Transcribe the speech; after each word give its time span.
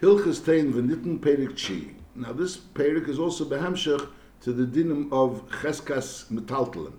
Hilchas 0.00 0.42
Tein 0.42 0.72
V'nitten 0.72 1.18
Perik 1.18 1.58
Chi. 1.58 1.92
Now 2.14 2.32
this 2.32 2.56
Perik 2.56 3.06
is 3.06 3.18
also 3.18 3.44
Behemshech 3.44 4.08
to 4.40 4.50
the 4.50 4.64
dinim 4.64 5.12
of 5.12 5.46
Cheskas 5.50 6.24
Metaltalin. 6.30 6.94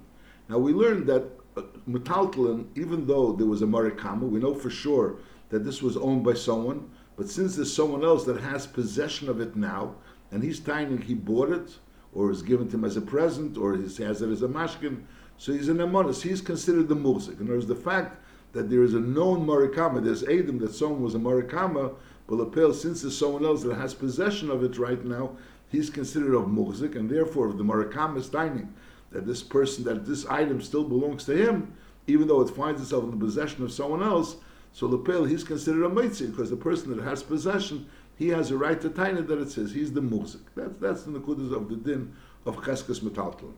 Now 0.47 0.59
we 0.59 0.71
learned 0.71 1.07
that 1.07 1.23
uh, 1.57 1.63
Metaltalin, 1.89 2.67
even 2.75 3.07
though 3.07 3.31
there 3.33 3.47
was 3.47 3.63
a 3.63 3.65
Marikama, 3.65 4.29
we 4.29 4.39
know 4.39 4.53
for 4.53 4.69
sure 4.69 5.15
that 5.49 5.63
this 5.65 5.81
was 5.81 5.97
owned 5.97 6.23
by 6.23 6.35
someone, 6.35 6.91
but 7.17 7.27
since 7.27 7.55
there's 7.55 7.75
someone 7.75 8.03
else 8.03 8.23
that 8.25 8.39
has 8.39 8.67
possession 8.67 9.29
of 9.29 9.41
it 9.41 9.55
now, 9.55 9.95
and 10.29 10.43
he's 10.43 10.59
tiny, 10.59 10.97
he 10.97 11.15
bought 11.15 11.49
it, 11.49 11.79
or 12.13 12.29
is 12.29 12.43
given 12.43 12.69
to 12.69 12.75
him 12.75 12.85
as 12.85 12.97
a 12.97 13.01
present, 13.01 13.57
or 13.57 13.75
he 13.75 13.81
has 13.81 14.21
it 14.21 14.29
as 14.29 14.43
a 14.43 14.47
mashkin, 14.47 15.01
so 15.39 15.51
he's 15.51 15.69
an 15.69 15.77
amonis. 15.77 16.21
He's 16.21 16.39
considered 16.39 16.87
the 16.87 16.95
muzik. 16.95 17.39
And 17.39 17.49
there's 17.49 17.65
the 17.65 17.75
fact 17.75 18.23
that 18.53 18.69
there 18.69 18.83
is 18.83 18.93
a 18.93 18.99
known 18.99 19.47
marikama, 19.47 20.03
there's 20.03 20.23
Adam 20.23 20.59
that 20.59 20.75
someone 20.75 21.01
was 21.01 21.15
a 21.15 21.19
marikama, 21.19 21.95
but 22.31 22.37
lapel, 22.37 22.73
since 22.73 23.01
there's 23.01 23.17
someone 23.17 23.43
else 23.43 23.61
that 23.63 23.75
has 23.75 23.93
possession 23.93 24.49
of 24.49 24.63
it 24.63 24.77
right 24.77 25.03
now, 25.03 25.31
he's 25.67 25.89
considered 25.89 26.33
of 26.33 26.49
muzik, 26.49 26.95
and 26.95 27.09
therefore, 27.09 27.51
the 27.51 27.61
marikama 27.61 28.19
is 28.19 28.29
tiny, 28.29 28.63
that 29.11 29.27
this 29.27 29.43
person, 29.43 29.83
that 29.83 30.05
this 30.05 30.25
item 30.27 30.61
still 30.61 30.85
belongs 30.85 31.25
to 31.25 31.35
him, 31.35 31.73
even 32.07 32.29
though 32.29 32.39
it 32.39 32.49
finds 32.49 32.81
itself 32.81 33.03
in 33.03 33.11
the 33.11 33.17
possession 33.17 33.65
of 33.65 33.71
someone 33.73 34.01
else, 34.01 34.37
so 34.71 34.87
lapel, 34.87 35.25
he's 35.25 35.43
considered 35.43 35.83
a 35.83 35.89
mitzi, 35.89 36.27
because 36.27 36.49
the 36.49 36.55
person 36.55 36.95
that 36.95 37.03
has 37.03 37.21
possession, 37.21 37.85
he 38.15 38.29
has 38.29 38.49
a 38.49 38.57
right 38.57 38.79
to 38.79 38.89
tiny 38.89 39.19
that 39.19 39.41
it 39.41 39.51
says 39.51 39.73
he's 39.73 39.91
the 39.91 39.99
muzik. 39.99 40.55
That's 40.55 40.77
that's 40.79 41.03
the 41.03 41.11
nekudas 41.11 41.51
of 41.51 41.67
the 41.67 41.75
din 41.75 42.13
of 42.45 42.55
cheskas 42.61 43.01
metaltal. 43.01 43.51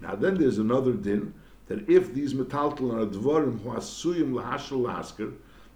Now 0.00 0.14
then, 0.14 0.38
there's 0.38 0.58
another 0.58 0.92
din 0.92 1.34
that 1.66 1.90
if 1.90 2.14
these 2.14 2.34
metaltal 2.34 2.94
are 2.94 3.06
dvarim 3.06 3.60
who 3.60 3.70
asuyim 3.70 4.34
lahashal 4.34 4.86
lasker, 4.86 5.32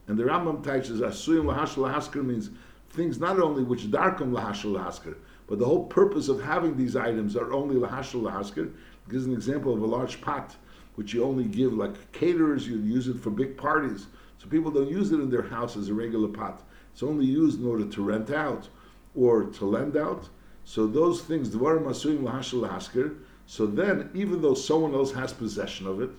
and 0.06 0.18
the 0.18 0.24
Rambam 0.24 0.62
teaches 0.62 1.00
asuyim 1.00 1.44
lahashal 1.44 1.78
lasker 1.78 2.22
means 2.22 2.50
things 2.90 3.18
not 3.18 3.40
only 3.40 3.62
which 3.62 3.90
darkum 3.90 4.32
lahashal 4.32 4.72
lasker, 4.72 5.16
but 5.46 5.58
the 5.58 5.64
whole 5.64 5.86
purpose 5.86 6.28
of 6.28 6.42
having 6.42 6.76
these 6.76 6.96
items 6.96 7.36
are 7.36 7.52
only 7.52 7.76
lahashal 7.76 8.22
lasker. 8.22 8.70
Gives 9.08 9.26
an 9.26 9.32
example 9.32 9.74
of 9.74 9.82
a 9.82 9.86
large 9.86 10.20
pot 10.20 10.56
which 10.94 11.12
you 11.12 11.24
only 11.24 11.44
give 11.44 11.72
like 11.72 12.12
caterers. 12.12 12.66
You 12.66 12.78
use 12.78 13.08
it 13.08 13.18
for 13.18 13.30
big 13.30 13.56
parties, 13.56 14.06
so 14.38 14.46
people 14.48 14.70
don't 14.70 14.88
use 14.88 15.12
it 15.12 15.20
in 15.20 15.30
their 15.30 15.42
house 15.42 15.76
as 15.76 15.88
a 15.88 15.94
regular 15.94 16.28
pot. 16.28 16.62
It's 16.92 17.02
only 17.02 17.26
used 17.26 17.60
in 17.60 17.66
order 17.66 17.84
to 17.84 18.02
rent 18.02 18.30
out 18.30 18.68
or 19.14 19.44
to 19.44 19.64
lend 19.64 19.96
out. 19.96 20.28
So 20.64 20.86
those 20.86 21.22
things, 21.22 21.50
dvarim 21.50 21.84
asuyim 21.84 22.22
lahashal 22.22 22.62
lasker. 22.62 23.14
So 23.46 23.66
then, 23.66 24.10
even 24.14 24.40
though 24.40 24.54
someone 24.54 24.94
else 24.94 25.12
has 25.12 25.32
possession 25.32 25.86
of 25.86 26.00
it, 26.00 26.10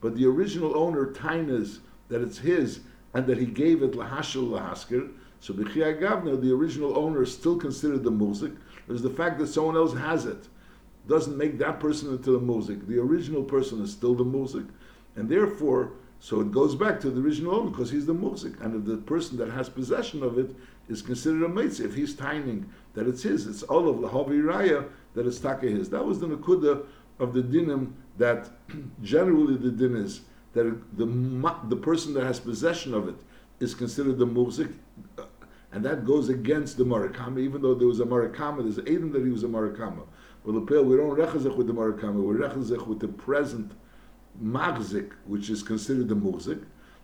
but 0.00 0.16
the 0.16 0.26
original 0.26 0.76
owner 0.76 1.06
tainas 1.06 1.78
that 2.08 2.20
it's 2.20 2.38
his 2.38 2.80
and 3.16 3.26
that 3.26 3.38
he 3.38 3.46
gave 3.46 3.82
it 3.82 3.92
lahashal 3.92 4.50
lahasker, 4.50 5.10
so 5.40 5.54
b'chiyah 5.54 5.98
gavna, 5.98 6.38
the 6.38 6.52
original 6.52 6.98
owner 6.98 7.22
is 7.22 7.32
still 7.32 7.56
considered 7.56 8.04
the 8.04 8.10
muzik. 8.10 8.52
There's 8.86 9.00
the 9.00 9.08
fact 9.08 9.38
that 9.38 9.46
someone 9.46 9.74
else 9.74 9.94
has 9.94 10.26
it 10.26 10.48
doesn't 11.08 11.34
make 11.34 11.56
that 11.56 11.80
person 11.80 12.12
into 12.12 12.32
the 12.32 12.38
muzik. 12.38 12.86
The 12.86 12.98
original 12.98 13.42
person 13.42 13.80
is 13.80 13.90
still 13.90 14.14
the 14.14 14.24
muzik, 14.24 14.66
and 15.16 15.30
therefore, 15.30 15.92
so 16.20 16.42
it 16.42 16.52
goes 16.52 16.74
back 16.74 17.00
to 17.00 17.10
the 17.10 17.22
original 17.22 17.54
owner 17.54 17.70
because 17.70 17.90
he's 17.90 18.04
the 18.04 18.12
muzik, 18.12 18.52
and 18.60 18.74
if 18.74 18.84
the 18.84 18.98
person 18.98 19.38
that 19.38 19.50
has 19.50 19.70
possession 19.70 20.22
of 20.22 20.36
it 20.36 20.54
is 20.90 21.00
considered 21.00 21.42
a 21.42 21.48
mitzvah, 21.48 21.86
if 21.86 21.94
he's 21.94 22.14
tining 22.14 22.68
that 22.92 23.08
it's 23.08 23.22
his, 23.22 23.46
it's 23.46 23.62
all 23.62 23.88
of 23.88 24.02
the 24.02 24.08
havi 24.08 24.42
raya 24.42 24.86
that 25.14 25.26
it's 25.26 25.38
taka 25.38 25.68
his. 25.68 25.88
That 25.88 26.04
was 26.04 26.20
the 26.20 26.26
nakuda 26.26 26.84
of 27.18 27.32
the 27.32 27.42
dinim 27.42 27.92
that 28.18 28.50
generally 29.02 29.56
the 29.56 29.70
din 29.70 29.96
is 29.96 30.20
that 30.56 30.96
the 30.96 31.06
the 31.68 31.76
person 31.76 32.14
that 32.14 32.24
has 32.24 32.40
possession 32.40 32.94
of 32.94 33.08
it 33.08 33.16
is 33.60 33.74
considered 33.74 34.18
the 34.18 34.26
muzik, 34.26 34.70
uh, 35.18 35.24
and 35.72 35.84
that 35.84 36.04
goes 36.04 36.28
against 36.28 36.78
the 36.78 36.84
marakama. 36.84 37.38
Even 37.38 37.62
though 37.62 37.74
there 37.74 37.86
was 37.86 38.00
a 38.00 38.04
marakama, 38.04 38.62
there's 38.62 38.78
Adam 38.78 39.12
that 39.12 39.22
he 39.22 39.30
was 39.30 39.44
a 39.44 39.48
marakama. 39.48 40.02
Well, 40.44 40.58
the 40.58 40.82
we 40.82 40.96
don't 40.96 41.16
rechazek 41.16 41.56
with 41.56 41.66
the 41.66 41.74
marakama. 41.74 42.22
We 42.22 42.34
rechazek 42.34 42.86
with 42.86 43.00
the 43.00 43.08
present 43.08 43.72
magzik, 44.42 45.12
which 45.26 45.50
is 45.50 45.62
considered 45.62 46.08
the 46.08 46.14
muzik. 46.14 46.58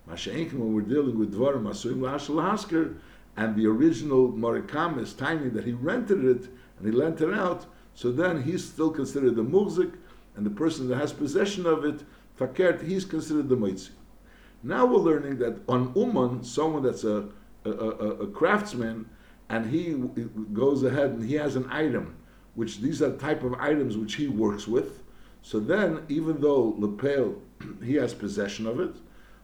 Masha'enkin, 0.08 0.54
when 0.54 0.74
we're 0.74 0.80
dealing 0.80 1.18
with 1.18 1.34
dvarim 1.34 1.64
asuim 1.64 2.00
la'ashal 2.00 2.96
and 3.36 3.56
the 3.56 3.66
original 3.66 4.32
marakama 4.32 5.00
is 5.02 5.12
tiny 5.12 5.48
that 5.48 5.64
he 5.64 5.72
rented 5.72 6.24
it 6.24 6.48
and 6.78 6.86
he 6.86 6.90
lent 6.90 7.20
it 7.20 7.32
out, 7.32 7.66
so 7.94 8.10
then 8.10 8.42
he's 8.42 8.64
still 8.64 8.90
considered 8.90 9.36
the 9.36 9.42
muzik, 9.42 9.90
and 10.36 10.46
the 10.46 10.50
person 10.50 10.88
that 10.88 10.96
has 10.96 11.12
possession 11.12 11.66
of 11.66 11.84
it, 11.84 12.02
fakert, 12.46 12.82
he's 12.86 13.04
considered 13.04 13.48
the 13.48 13.56
moitzi. 13.56 13.90
Now 14.62 14.86
we're 14.86 14.98
learning 14.98 15.38
that 15.38 15.60
on 15.68 15.92
uman, 15.96 16.44
someone 16.44 16.82
that's 16.82 17.04
a, 17.04 17.28
a, 17.64 17.70
a, 17.70 18.08
a, 18.22 18.26
craftsman, 18.28 19.08
and 19.48 19.68
he 19.68 19.94
goes 20.52 20.82
ahead 20.84 21.10
and 21.10 21.24
he 21.24 21.34
has 21.34 21.56
an 21.56 21.68
item, 21.70 22.16
which 22.54 22.78
these 22.78 23.02
are 23.02 23.10
the 23.10 23.18
type 23.18 23.42
of 23.42 23.54
items 23.54 23.96
which 23.96 24.14
he 24.14 24.28
works 24.28 24.68
with. 24.68 25.02
So 25.42 25.58
then, 25.58 26.04
even 26.08 26.40
though 26.40 26.74
lepel 26.78 27.34
he 27.82 27.94
has 27.94 28.14
possession 28.14 28.66
of 28.66 28.78
it, 28.78 28.94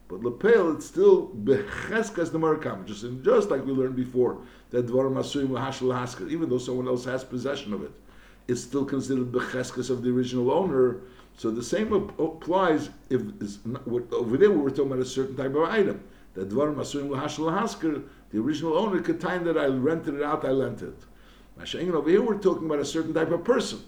but 0.06 0.22
lepel 0.22 0.76
it's 0.76 0.86
still 0.86 1.28
becheskas 1.28 2.30
the 2.30 2.38
marakam, 2.38 2.86
just 2.86 3.04
just 3.22 3.50
like 3.50 3.66
we 3.66 3.72
learned 3.72 3.96
before 3.96 4.38
that 4.70 4.86
dvarim 4.86 5.14
lahashal 5.14 5.98
hasker, 5.98 6.28
even 6.28 6.48
though 6.48 6.58
someone 6.58 6.86
else 6.86 7.04
has 7.04 7.24
possession 7.24 7.74
of 7.74 7.82
it, 7.82 7.92
it 8.46 8.52
is 8.52 8.62
still 8.62 8.84
considered 8.84 9.32
becheskes 9.32 9.90
of 9.90 10.02
the 10.02 10.10
original 10.10 10.50
owner. 10.52 11.00
So 11.38 11.52
the 11.52 11.62
same 11.62 11.92
applies 11.92 12.90
if 13.08 13.22
over 14.12 14.36
there 14.36 14.50
we 14.50 14.56
were 14.56 14.70
talking 14.70 14.90
about 14.90 14.98
a 14.98 15.04
certain 15.04 15.36
type 15.36 15.54
of 15.54 15.62
item. 15.62 16.02
That 16.34 16.48
dvar 16.50 16.74
masuim 16.74 17.08
lahashal 17.10 18.02
the 18.30 18.38
original 18.40 18.76
owner 18.76 19.00
could 19.00 19.20
time 19.20 19.44
that 19.44 19.56
I 19.56 19.66
rented 19.66 20.14
it 20.14 20.22
out, 20.24 20.44
I 20.44 20.50
lent 20.50 20.82
it. 20.82 20.96
Over 21.94 22.10
here 22.10 22.22
we're 22.22 22.38
talking 22.38 22.66
about 22.66 22.80
a 22.80 22.84
certain 22.84 23.14
type 23.14 23.30
of 23.30 23.44
person. 23.44 23.78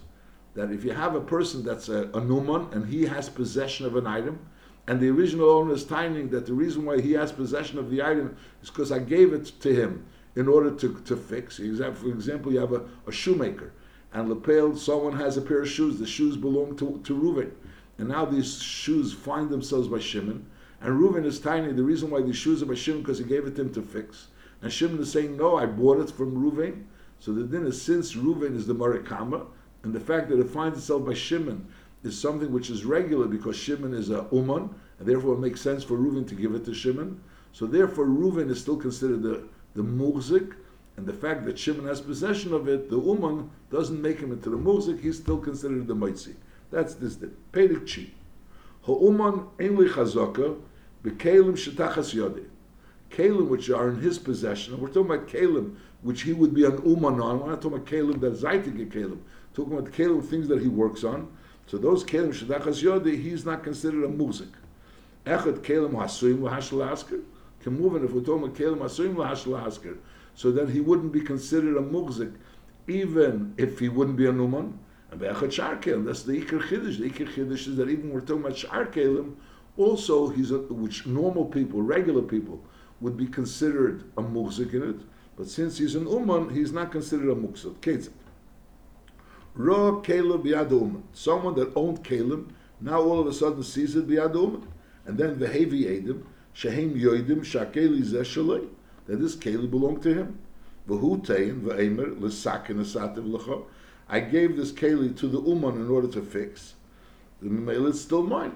That 0.54 0.70
if 0.70 0.84
you 0.84 0.92
have 0.92 1.16
a 1.16 1.20
person 1.20 1.64
that's 1.64 1.88
a, 1.88 2.04
a 2.04 2.20
numan 2.20 2.72
and 2.72 2.86
he 2.86 3.02
has 3.06 3.28
possession 3.28 3.84
of 3.84 3.96
an 3.96 4.06
item, 4.06 4.38
and 4.86 5.00
the 5.00 5.08
original 5.08 5.50
owner 5.50 5.74
is 5.74 5.82
timing 5.82 6.30
that 6.30 6.46
the 6.46 6.54
reason 6.54 6.84
why 6.84 7.00
he 7.00 7.12
has 7.12 7.32
possession 7.32 7.80
of 7.80 7.90
the 7.90 8.00
item 8.00 8.36
is 8.62 8.70
because 8.70 8.92
I 8.92 9.00
gave 9.00 9.32
it 9.32 9.46
to 9.60 9.74
him 9.74 10.06
in 10.36 10.46
order 10.46 10.70
to, 10.70 11.00
to 11.00 11.16
fix. 11.16 11.56
For 11.56 11.64
example, 11.64 12.52
you 12.52 12.60
have 12.60 12.72
a, 12.72 12.84
a 13.08 13.12
shoemaker 13.12 13.72
and 14.12 14.28
lapel, 14.28 14.76
someone 14.76 15.16
has 15.16 15.36
a 15.36 15.42
pair 15.42 15.62
of 15.62 15.68
shoes, 15.68 15.98
the 15.98 16.06
shoes 16.06 16.36
belong 16.36 16.76
to, 16.76 17.00
to 17.04 17.14
Reuven. 17.14 17.52
And 17.98 18.08
now 18.08 18.24
these 18.24 18.60
shoes 18.62 19.12
find 19.12 19.50
themselves 19.50 19.88
by 19.88 19.98
Shimon. 19.98 20.46
And 20.80 20.98
Reuven 20.98 21.24
is 21.24 21.38
tiny. 21.38 21.72
The 21.72 21.82
reason 21.82 22.10
why 22.10 22.22
these 22.22 22.36
shoes 22.36 22.62
are 22.62 22.66
by 22.66 22.74
Shimon 22.74 23.02
because 23.02 23.18
he 23.18 23.24
gave 23.24 23.46
it 23.46 23.56
to 23.56 23.62
him 23.62 23.72
to 23.74 23.82
fix. 23.82 24.28
And 24.62 24.72
Shimon 24.72 25.00
is 25.00 25.12
saying, 25.12 25.36
no, 25.36 25.56
I 25.56 25.66
bought 25.66 26.00
it 26.00 26.10
from 26.10 26.34
Reuven. 26.34 26.84
So 27.20 27.32
the 27.32 27.44
din 27.44 27.66
is 27.66 27.80
since 27.80 28.14
Reuven 28.14 28.56
is 28.56 28.66
the 28.66 28.74
Marikama, 28.74 29.46
and 29.82 29.92
the 29.92 30.00
fact 30.00 30.30
that 30.30 30.40
it 30.40 30.48
finds 30.48 30.78
itself 30.78 31.04
by 31.04 31.14
Shimon 31.14 31.66
is 32.02 32.18
something 32.18 32.50
which 32.50 32.70
is 32.70 32.84
regular 32.86 33.26
because 33.26 33.56
Shimon 33.56 33.92
is 33.92 34.10
a 34.10 34.26
Uman, 34.32 34.70
and 34.98 35.06
therefore 35.06 35.34
it 35.34 35.40
makes 35.40 35.60
sense 35.60 35.84
for 35.84 35.98
Reuven 35.98 36.26
to 36.28 36.34
give 36.34 36.54
it 36.54 36.64
to 36.64 36.74
Shimon. 36.74 37.20
So 37.52 37.66
therefore 37.66 38.06
Reuven 38.06 38.50
is 38.50 38.60
still 38.60 38.78
considered 38.78 39.22
the, 39.22 39.46
the 39.74 39.82
Muzik, 39.82 40.54
and 40.96 41.06
the 41.06 41.12
fact 41.12 41.44
that 41.46 41.58
Shimon 41.58 41.86
has 41.86 42.00
possession 42.00 42.52
of 42.52 42.68
it, 42.68 42.90
the 42.90 43.00
Uman 43.00 43.50
doesn't 43.70 44.00
make 44.00 44.20
him 44.20 44.32
into 44.32 44.50
the 44.50 44.56
Muzik, 44.56 45.00
he's 45.00 45.16
still 45.16 45.38
considered 45.38 45.86
the 45.86 45.94
Moitzi. 45.94 46.34
That's 46.70 46.94
this 46.94 47.16
din. 47.16 47.34
Perik 47.52 47.92
Chi. 47.92 48.10
Ha'uman 48.82 49.46
Enli 49.58 49.88
Chazaka, 49.88 50.58
Bekalim 51.02 51.52
Shetachas 51.52 52.14
Yodi. 52.14 52.44
Kalim 53.10 53.48
which 53.48 53.70
are 53.70 53.88
in 53.88 54.00
his 54.00 54.18
possession, 54.18 54.80
we're 54.80 54.88
talking 54.88 55.12
about 55.12 55.26
Kalim 55.26 55.76
which 56.02 56.22
he 56.22 56.32
would 56.32 56.54
be 56.54 56.64
an 56.64 56.80
Uman 56.84 57.20
on. 57.20 57.40
We're 57.40 57.50
not 57.50 57.62
talking 57.62 57.78
about 57.78 57.86
Kalim 57.86 58.20
that 58.20 58.34
Zaitik 58.34 58.92
Kalim. 58.92 59.18
Talking 59.54 59.78
about 59.78 59.92
Kalim 59.92 60.24
things 60.24 60.48
that 60.48 60.60
he 60.62 60.68
works 60.68 61.04
on. 61.04 61.30
So 61.66 61.78
those 61.78 62.04
Kalim 62.04 62.32
Shetachas 62.34 62.82
Yodi, 62.82 63.20
he's 63.20 63.44
not 63.44 63.64
considered 63.64 64.04
a 64.04 64.08
Muzik. 64.08 64.48
Echad 65.26 65.60
Kalim 65.60 65.92
Hasuim 65.92 66.38
Lahashal 66.38 66.86
Asker. 66.90 67.20
Can 67.62 67.78
move 67.78 67.96
it 67.96 68.04
if 68.04 68.12
we're 68.12 68.20
talking 68.20 68.44
about 68.44 68.56
Kalim 68.56 68.78
Hasuim 68.78 69.14
Lahashal 69.14 69.66
Asker 69.66 69.96
so 70.40 70.50
then 70.50 70.68
he 70.68 70.80
wouldn't 70.80 71.12
be 71.12 71.20
considered 71.20 71.76
a 71.76 71.82
mugzik, 71.82 72.32
even 72.88 73.52
if 73.58 73.78
he 73.78 73.90
wouldn't 73.90 74.16
be 74.16 74.24
a 74.24 74.32
numan. 74.32 74.72
And 75.10 75.20
sharkelim, 75.20 76.06
that's 76.06 76.22
the 76.22 76.40
ikar 76.40 76.62
chiddush. 76.62 76.98
The 76.98 77.10
ikar 77.10 77.30
chiddush 77.30 77.68
is 77.68 77.76
that 77.76 77.90
even 77.90 78.08
we're 78.08 78.22
talking 78.22 78.46
about 78.46 78.54
sharkelim, 78.54 79.34
also 79.76 80.28
he's 80.28 80.50
a, 80.50 80.56
which 80.60 81.06
normal 81.06 81.44
people, 81.44 81.82
regular 81.82 82.22
people, 82.22 82.58
would 83.02 83.18
be 83.18 83.26
considered 83.26 84.04
a 84.16 84.22
mugzik 84.22 84.72
in 84.72 84.82
it. 84.82 85.00
But 85.36 85.46
since 85.46 85.76
he's 85.76 85.94
an 85.94 86.06
uman, 86.08 86.54
he's 86.54 86.72
not 86.72 86.90
considered 86.90 87.28
a 87.28 87.34
mugzik. 87.34 87.74
Ketzit. 87.82 88.08
Ra 89.54 90.00
kelim 90.00 90.42
biyad 90.42 90.70
uman. 90.70 91.02
Someone 91.12 91.54
that 91.56 91.70
owned 91.76 92.02
kelim, 92.02 92.48
now 92.80 93.02
all 93.02 93.20
of 93.20 93.26
a 93.26 93.34
sudden 93.34 93.62
sees 93.62 93.94
it 93.94 94.08
biyad 94.08 94.34
uman. 94.34 94.66
And 95.04 95.18
then 95.18 95.38
the 95.38 95.48
heavy 95.48 95.84
edim, 95.84 96.22
shehem 96.54 96.98
yoidim 96.98 97.40
shakeli 97.40 98.00
zeh 98.00 98.24
that 99.10 99.18
this 99.18 99.34
keli 99.34 99.68
belonged 99.68 100.02
to 100.02 100.14
him. 100.14 100.38
I 104.08 104.20
gave 104.20 104.56
this 104.56 104.70
keli 104.70 105.16
to 105.16 105.26
the 105.26 105.40
uman 105.42 105.74
in 105.80 105.90
order 105.90 106.06
to 106.06 106.22
fix. 106.22 106.74
The 107.42 107.50
male 107.50 107.88
is 107.88 108.00
still 108.00 108.22
mine. 108.22 108.52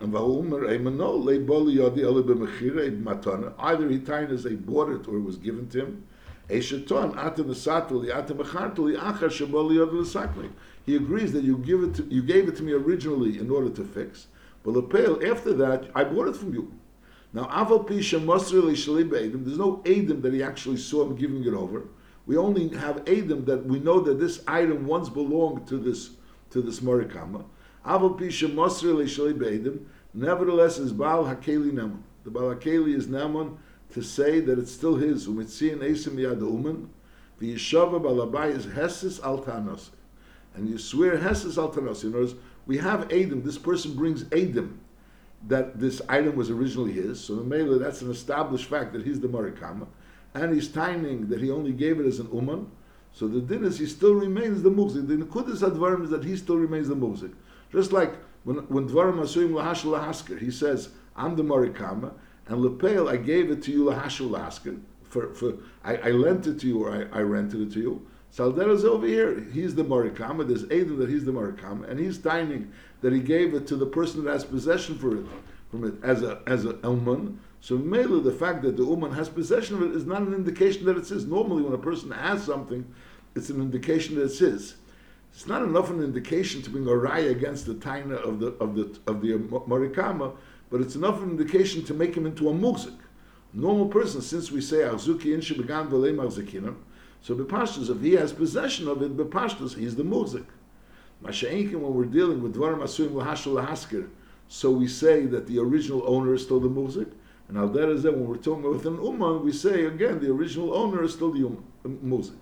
Either 3.58 3.88
he 3.88 3.98
tied 3.98 4.30
as 4.30 4.44
they 4.44 4.54
bought 4.54 4.90
it 4.90 5.08
or 5.08 5.16
it 5.16 5.22
was 5.22 5.36
given 5.38 5.68
to 5.70 5.78
him. 5.80 6.06
He 6.48 6.56
agrees 10.96 11.32
that 11.32 11.42
you 11.42 11.58
give 11.58 11.82
it 11.82 11.94
to, 11.94 12.04
you 12.04 12.22
gave 12.22 12.48
it 12.48 12.56
to 12.56 12.62
me 12.62 12.72
originally 12.72 13.38
in 13.38 13.50
order 13.50 13.70
to 13.70 13.82
fix, 13.82 14.28
but 14.62 14.74
lepel 14.74 15.18
after 15.26 15.52
that 15.54 15.90
I 15.96 16.04
bought 16.04 16.28
it 16.28 16.36
from 16.36 16.52
you. 16.54 16.70
Now 17.34 17.46
aval 17.46 17.84
pisha 17.84 18.25
mosrili 18.25 18.75
shali 18.75 19.10
be'edim. 19.10 19.44
There's 19.44 19.58
no 19.58 19.78
edim 19.84 20.22
that 20.22 20.32
he 20.32 20.42
actually 20.42 20.76
saw 20.76 21.04
him 21.04 21.16
giving 21.16 21.44
it 21.44 21.52
over. 21.52 21.88
We 22.26 22.36
only 22.36 22.69
have 22.69 23.04
edim 23.06 23.44
that 23.46 23.66
we 23.66 23.81
know 23.81 23.98
that 24.00 24.20
this 24.20 24.42
item 24.46 24.86
once 24.86 25.08
belonged 25.08 25.66
to 25.66 25.76
this 25.76 26.10
to 26.50 26.62
this 26.62 26.78
morikama. 26.78 27.44
Aval 27.84 28.16
pisha 28.19 28.48
mosrili 28.48 29.04
shali 29.06 29.36
be'edim. 29.36 29.81
Nevertheless, 30.14 30.78
is 30.78 30.92
Baal 30.92 31.25
Hakeli 31.25 31.72
Naman. 31.72 32.02
The 32.22 32.31
Baal 32.31 32.54
Hakeli 32.54 32.94
is 32.94 33.08
Naman 33.08 33.56
to 33.92 34.00
say 34.00 34.38
that 34.38 34.56
it's 34.56 34.70
still 34.70 34.94
his. 34.94 35.26
Umitzian 35.26 35.78
Esim 35.78 36.14
Yad 36.14 36.40
Uman. 36.40 36.88
V'yishava 37.40 38.00
Balabai 38.00 38.56
is 38.56 38.66
Hesis 38.66 39.19
Altanos. 39.20 39.90
And 40.54 40.69
you 40.69 40.78
swear 40.78 41.19
Hesis 41.19 41.56
Altanos. 41.56 42.04
In 42.04 42.10
other 42.10 42.20
words, 42.20 42.34
we 42.66 42.78
have 42.78 43.12
Adam. 43.12 43.42
This 43.42 43.58
person 43.58 43.94
brings 43.94 44.22
Adam 44.32 44.78
that 45.46 45.79
this 45.79 46.00
item 46.08 46.37
was 46.37 46.50
originally 46.50 46.93
his. 46.93 47.23
So 47.23 47.37
the 47.37 47.44
Mela, 47.44 47.79
that's 47.79 48.02
an 48.02 48.11
established 48.11 48.67
fact 48.67 48.93
that 48.93 49.05
he's 49.05 49.20
the 49.20 49.29
Marikama. 49.29 49.87
And 50.35 50.52
he's 50.52 50.69
timing 50.69 51.29
that 51.29 51.41
he 51.41 51.50
only 51.50 51.73
gave 51.73 52.00
it 52.00 52.06
as 52.06 52.19
an 52.19 52.29
Uman. 52.32 52.70
So 53.12 53.29
the 53.29 53.41
din 53.41 53.64
is 53.64 53.79
he 53.79 53.87
still 53.87 54.14
remains 54.14 54.62
the 54.62 54.70
muzik. 54.70 55.06
The 55.06 55.14
Nekudas 55.14 55.61
Advarim 55.62 56.02
is 56.05 56.11
that 56.11 56.25
he 56.25 56.37
still 56.37 56.56
remains 56.56 56.88
the 56.88 56.96
muzik. 56.96 57.31
Just 57.70 57.93
like 57.93 58.14
when 58.43 58.56
when 58.69 58.88
Dvarim 58.88 59.20
Asuim 59.20 59.50
Lahash 59.50 59.85
Lahasker, 59.85 60.38
he 60.38 60.50
says, 60.50 60.88
I'm 61.14 61.37
the 61.37 61.44
Marikama, 61.44 62.12
and 62.49 62.61
Lepel, 62.61 63.08
I 63.08 63.17
gave 63.17 63.50
it 63.50 63.62
to 63.64 63.70
you 63.70 63.85
Lahash 63.85 64.20
Lahasker. 64.20 64.81
For, 65.05 65.32
for 65.32 65.55
I, 65.85 65.97
I 65.97 66.11
lent 66.11 66.49
it 66.49 66.58
to 66.61 66.67
you 66.67 66.85
or 66.85 66.90
I, 66.90 67.20
I 67.20 67.23
rented 67.23 67.61
it 67.61 67.73
to 67.75 67.81
you. 67.81 68.06
Saldera's 68.37 68.85
over 68.85 69.06
here. 69.06 69.47
He's 69.52 69.76
the 69.76 69.85
Marikama. 69.85 70.47
There's 70.49 70.64
Adam 70.64 70.99
that 70.99 71.08
he's 71.08 71.25
the 71.25 71.31
Marikama, 71.31 71.88
and 71.88 72.00
he's 72.00 72.19
timing 72.19 72.73
that 73.04 73.12
he 73.12 73.20
gave 73.20 73.52
it 73.52 73.66
to 73.66 73.76
the 73.76 73.84
person 73.84 74.24
that 74.24 74.32
has 74.32 74.44
possession 74.44 74.96
for 74.96 75.14
it 75.14 75.26
from 75.70 75.84
it 75.84 75.92
as 76.02 76.22
a 76.22 76.40
as 76.46 76.64
a 76.64 76.78
uman. 76.84 77.38
So 77.60 77.76
mainly 77.76 78.22
the 78.22 78.32
fact 78.32 78.62
that 78.62 78.78
the 78.78 78.82
uman 78.82 79.12
has 79.12 79.28
possession 79.28 79.76
of 79.76 79.82
it 79.82 79.90
is 79.94 80.06
not 80.06 80.22
an 80.22 80.32
indication 80.32 80.86
that 80.86 80.96
it's 80.96 81.10
his. 81.10 81.26
Normally, 81.26 81.62
when 81.62 81.74
a 81.74 81.78
person 81.78 82.10
has 82.12 82.42
something, 82.42 82.82
it's 83.34 83.50
an 83.50 83.60
indication 83.60 84.14
that 84.14 84.22
it's 84.22 84.38
his. 84.38 84.76
It's 85.34 85.46
not 85.46 85.60
enough 85.60 85.90
an 85.90 86.02
indication 86.02 86.62
to 86.62 86.70
bring 86.70 86.86
a 86.86 86.92
raya 86.92 87.30
against 87.30 87.66
the 87.66 87.74
taina 87.74 88.14
of 88.14 88.40
the 88.40 88.52
of 88.52 88.74
the 88.74 88.98
of 89.06 89.20
the 89.20 89.32
marikama, 89.68 90.34
but 90.70 90.80
it's 90.80 90.94
enough 90.94 91.22
an 91.22 91.28
indication 91.28 91.84
to 91.84 91.92
make 91.92 92.14
him 92.16 92.24
into 92.24 92.48
a 92.48 92.54
muzik. 92.54 92.94
Normal 93.52 93.88
person, 93.88 94.22
since 94.22 94.50
we 94.50 94.62
say 94.62 94.78
arzuki 94.78 95.26
inshi 95.26 95.54
began 95.58 95.90
v'lei 95.90 96.14
marzikinam, 96.14 96.76
so 97.20 97.34
bepashtus, 97.34 97.94
if 97.94 98.00
he 98.00 98.12
has 98.12 98.32
possession 98.32 98.88
of 98.88 99.02
it, 99.02 99.14
bepashtus, 99.14 99.76
he's 99.76 99.94
the 99.94 100.04
muzik. 100.04 100.46
When 101.25 101.94
we're 101.94 102.05
dealing 102.05 102.43
with 102.43 102.55
dvarim 102.55 102.81
asuim 102.81 103.12
lahashal 103.12 103.65
lahaskir, 103.65 104.09
so 104.47 104.71
we 104.71 104.87
say 104.87 105.25
that 105.25 105.47
the 105.47 105.59
original 105.59 106.03
owner 106.06 106.35
is 106.35 106.43
still 106.43 106.61
the 106.61 106.69
muzik. 106.69 107.09
And 107.49 107.56
al 107.56 107.69
that 107.69 107.88
is 107.88 108.03
that 108.03 108.12
when 108.12 108.29
we're 108.29 108.37
talking 108.37 108.65
with 108.65 108.85
an 108.85 108.99
umman, 108.99 109.43
we 109.43 109.50
say 109.50 109.87
again 109.87 110.21
the 110.21 110.31
original 110.31 110.75
owner 110.75 111.03
is 111.03 111.15
still 111.15 111.32
the 111.32 111.47
um, 111.47 111.65
muzik. 112.03 112.37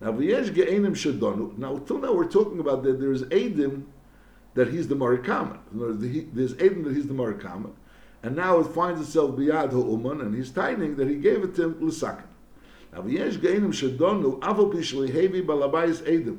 Now 0.00 0.10
v'yesh 0.10 0.52
ge'enim 0.52 0.96
shadonu. 0.96 1.56
Now 1.58 1.78
till 1.78 1.98
now 1.98 2.12
we're 2.12 2.28
talking 2.28 2.58
about 2.58 2.82
that 2.82 2.98
there 2.98 3.12
is 3.12 3.22
edim 3.24 3.84
that 4.54 4.68
he's 4.68 4.88
the 4.88 4.96
marikama. 4.96 5.58
There's 5.70 6.54
edim 6.54 6.84
that 6.84 6.96
he's 6.96 7.06
the 7.06 7.14
marikama, 7.14 7.70
and 8.24 8.34
now 8.34 8.58
it 8.58 8.66
finds 8.66 9.00
itself 9.00 9.36
biyad 9.36 9.70
ha'uman, 9.70 10.22
and 10.22 10.34
he's 10.34 10.50
timing 10.50 10.96
that 10.96 11.08
he 11.08 11.14
gave 11.14 11.44
it 11.44 11.54
to 11.54 11.64
him 11.66 11.76
l'sakin. 11.80 12.26
Now 12.92 13.02
v'yesh 13.02 13.38
ge'enim 13.40 13.72
shadonu 13.72 14.40
aval 14.40 14.72
pishli 14.72 15.08
hevi 15.08 15.46
balabayis 15.46 16.02
edim 16.02 16.38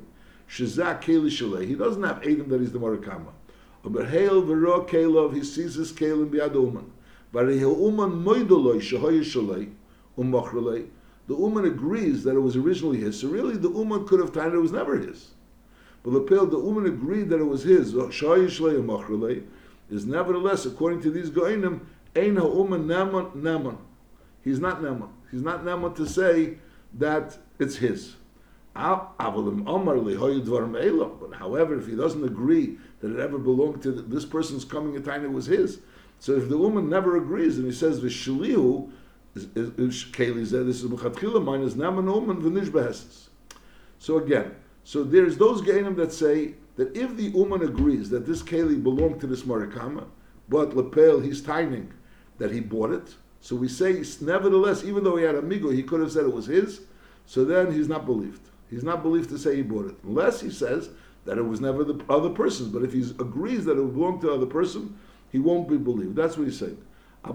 shizak 0.50 1.04
keli 1.04 1.30
shalei. 1.30 1.68
He 1.68 1.76
doesn't 1.76 2.04
have 2.04 2.22
edim 2.22 2.50
that 2.50 2.60
he's 2.60 2.72
the 2.72 2.80
marikama. 2.80 3.32
But 3.84 4.10
hail 4.10 4.42
v'ro 4.44 4.88
kelov 4.88 5.34
he 5.34 5.44
sees 5.44 5.76
his 5.76 5.92
kelim 5.92 6.30
biyad 6.30 6.54
uman. 6.54 6.92
V'arei 7.34 7.60
ha'uman 7.60 8.24
moidoloi 8.24 8.82
shahoy 8.82 9.20
shalei 9.22 9.72
umachrelei 10.18 10.88
the 11.30 11.36
Uman 11.36 11.66
agrees 11.66 12.24
that 12.24 12.36
it 12.36 12.40
was 12.40 12.56
originally 12.56 12.98
his. 12.98 13.20
So 13.20 13.28
really, 13.28 13.56
the 13.56 13.70
Uman 13.70 14.08
could 14.08 14.20
have 14.20 14.34
tied 14.34 14.52
it 14.52 14.58
was 14.58 14.72
never 14.72 14.98
his. 14.98 15.30
But 16.02 16.14
the 16.14 16.22
Pil, 16.22 16.48
the 16.48 16.58
Uman 16.58 16.88
agreed 16.88 17.30
that 17.30 17.40
it 17.40 17.44
was 17.44 17.62
his. 17.62 17.94
Is 19.92 20.06
nevertheless, 20.06 20.66
according 20.66 21.02
to 21.04 21.12
these 21.12 21.30
Goinim, 21.30 21.82
Ein 22.16 22.36
ha'uman 22.36 22.88
naman 22.88 23.32
naman. 23.34 23.78
He's 24.44 24.60
not 24.60 24.82
naman. 24.82 25.10
He's 25.30 25.44
not 25.44 25.64
naman 25.64 25.96
to 25.98 26.08
say 26.08 26.58
that 26.96 27.38
it's 27.60 27.76
his. 27.76 28.16
But 28.76 29.16
however, 31.34 31.78
if 31.78 31.88
he 31.88 31.96
doesn't 31.96 32.24
agree 32.24 32.78
that 33.02 33.12
it 33.12 33.20
ever 33.20 33.38
belonged 33.38 33.82
to 33.84 33.92
this 33.92 34.26
person's 34.26 34.66
coming 34.66 34.96
a 34.96 35.00
time 35.00 35.26
it 35.26 35.32
was 35.32 35.48
his, 35.48 35.80
so 36.20 36.36
if 36.36 36.50
the 36.50 36.58
woman 36.58 36.90
never 36.90 37.18
agrees 37.18 37.58
and 37.58 37.66
he 37.66 37.72
says 37.72 38.00
v'shlihu, 38.02 38.92
Keli 39.36 40.50
this 40.50 40.84
is 40.84 40.90
Mechatchila 40.90 41.44
minus 41.44 41.74
Behesis. 41.74 43.30
So 44.00 44.18
again, 44.18 44.56
so 44.84 45.04
there's 45.04 45.38
those 45.38 45.62
Gainim 45.62 45.96
that 45.98 46.12
say 46.12 46.56
that 46.76 46.96
if 46.96 47.16
the 47.16 47.26
Uman 47.26 47.64
agrees 47.64 48.10
that 48.10 48.26
this 48.26 48.42
Keli 48.42 48.82
belonged 48.82 49.22
to 49.22 49.28
this 49.28 49.44
Marikama, 49.44 50.06
but 50.48 50.76
Lepel 50.76 51.20
he's 51.20 51.42
timing 51.42 51.94
that 52.38 52.52
he 52.52 52.60
bought 52.60 52.92
it, 52.92 53.16
so 53.42 53.56
we 53.56 53.68
say 53.68 54.04
nevertheless, 54.22 54.84
even 54.84 55.04
though 55.04 55.16
he 55.16 55.24
had 55.24 55.36
a 55.36 55.42
migo, 55.42 55.74
he 55.74 55.84
could 55.84 56.02
have 56.02 56.12
said 56.12 56.26
it 56.26 56.34
was 56.34 56.48
his, 56.48 56.82
so 57.26 57.46
then 57.46 57.72
he's 57.72 57.88
not 57.88 58.06
believed. 58.06 58.49
He's 58.70 58.84
not 58.84 59.02
believed 59.04 59.30
to 59.30 59.38
say 59.38 59.56
he 59.56 59.62
bought 59.62 59.88
it, 59.88 59.96
unless 60.04 60.42
he 60.42 60.50
says 60.50 60.90
that 61.26 61.38
it 61.38 61.44
was 61.46 61.60
never 61.62 61.84
the 61.84 62.04
other 62.10 62.30
person's. 62.30 62.70
But 62.70 62.84
if 62.84 62.94
he 62.94 63.02
agrees 63.20 63.66
that 63.66 63.78
it 63.78 63.94
belonged 63.94 64.22
to 64.22 64.28
the 64.28 64.34
other 64.34 64.46
person, 64.46 64.98
he 65.32 65.40
won't 65.40 65.68
be 65.68 65.78
believed. 65.78 66.16
That's 66.16 66.38
what 66.38 66.46
he's 66.46 66.60
saying. 66.60 66.78
So 67.22 67.34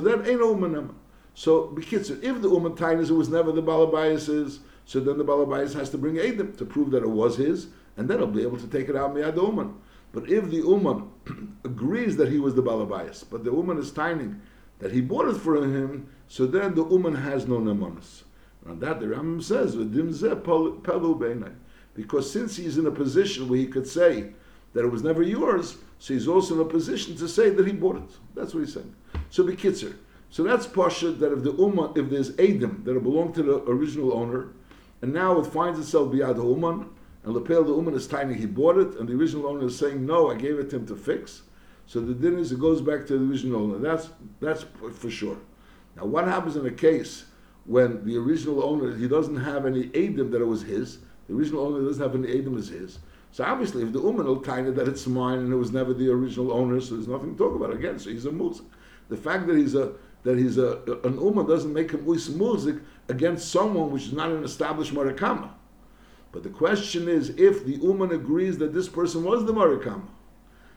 that 0.00 0.26
ain't 0.26 0.40
uman. 0.40 0.94
So, 1.34 1.76
if 1.76 1.90
the 1.90 2.48
uman 2.48 2.72
tainas, 2.72 3.10
it 3.10 3.12
was 3.12 3.28
never 3.28 3.52
the 3.52 3.62
balabayas's, 3.62 4.60
so 4.86 5.00
then 5.00 5.18
the 5.18 5.24
balabayas 5.24 5.74
has 5.74 5.90
to 5.90 5.98
bring 5.98 6.18
adam 6.18 6.56
to 6.56 6.64
prove 6.64 6.90
that 6.92 7.02
it 7.02 7.10
was 7.10 7.36
his, 7.36 7.66
and 7.98 8.08
then 8.08 8.16
he'll 8.18 8.26
be 8.26 8.40
able 8.40 8.56
to 8.56 8.66
take 8.68 8.88
it 8.88 8.96
out 8.96 9.14
miyad 9.14 9.36
uman. 9.36 9.74
But 10.16 10.30
if 10.30 10.48
the 10.48 10.56
Uman 10.56 11.10
agrees 11.64 12.16
that 12.16 12.32
he 12.32 12.38
was 12.38 12.54
the 12.54 12.62
Balabayas, 12.62 13.26
but 13.30 13.44
the 13.44 13.52
Uman 13.52 13.76
is 13.76 13.92
timing 13.92 14.40
that 14.78 14.90
he 14.90 15.02
bought 15.02 15.28
it 15.28 15.36
for 15.36 15.56
him, 15.56 16.08
so 16.26 16.46
then 16.46 16.74
the 16.74 16.86
Uman 16.86 17.16
has 17.16 17.46
no 17.46 17.58
Namanas. 17.58 18.22
On 18.66 18.80
that, 18.80 18.98
the 18.98 19.08
Rambam 19.08 19.42
says, 19.42 19.76
because 21.94 22.32
since 22.32 22.56
he's 22.56 22.78
in 22.78 22.86
a 22.86 22.90
position 22.90 23.46
where 23.46 23.58
he 23.58 23.66
could 23.66 23.86
say 23.86 24.30
that 24.72 24.86
it 24.86 24.90
was 24.90 25.02
never 25.02 25.22
yours, 25.22 25.76
so 25.98 26.14
he's 26.14 26.26
also 26.26 26.54
in 26.54 26.60
a 26.62 26.64
position 26.64 27.14
to 27.16 27.28
say 27.28 27.50
that 27.50 27.66
he 27.66 27.74
bought 27.74 27.96
it. 27.96 28.16
That's 28.34 28.54
what 28.54 28.60
he's 28.60 28.72
saying. 28.72 28.96
So 29.28 29.44
be 29.44 29.54
kitzer. 29.54 29.96
So 30.30 30.44
that's 30.44 30.66
pasha 30.66 31.10
that 31.10 31.30
if 31.30 31.42
the 31.42 31.52
ummah, 31.52 31.94
if 31.94 32.08
there's 32.08 32.30
edim 32.36 32.86
that 32.86 32.98
belong 33.02 33.34
to 33.34 33.42
the 33.42 33.62
original 33.64 34.14
owner, 34.14 34.48
and 35.02 35.12
now 35.12 35.38
it 35.40 35.46
finds 35.46 35.78
itself 35.78 36.10
the 36.10 36.20
ummah, 36.20 36.88
and 37.26 37.34
lapel 37.34 37.64
the 37.64 37.72
ummah 37.72 37.94
is 37.94 38.06
tiny, 38.06 38.34
he 38.34 38.46
bought 38.46 38.78
it, 38.78 38.98
and 39.00 39.08
the 39.08 39.14
original 39.14 39.48
owner 39.48 39.66
is 39.66 39.76
saying 39.76 40.06
no, 40.06 40.30
I 40.30 40.36
gave 40.36 40.60
it 40.60 40.70
to 40.70 40.76
him 40.76 40.86
to 40.86 40.96
fix. 40.96 41.42
So 41.84 42.00
the 42.00 42.14
din 42.14 42.38
is 42.38 42.52
it 42.52 42.60
goes 42.60 42.80
back 42.80 43.04
to 43.06 43.18
the 43.18 43.24
original 43.24 43.64
owner. 43.64 43.78
That's 43.78 44.10
that's 44.40 44.64
for 44.94 45.10
sure. 45.10 45.36
Now, 45.96 46.04
what 46.04 46.24
happens 46.26 46.54
in 46.54 46.64
a 46.64 46.70
case 46.70 47.24
when 47.64 48.04
the 48.04 48.16
original 48.16 48.62
owner 48.62 48.96
he 48.96 49.08
doesn't 49.08 49.36
have 49.36 49.66
any 49.66 49.88
Adam 49.88 50.30
that 50.30 50.40
it 50.40 50.46
was 50.46 50.62
his. 50.62 50.98
The 51.26 51.34
original 51.34 51.66
owner 51.66 51.84
doesn't 51.84 52.02
have 52.02 52.14
any 52.14 52.38
Adam 52.38 52.56
as 52.56 52.68
his. 52.68 53.00
So 53.32 53.42
obviously, 53.42 53.82
if 53.82 53.92
the 53.92 54.00
Uman 54.00 54.26
will 54.26 54.40
kind 54.40 54.68
that 54.68 54.86
it's 54.86 55.06
mine 55.08 55.40
and 55.40 55.52
it 55.52 55.56
was 55.56 55.72
never 55.72 55.92
the 55.92 56.08
original 56.08 56.52
owner, 56.52 56.80
so 56.80 56.94
there's 56.94 57.08
nothing 57.08 57.32
to 57.32 57.38
talk 57.38 57.56
about 57.56 57.74
again. 57.74 57.98
So 57.98 58.10
he's 58.10 58.24
a 58.24 58.32
muzik. 58.32 58.66
The 59.08 59.16
fact 59.16 59.48
that 59.48 59.56
he's 59.56 59.74
a 59.74 59.94
that 60.22 60.38
he's 60.38 60.58
a 60.58 60.80
an 61.02 61.18
Uman 61.20 61.46
doesn't 61.46 61.72
make 61.72 61.90
him 61.90 62.04
muzik 62.04 62.76
against 63.08 63.50
someone 63.50 63.90
which 63.90 64.04
is 64.04 64.12
not 64.12 64.30
an 64.30 64.44
established 64.44 64.94
marakama. 64.94 65.50
But 66.36 66.42
the 66.42 66.50
question 66.50 67.08
is, 67.08 67.30
if 67.30 67.64
the 67.64 67.76
Uman 67.76 68.12
agrees 68.12 68.58
that 68.58 68.74
this 68.74 68.90
person 68.90 69.24
was 69.24 69.46
the 69.46 69.54
Marikama, 69.54 70.06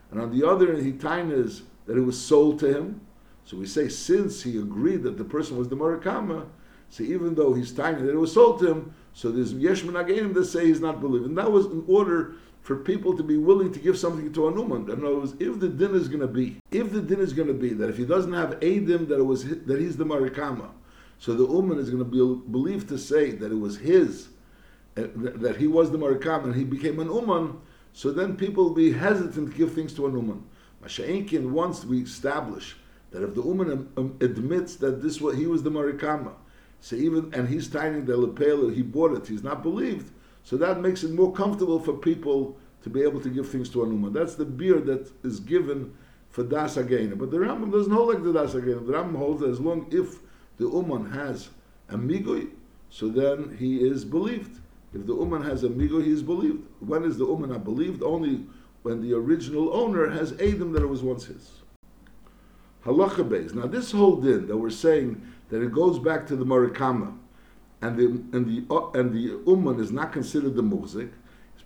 and 0.10 0.22
on 0.22 0.32
the 0.32 0.48
other 0.48 0.72
hand, 0.72 0.86
he 0.86 0.94
tainas 0.94 1.63
that 1.86 1.98
it 1.98 2.01
was 2.01 2.18
sold 2.18 2.60
to 2.60 2.74
him, 2.74 3.01
so 3.44 3.58
we 3.58 3.68
say 3.68 3.89
since 3.89 4.42
he 4.42 4.58
agreed 4.58 5.04
that 5.04 5.18
the 5.18 5.25
person 5.25 5.58
was 5.58 5.68
the 5.68 5.75
Marikama, 5.75 6.48
so 6.89 7.04
even 7.04 7.36
though 7.36 7.54
he's 7.54 7.74
tiny 7.74 8.01
that 8.04 8.13
it 8.13 8.18
was 8.18 8.32
sold 8.32 8.60
to 8.60 8.72
him, 8.72 8.94
so 9.12 9.32
there's 9.32 9.51
yesh 9.51 9.82
menagenim 9.82 10.34
that 10.36 10.46
say 10.46 10.66
he's 10.66 10.80
not 10.80 11.01
believing. 11.01 11.36
That 11.36 11.51
was 11.51 11.66
in 11.66 11.84
order 11.89 12.36
for 12.62 12.78
people 12.78 13.18
to 13.18 13.24
be 13.24 13.36
willing 13.36 13.74
to 13.74 13.80
give 13.80 13.98
something 14.00 14.32
to 14.32 14.48
a 14.48 14.54
numan. 14.54 14.88
In 14.88 15.04
other 15.04 15.18
words, 15.18 15.34
if 15.42 15.60
the 15.60 15.68
din 15.68 15.94
is 15.94 16.08
going 16.08 16.22
to 16.22 16.28
be, 16.28 16.56
if 16.72 16.94
the 16.94 17.01
din 17.01 17.20
is 17.20 17.34
going 17.34 17.50
to 17.50 17.54
be 17.54 17.74
that 17.74 17.89
if 17.89 17.98
he 17.98 18.06
doesn't 18.06 18.32
have 18.32 18.62
adim 18.62 19.10
that 19.10 19.20
it 19.20 19.25
was 19.25 19.44
that 19.44 19.82
he's 19.82 19.98
the 19.98 20.06
marikama, 20.06 20.70
so 21.18 21.34
the 21.34 21.46
uman 21.46 21.80
is 21.80 21.89
going 21.89 22.01
to 22.01 22.06
be 22.06 22.50
believed 22.50 22.88
to 22.88 22.98
say 22.98 23.32
that 23.32 23.51
it 23.51 23.60
was 23.60 23.78
his, 23.80 24.30
uh, 24.98 25.03
that 25.15 25.58
he 25.58 25.67
was 25.67 25.91
the 25.91 25.98
marikama 25.98 26.46
and 26.46 26.55
he 26.55 26.63
became 26.63 27.00
an 27.00 27.08
uman. 27.08 27.60
so 27.93 28.12
then 28.12 28.36
people 28.36 28.65
will 28.65 28.74
be 28.74 28.91
hesitant 28.91 29.51
to 29.51 29.58
give 29.58 29.74
things 29.74 29.93
to 29.93 30.05
an 30.05 30.13
uman. 30.13 30.43
Masha'inkin, 30.84 31.51
once 31.51 31.86
we 31.86 32.01
establish 32.01 32.77
that 33.12 33.24
if 33.24 33.36
the 33.36 33.43
uman 33.43 33.72
um, 33.72 33.89
um, 33.98 34.17
admits 34.22 34.75
that 34.77 35.01
this 35.01 35.19
was, 35.19 35.36
he 35.36 35.48
was 35.48 35.63
the 35.63 35.72
marikama, 35.72 36.34
so 36.81 36.96
even 36.96 37.34
and 37.34 37.50
he's 37.50 37.67
tying 37.67 38.05
the 38.05 38.15
lepel, 38.15 38.69
he 38.69 38.81
bought 38.81 39.17
it, 39.17 39.27
he's 39.27 39.43
not 39.43 39.63
believed, 39.63 40.12
so 40.43 40.58
that 40.58 40.79
makes 40.79 41.03
it 41.03 41.12
more 41.12 41.34
comfortable 41.34 41.79
for 41.79 41.93
people 41.93 42.58
to 42.84 42.89
be 42.89 43.01
able 43.01 43.19
to 43.19 43.29
give 43.29 43.50
things 43.50 43.69
to 43.69 43.84
an 43.84 43.91
uman. 43.91 44.13
That's 44.13 44.36
the 44.36 44.46
beer 44.46 44.79
that 44.81 45.12
is 45.24 45.39
given 45.39 45.93
for 46.29 46.43
das 46.43 46.77
again. 46.77 47.15
But 47.15 47.31
the 47.31 47.38
Rambam 47.38 47.72
doesn't 47.72 47.91
hold 47.91 48.13
like 48.13 48.24
the 48.24 48.34
das 48.34 48.53
again. 48.53 48.86
The 48.86 48.93
Rambam 48.93 49.17
holds 49.17 49.41
that 49.41 49.50
as 49.50 49.60
long 49.60 49.88
if 49.91 50.19
the 50.58 50.69
uman 50.69 51.12
has 51.12 51.50
a 51.89 51.98
migui, 51.98 52.51
so 52.89 53.10
then 53.10 53.55
he 53.58 53.86
is 53.86 54.05
believed. 54.05 54.60
If 54.93 55.05
the 55.05 55.15
uman 55.15 55.43
has 55.43 55.63
a 55.63 55.69
migo, 55.69 56.03
he 56.03 56.12
is 56.12 56.24
believed. 56.24 56.63
When 56.79 57.03
is 57.03 57.17
the 57.17 57.25
uman 57.25 57.51
not 57.51 57.63
believed? 57.63 58.01
Only 58.01 58.46
when 58.81 59.01
the 59.01 59.13
original 59.13 59.74
owner 59.74 60.10
has 60.10 60.34
Adam 60.34 60.72
that 60.74 60.81
it 60.81 60.88
was 60.88 61.03
once 61.03 61.25
his. 61.25 61.51
Halacha 62.86 63.27
base. 63.27 63.53
Now 63.53 63.67
this 63.67 63.91
whole 63.91 64.15
din 64.15 64.48
that 64.48 64.58
we're 64.58 64.69
saying 64.69 65.22
that 65.50 65.62
it 65.62 65.72
goes 65.72 66.00
back 66.00 66.25
to 66.27 66.36
the 66.36 66.46
Marikama, 66.46 67.15
and 67.81 67.98
the 67.98 68.05
and 68.36 68.46
the 68.46 68.74
uh, 68.74 68.89
and 68.91 69.13
the 69.13 69.41
uman 69.50 69.79
is 69.79 69.91
not 69.91 70.12
considered 70.12 70.55
the 70.55 70.63
muzik. 70.63 71.12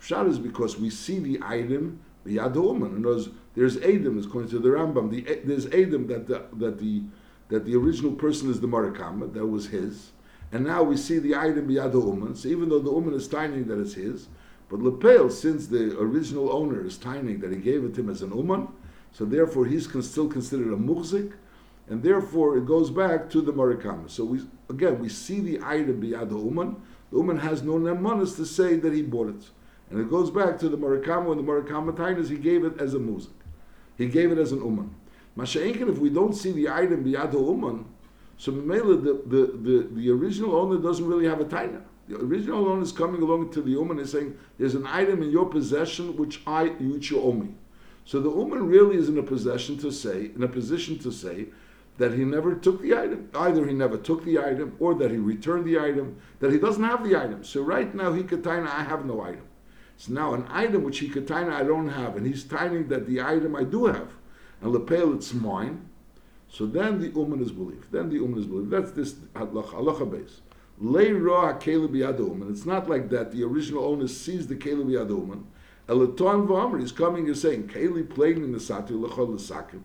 Pshat 0.02 0.28
is 0.30 0.40
because 0.40 0.78
we 0.78 0.90
see 0.90 1.20
the 1.20 1.40
item 1.44 2.02
biyad 2.26 2.56
uman. 2.56 2.98
In 2.98 3.06
other 3.06 3.24
there's 3.56 3.78
Adam, 3.78 4.20
according 4.20 4.50
to 4.50 4.60
the 4.60 4.70
Rambam. 4.70 5.12
The, 5.12 5.42
there's 5.46 5.68
Adam 5.68 6.08
that 6.08 6.28
the, 6.28 6.46
that 6.54 6.80
the 6.80 7.04
that 7.50 7.66
the 7.66 7.76
original 7.76 8.12
person 8.12 8.50
is 8.50 8.60
the 8.60 8.68
Marikama, 8.68 9.32
that 9.34 9.46
was 9.46 9.68
his. 9.68 10.12
And 10.54 10.64
now 10.64 10.84
we 10.84 10.98
see 10.98 11.18
the 11.18 11.36
item 11.36 11.68
biyad 11.68 11.94
uman. 11.94 12.36
So 12.36 12.48
even 12.48 12.70
though 12.70 12.80
the 12.80 12.92
uman 12.92 13.16
is 13.16 13.28
tiny 13.28 13.64
that 13.64 13.80
it's 13.80 13.96
his, 13.96 14.28
but 14.70 14.80
lepel, 14.82 15.32
since 15.32 15.68
the 15.68 16.00
original 16.00 16.54
owner 16.54 16.86
is 16.86 16.96
tiny 16.96 17.34
that 17.38 17.52
he 17.52 17.58
gave 17.58 17.84
it 17.84 17.96
to 17.96 18.02
him 18.02 18.10
as 18.12 18.22
an 18.22 18.30
uman, 18.30 18.68
so 19.12 19.26
therefore 19.26 19.66
he's 19.66 19.88
con- 19.88 20.04
still 20.04 20.28
considered 20.28 20.72
a 20.72 20.78
muhzik, 20.78 21.34
and 21.88 22.04
therefore 22.04 22.56
it 22.56 22.68
goes 22.68 22.92
back 22.92 23.32
to 23.32 23.42
the 23.42 23.52
marikama. 23.52 24.08
So 24.10 24.26
we 24.26 24.42
again 24.70 25.00
we 25.00 25.10
see 25.10 25.40
the 25.40 25.60
item 25.64 26.00
biyad 26.00 26.30
uman. 26.30 26.76
The 27.10 27.18
uman 27.18 27.40
has 27.40 27.64
no 27.64 27.74
nemanis 27.74 28.36
to 28.36 28.46
say 28.46 28.76
that 28.76 28.94
he 28.94 29.02
bought 29.02 29.30
it, 29.30 29.50
and 29.90 30.00
it 30.00 30.08
goes 30.08 30.30
back 30.30 30.60
to 30.60 30.70
the 30.70 30.78
marikama. 30.78 31.26
When 31.26 31.38
the 31.38 31.44
marikama 31.44 31.96
tainas, 31.96 32.30
he 32.30 32.38
gave 32.38 32.64
it 32.64 32.80
as 32.80 32.94
a 32.94 33.00
muzik. 33.00 33.34
He 33.98 34.06
gave 34.06 34.32
it 34.32 34.38
as 34.38 34.52
an 34.52 34.60
uman. 34.60 34.94
Masha'inkin, 35.36 35.90
if 35.90 35.98
we 35.98 36.12
don't 36.12 36.34
see 36.34 36.52
the 36.52 36.70
item 36.70 37.04
biyad 37.04 37.34
uman, 37.34 37.86
so 38.38 38.52
Mimela, 38.52 39.04
the, 39.04 39.22
the, 39.26 39.88
the, 39.92 40.10
original 40.12 40.56
owner 40.56 40.82
doesn't 40.82 41.06
really 41.06 41.28
have 41.28 41.40
a 41.40 41.46
taina. 41.46 41.82
The 42.08 42.18
original 42.18 42.68
owner 42.68 42.82
is 42.82 42.92
coming 42.92 43.22
along 43.22 43.52
to 43.52 43.62
the 43.62 43.72
Uman 43.72 44.00
and 44.00 44.10
saying, 44.10 44.38
There's 44.58 44.76
an 44.76 44.86
item 44.88 45.22
in 45.22 45.32
your 45.32 45.46
possession 45.46 46.18
which 46.18 46.42
I 46.46 46.66
which 46.80 47.12
you 47.12 47.22
owe 47.22 47.32
me. 47.32 47.54
So 48.06 48.20
the 48.20 48.30
Uman 48.30 48.68
really 48.68 48.98
is 48.98 49.08
in 49.08 49.18
a 49.18 49.24
possession 49.24 49.78
to 49.78 49.92
say, 49.92 50.32
in 50.36 50.44
a 50.44 50.48
position 50.48 51.00
to 51.00 51.12
say 51.12 51.48
that 51.98 52.14
he 52.14 52.26
never 52.26 52.56
took 52.56 52.82
the 52.82 52.96
item. 52.98 53.30
Either 53.34 53.66
he 53.66 53.74
never 53.74 53.98
took 53.98 54.26
the 54.26 54.40
item 54.40 54.76
or 54.80 54.96
that 54.96 55.12
he 55.12 55.18
returned 55.18 55.66
the 55.66 55.80
item, 55.80 56.18
that 56.40 56.52
he 56.52 56.58
doesn't 56.58 56.84
have 56.84 57.04
the 57.04 57.16
item. 57.16 57.44
So 57.44 57.62
right 57.62 57.94
now 57.94 58.12
he 58.14 58.24
could 58.24 58.44
taina, 58.44 58.68
I 58.68 58.84
have 58.84 59.06
no 59.06 59.22
item. 59.22 59.44
So 59.98 60.12
now 60.12 60.34
an 60.34 60.46
item 60.50 60.84
which 60.84 61.00
he 61.00 61.08
could 61.08 61.28
taina, 61.28 61.54
I 61.54 61.64
don't 61.64 61.90
have, 61.90 62.18
and 62.18 62.26
he's 62.26 62.44
taining 62.44 62.88
that 62.90 63.06
the 63.06 63.22
item 63.22 63.56
I 63.56 63.64
do 63.64 63.86
have. 63.86 64.10
And 64.62 64.72
lepel 64.72 65.14
it's 65.14 65.34
mine. 65.34 65.88
So 66.54 66.68
then 66.68 67.02
the 67.02 67.10
uman 67.10 67.42
is 67.42 67.52
believed. 67.52 67.92
Then 67.92 68.10
the 68.10 68.18
uman 68.18 68.40
is 68.40 68.46
believed. 68.46 68.70
That's 68.70 68.92
this 68.92 69.14
halacha 69.36 70.12
base. 70.12 70.42
Lei 70.80 71.12
roa 71.12 71.56
keleb 71.56 71.96
uman. 71.96 72.52
It's 72.52 72.68
not 72.68 72.88
like 72.88 73.10
that. 73.10 73.32
The 73.32 73.44
original 73.44 73.84
owner 73.84 74.08
sees 74.08 74.46
the 74.46 74.56
keleb 74.56 74.86
yad 74.86 75.10
uman. 75.10 75.48
Elaton 75.90 76.48
v'amr. 76.48 76.80
He's 76.80 76.92
coming 76.92 77.26
and 77.26 77.36
saying, 77.36 77.70
"Keli 77.70 78.08
playing 78.08 78.44
in 78.44 78.52
the 78.52 78.60
sati 78.60 78.94
lechol 78.94 79.34
l'sakim." 79.34 79.82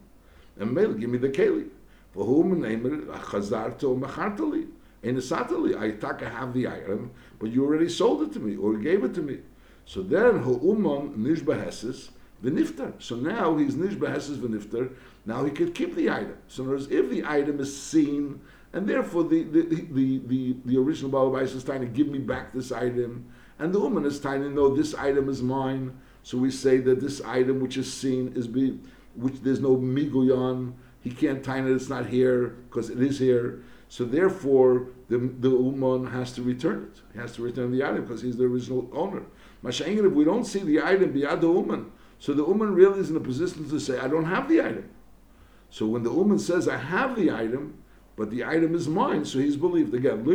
And 0.58 0.72
Mele, 0.72 0.92
give 0.92 1.08
me 1.08 1.16
the 1.16 1.30
keli. 1.30 1.70
For 2.12 2.26
whom 2.26 2.62
it 2.62 2.82
chazarto 2.82 3.98
machartali. 3.98 4.68
In 5.02 5.14
the 5.14 5.22
satali, 5.22 5.74
I 5.74 5.92
tak 5.92 6.22
I 6.22 6.28
have 6.28 6.52
the 6.52 6.68
item, 6.68 7.12
but 7.38 7.50
you 7.50 7.64
already 7.64 7.88
sold 7.88 8.20
it 8.22 8.32
to 8.34 8.40
me 8.40 8.56
or 8.56 8.76
gave 8.76 9.04
it 9.04 9.14
to 9.14 9.22
me. 9.22 9.38
So 9.86 10.02
then, 10.02 10.44
uman 10.44 11.14
nishba 11.16 11.64
heses 11.64 12.10
v'niftar. 12.44 12.92
So 12.98 13.16
now 13.16 13.56
he's 13.56 13.74
nishba 13.74 14.14
heses 14.14 14.36
v'niftar. 14.36 14.90
Now 15.28 15.44
he 15.44 15.50
could 15.50 15.74
keep 15.74 15.94
the 15.94 16.08
item. 16.08 16.38
So 16.48 16.62
in 16.62 16.68
other 16.70 16.78
words, 16.78 16.90
if 16.90 17.10
the 17.10 17.22
item 17.26 17.60
is 17.60 17.70
seen, 17.80 18.40
and 18.72 18.88
therefore 18.88 19.24
the, 19.24 19.42
the, 19.42 19.60
the, 19.60 20.20
the, 20.26 20.56
the 20.64 20.78
original 20.78 21.10
Balabais 21.10 21.54
is 21.54 21.62
trying 21.62 21.82
to 21.82 21.86
give 21.86 22.08
me 22.08 22.18
back 22.18 22.54
this 22.54 22.72
item, 22.72 23.26
and 23.58 23.70
the 23.74 23.78
woman 23.78 24.06
is 24.06 24.18
trying 24.18 24.40
to 24.40 24.48
know 24.48 24.74
this 24.74 24.94
item 24.94 25.28
is 25.28 25.42
mine, 25.42 25.98
so 26.22 26.38
we 26.38 26.50
say 26.50 26.78
that 26.78 27.00
this 27.00 27.20
item 27.20 27.60
which 27.60 27.76
is 27.76 27.92
seen 27.92 28.32
is 28.36 28.46
be, 28.46 28.80
which 29.16 29.34
there's 29.42 29.60
no 29.60 29.76
miguyan, 29.76 30.72
he 31.02 31.10
can't 31.10 31.44
tie 31.44 31.58
it, 31.58 31.66
it's 31.66 31.90
not 31.90 32.06
here, 32.06 32.56
because 32.70 32.88
it 32.88 33.02
is 33.02 33.18
here. 33.18 33.62
So 33.90 34.06
therefore, 34.06 34.86
the, 35.10 35.18
the 35.18 35.50
Uman 35.50 36.06
has 36.06 36.32
to 36.32 36.42
return 36.42 36.90
it. 36.90 37.02
He 37.12 37.18
has 37.18 37.32
to 37.32 37.42
return 37.42 37.70
the 37.70 37.84
item 37.84 38.00
because 38.06 38.22
he's 38.22 38.38
the 38.38 38.44
original 38.44 38.88
owner. 38.94 39.24
Masha'ingin, 39.62 40.06
if 40.06 40.12
we 40.12 40.24
don't 40.24 40.44
see 40.44 40.60
the 40.60 40.82
item 40.82 41.12
beyond 41.12 41.42
the 41.42 41.52
Uman, 41.52 41.92
so 42.18 42.32
the 42.32 42.46
Uman 42.46 42.72
really 42.74 43.00
is 43.00 43.10
in 43.10 43.16
a 43.16 43.20
position 43.20 43.68
to 43.68 43.78
say, 43.78 43.98
I 43.98 44.08
don't 44.08 44.24
have 44.24 44.48
the 44.48 44.62
item. 44.62 44.88
So 45.70 45.86
when 45.86 46.02
the 46.02 46.12
woman 46.12 46.38
says, 46.38 46.68
I 46.68 46.76
have 46.76 47.16
the 47.16 47.30
item, 47.30 47.82
but 48.16 48.30
the 48.30 48.44
item 48.44 48.74
is 48.74 48.88
mine, 48.88 49.24
so 49.24 49.38
he's 49.38 49.56
believed. 49.56 49.94
Again, 49.94 50.24
the 50.24 50.32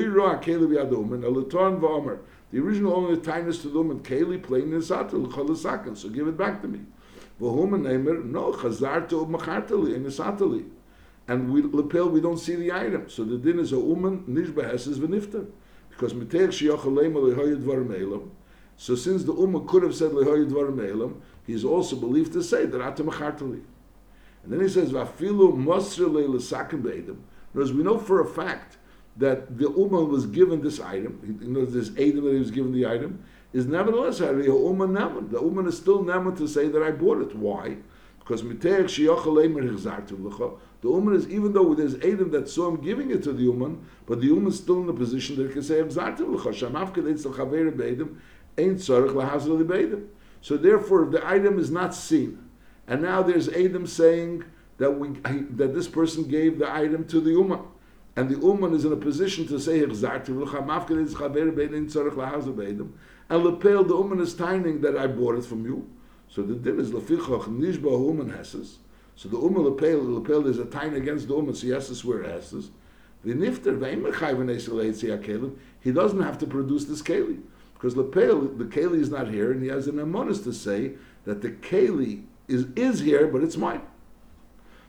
original 2.62 2.94
owner 2.96 3.18
tinus 3.18 3.62
to 3.62 3.70
the 3.70 3.78
woman, 3.78 4.00
Keli 4.00 4.42
plain 4.42 4.72
in 4.74 4.82
so 5.96 6.10
give 6.10 6.28
it 6.28 6.38
back 6.38 6.62
to 6.62 6.68
me. 6.68 6.82
No, 7.40 7.50
chazarto 8.54 9.28
machartali 9.30 9.96
in 9.96 10.06
Isatali. 10.06 10.70
And 11.28 11.52
we 11.52 11.62
lapel, 11.62 12.10
we 12.10 12.22
don't 12.22 12.38
see 12.38 12.56
the 12.56 12.72
item. 12.72 13.10
So 13.10 13.24
the 13.24 13.38
din 13.38 13.60
is 13.60 13.72
a 13.74 13.80
woman, 13.80 14.24
nishbahes 14.30 14.88
is 14.88 15.00
v'nifter. 15.00 15.48
Because 15.90 16.14
mitech 16.14 16.50
shiyachalem 16.50 17.14
lehoyed 17.16 17.64
dvarim 17.64 18.30
So 18.78 18.96
since 18.96 19.24
the 19.24 19.34
woman 19.34 19.68
could 19.68 19.84
have 19.84 19.96
said 19.96 20.14
lehoyed 20.14 20.50
dvarim 20.50 21.16
he's 21.46 21.66
also 21.66 21.96
believed 21.96 22.34
to 22.34 22.44
say 22.44 22.66
that 22.66 22.82
atam 22.82 23.08
machartali. 23.08 23.62
And 24.44 24.52
then 24.52 24.62
he 24.62 24.68
says, 24.68 24.92
"Vafilu 24.92 25.54
mosrele 25.56 26.28
l'sakim 26.28 26.82
be'edim." 26.82 27.18
Because 27.54 27.72
we 27.74 27.84
know 27.84 27.98
for 27.98 28.20
a 28.20 28.26
fact 28.26 28.78
that 29.18 29.58
the 29.58 29.66
Ummah 29.66 30.08
was 30.08 30.26
given 30.26 30.62
this 30.62 30.80
item. 30.80 31.38
You 31.42 31.48
know, 31.48 31.66
this 31.66 31.92
item 31.92 32.26
that 32.26 32.34
he 32.34 32.40
was 32.40 32.52
given 32.52 32.72
the 32.74 32.88
item 32.88 33.24
is 33.54 33.68
nevertheless 33.68 34.20
Ummah 34.20 34.90
Naman. 34.90 35.30
The 35.30 35.40
Ummah 35.40 35.68
is 35.68 35.78
still 35.78 36.04
Naman 36.04 36.38
to 36.38 36.48
say 36.48 36.68
that 36.68 36.82
I 36.82 36.92
bought 36.92 37.22
it. 37.22 37.36
Why? 37.36 37.78
Because 38.20 38.42
the 38.42 38.50
Ummah 40.90 41.16
is 41.16 41.30
even 41.30 41.54
though 41.54 41.74
there's 41.74 41.96
Adam 41.96 42.32
that 42.32 42.50
saw 42.50 42.70
him 42.70 42.82
giving 42.82 43.12
it 43.12 43.22
to 43.24 43.34
the 43.34 43.44
Ummah, 43.44 43.78
but 44.06 44.22
the 44.22 44.30
Ummah 44.30 44.48
is 44.48 44.58
still 44.58 44.80
in 44.80 44.88
the 44.88 44.94
position 44.94 45.36
that 45.36 45.48
he 45.48 45.54
can 45.54 45.62
say 45.62 45.80
So 50.42 50.58
therefore, 50.58 51.06
the 51.06 51.28
item 51.28 51.60
is 51.60 51.72
not 51.72 51.96
seen, 51.96 52.43
and 52.88 53.02
now 53.02 53.22
there's 53.22 53.48
Adam 53.50 53.88
saying 53.88 54.44
that 54.78 54.92
we 54.92 55.10
that 55.56 55.74
this 55.74 55.88
person 55.88 56.28
gave 56.28 56.60
the 56.60 56.72
item 56.72 57.06
to 57.08 57.20
the 57.22 57.32
Ummah. 57.32 57.66
And 58.16 58.30
the 58.30 58.36
Ummah 58.36 58.76
is 58.76 58.86
in 58.86 58.94
a 58.94 58.98
position 58.98 59.48
to 59.48 59.60
say, 59.60 59.82
and 59.82 59.92
Lepel, 63.44 63.84
the 63.84 63.96
Ummah 63.96 64.22
is 64.22 64.36
timing 64.36 64.82
that 64.82 64.96
I 64.96 65.08
bought 65.08 65.36
it 65.36 65.46
from 65.46 65.66
you. 65.66 65.90
So 66.30 66.44
the 66.44 66.54
din 66.54 66.80
is 66.80 66.92
Lefichach 66.92 67.46
Nishba 67.46 67.82
Ummah 67.82 68.36
Hesses. 68.36 68.78
So 69.16 69.30
the 69.30 69.38
Ummah 69.38 69.76
Lepel, 69.76 70.00
Lepel 70.00 70.46
is 70.48 70.60
a 70.60 70.66
time 70.66 70.94
against 70.94 71.28
the 71.28 71.34
Ummah, 71.34 71.56
so 71.56 71.66
he 71.66 71.72
has 71.72 71.88
to 71.88 71.96
swear 71.96 72.24
Hesses. 72.24 72.70
The 73.24 73.34
Nifter, 73.34 73.80
he 75.82 75.92
doesn't 75.92 76.22
have 76.22 76.38
to 76.40 76.46
produce 76.46 76.86
this 76.86 77.02
Keli. 77.02 77.42
Because 77.74 77.96
Lepel, 77.96 78.42
the 78.42 78.66
Keli 78.66 79.00
is 79.00 79.10
not 79.10 79.30
here, 79.30 79.52
and 79.52 79.64
he 79.64 79.70
has 79.70 79.88
an 79.88 79.96
amonis 79.96 80.44
to 80.44 80.54
say 80.54 80.94
that 81.26 81.42
the 81.42 81.50
Keli 81.50 82.26
is, 82.48 82.68
is 82.76 83.00
here, 83.00 83.28
but 83.28 83.44
it's 83.44 83.58
mine. 83.58 83.82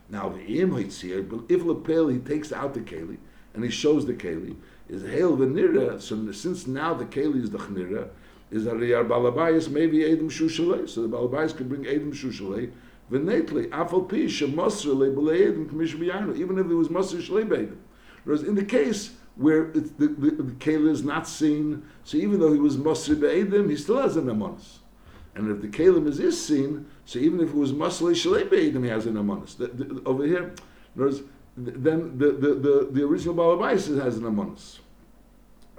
Now, 0.09 0.29
the 0.29 0.61
im 0.61 0.75
here, 0.75 1.23
but 1.23 1.41
if 1.49 1.63
lepel 1.63 2.07
he 2.07 2.19
takes 2.19 2.51
out 2.51 2.73
the 2.73 2.81
keli 2.81 3.17
and 3.53 3.63
he 3.63 3.71
shows 3.71 4.05
the 4.05 4.13
keli, 4.13 4.55
is 4.87 5.01
hail 5.01 5.35
the 5.35 5.99
So 5.99 6.31
since 6.31 6.67
now 6.67 6.93
the 6.93 7.05
keli 7.05 7.41
is 7.41 7.49
the 7.49 7.57
chnira, 7.57 8.09
is 8.51 8.65
that 8.65 8.79
the 8.79 8.91
balabayas 8.91 9.69
maybe 9.69 10.05
Adam 10.11 10.29
Shushalei. 10.29 10.87
So 10.87 11.01
the 11.01 11.17
balabayas 11.17 11.57
could 11.57 11.67
bring 11.67 11.87
Adam 11.87 12.13
Shushalei. 12.13 12.71
V'netli 13.11 13.69
afal 13.69 14.07
pi 14.07 14.25
shemasr 14.25 14.95
lebelei 14.95 15.49
Adam 15.49 15.69
k'mish 15.69 16.37
Even 16.37 16.59
if 16.59 16.65
it 16.65 16.73
was 16.73 16.89
masr 16.89 17.21
shalei. 17.21 17.75
Whereas 18.23 18.43
in 18.43 18.55
the 18.55 18.65
case 18.65 19.13
where 19.35 19.71
the, 19.71 19.79
the, 19.79 20.07
the 20.07 20.51
keli 20.53 20.89
is 20.89 21.03
not 21.03 21.27
seen, 21.27 21.83
so 22.03 22.17
even 22.17 22.39
though 22.39 22.53
he 22.53 22.59
was 22.59 22.77
masr 22.77 23.69
he 23.69 23.75
still 23.75 24.01
has 24.01 24.17
an 24.17 24.25
amonis. 24.25 24.79
And 25.35 25.51
if 25.51 25.61
the 25.61 25.67
kalim 25.67 26.07
is, 26.07 26.19
is 26.19 26.43
seen, 26.43 26.85
so 27.05 27.19
even 27.19 27.39
if 27.39 27.49
it 27.49 27.55
was 27.55 27.71
Masli 27.71 28.13
Shalei 28.13 28.49
Be'edim, 28.49 28.83
he 28.83 28.89
has 28.89 29.05
an 29.05 29.13
Amonis. 29.13 30.05
Over 30.05 30.25
here, 30.25 30.53
words, 30.95 31.21
then 31.55 32.17
the, 32.17 32.31
the, 32.31 32.53
the, 32.55 32.89
the 32.91 33.03
original 33.03 33.35
Balabais 33.35 34.01
has 34.01 34.17
an 34.17 34.23
Amonis. 34.23 34.79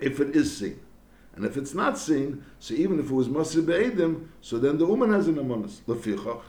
If 0.00 0.20
it 0.20 0.36
is 0.36 0.56
seen. 0.56 0.80
And 1.36 1.44
if 1.44 1.56
it's 1.58 1.74
not 1.74 1.98
seen, 1.98 2.44
so 2.58 2.74
even 2.74 2.98
if 2.98 3.06
it 3.06 3.12
was 3.12 3.28
Masir 3.28 3.64
Be'edim, 3.64 4.28
so 4.40 4.58
then 4.58 4.78
the 4.78 4.86
woman 4.86 5.12
has 5.12 5.28
an 5.28 5.36
amonis. 5.36 5.80
Lefichach. 5.82 6.42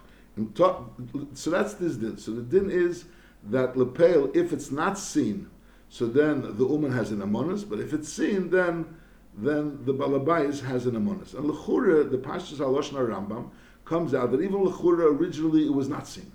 So 1.34 1.50
that's 1.50 1.74
this 1.74 1.98
din. 1.98 2.18
So 2.18 2.32
the 2.32 2.42
din 2.42 2.70
is 2.70 3.06
that 3.50 3.76
lepel, 3.76 4.32
if 4.34 4.54
it's 4.54 4.72
not 4.72 4.98
seen, 4.98 5.50
so 5.90 6.06
then 6.06 6.58
the 6.58 6.66
woman 6.66 6.92
has 6.94 7.12
an 7.12 7.20
amonis, 7.20 7.68
but 7.68 7.80
if 7.80 7.94
it's 7.94 8.12
seen, 8.12 8.50
then 8.50 8.98
then 9.36 9.80
the 9.86 9.94
balabais 9.94 10.62
has 10.64 10.86
an 10.86 10.96
amonis. 10.96 11.34
And 11.34 11.50
lechura, 11.50 12.10
the 12.10 12.18
Pashtus 12.18 12.58
Haloshna 12.58 13.08
Rambam, 13.08 13.50
comes 13.88 14.14
out 14.14 14.32
that 14.32 14.42
even 14.42 14.60
lechura 14.60 15.18
originally 15.18 15.66
it 15.66 15.74
was 15.74 15.88
not 15.88 16.08
seen, 16.08 16.32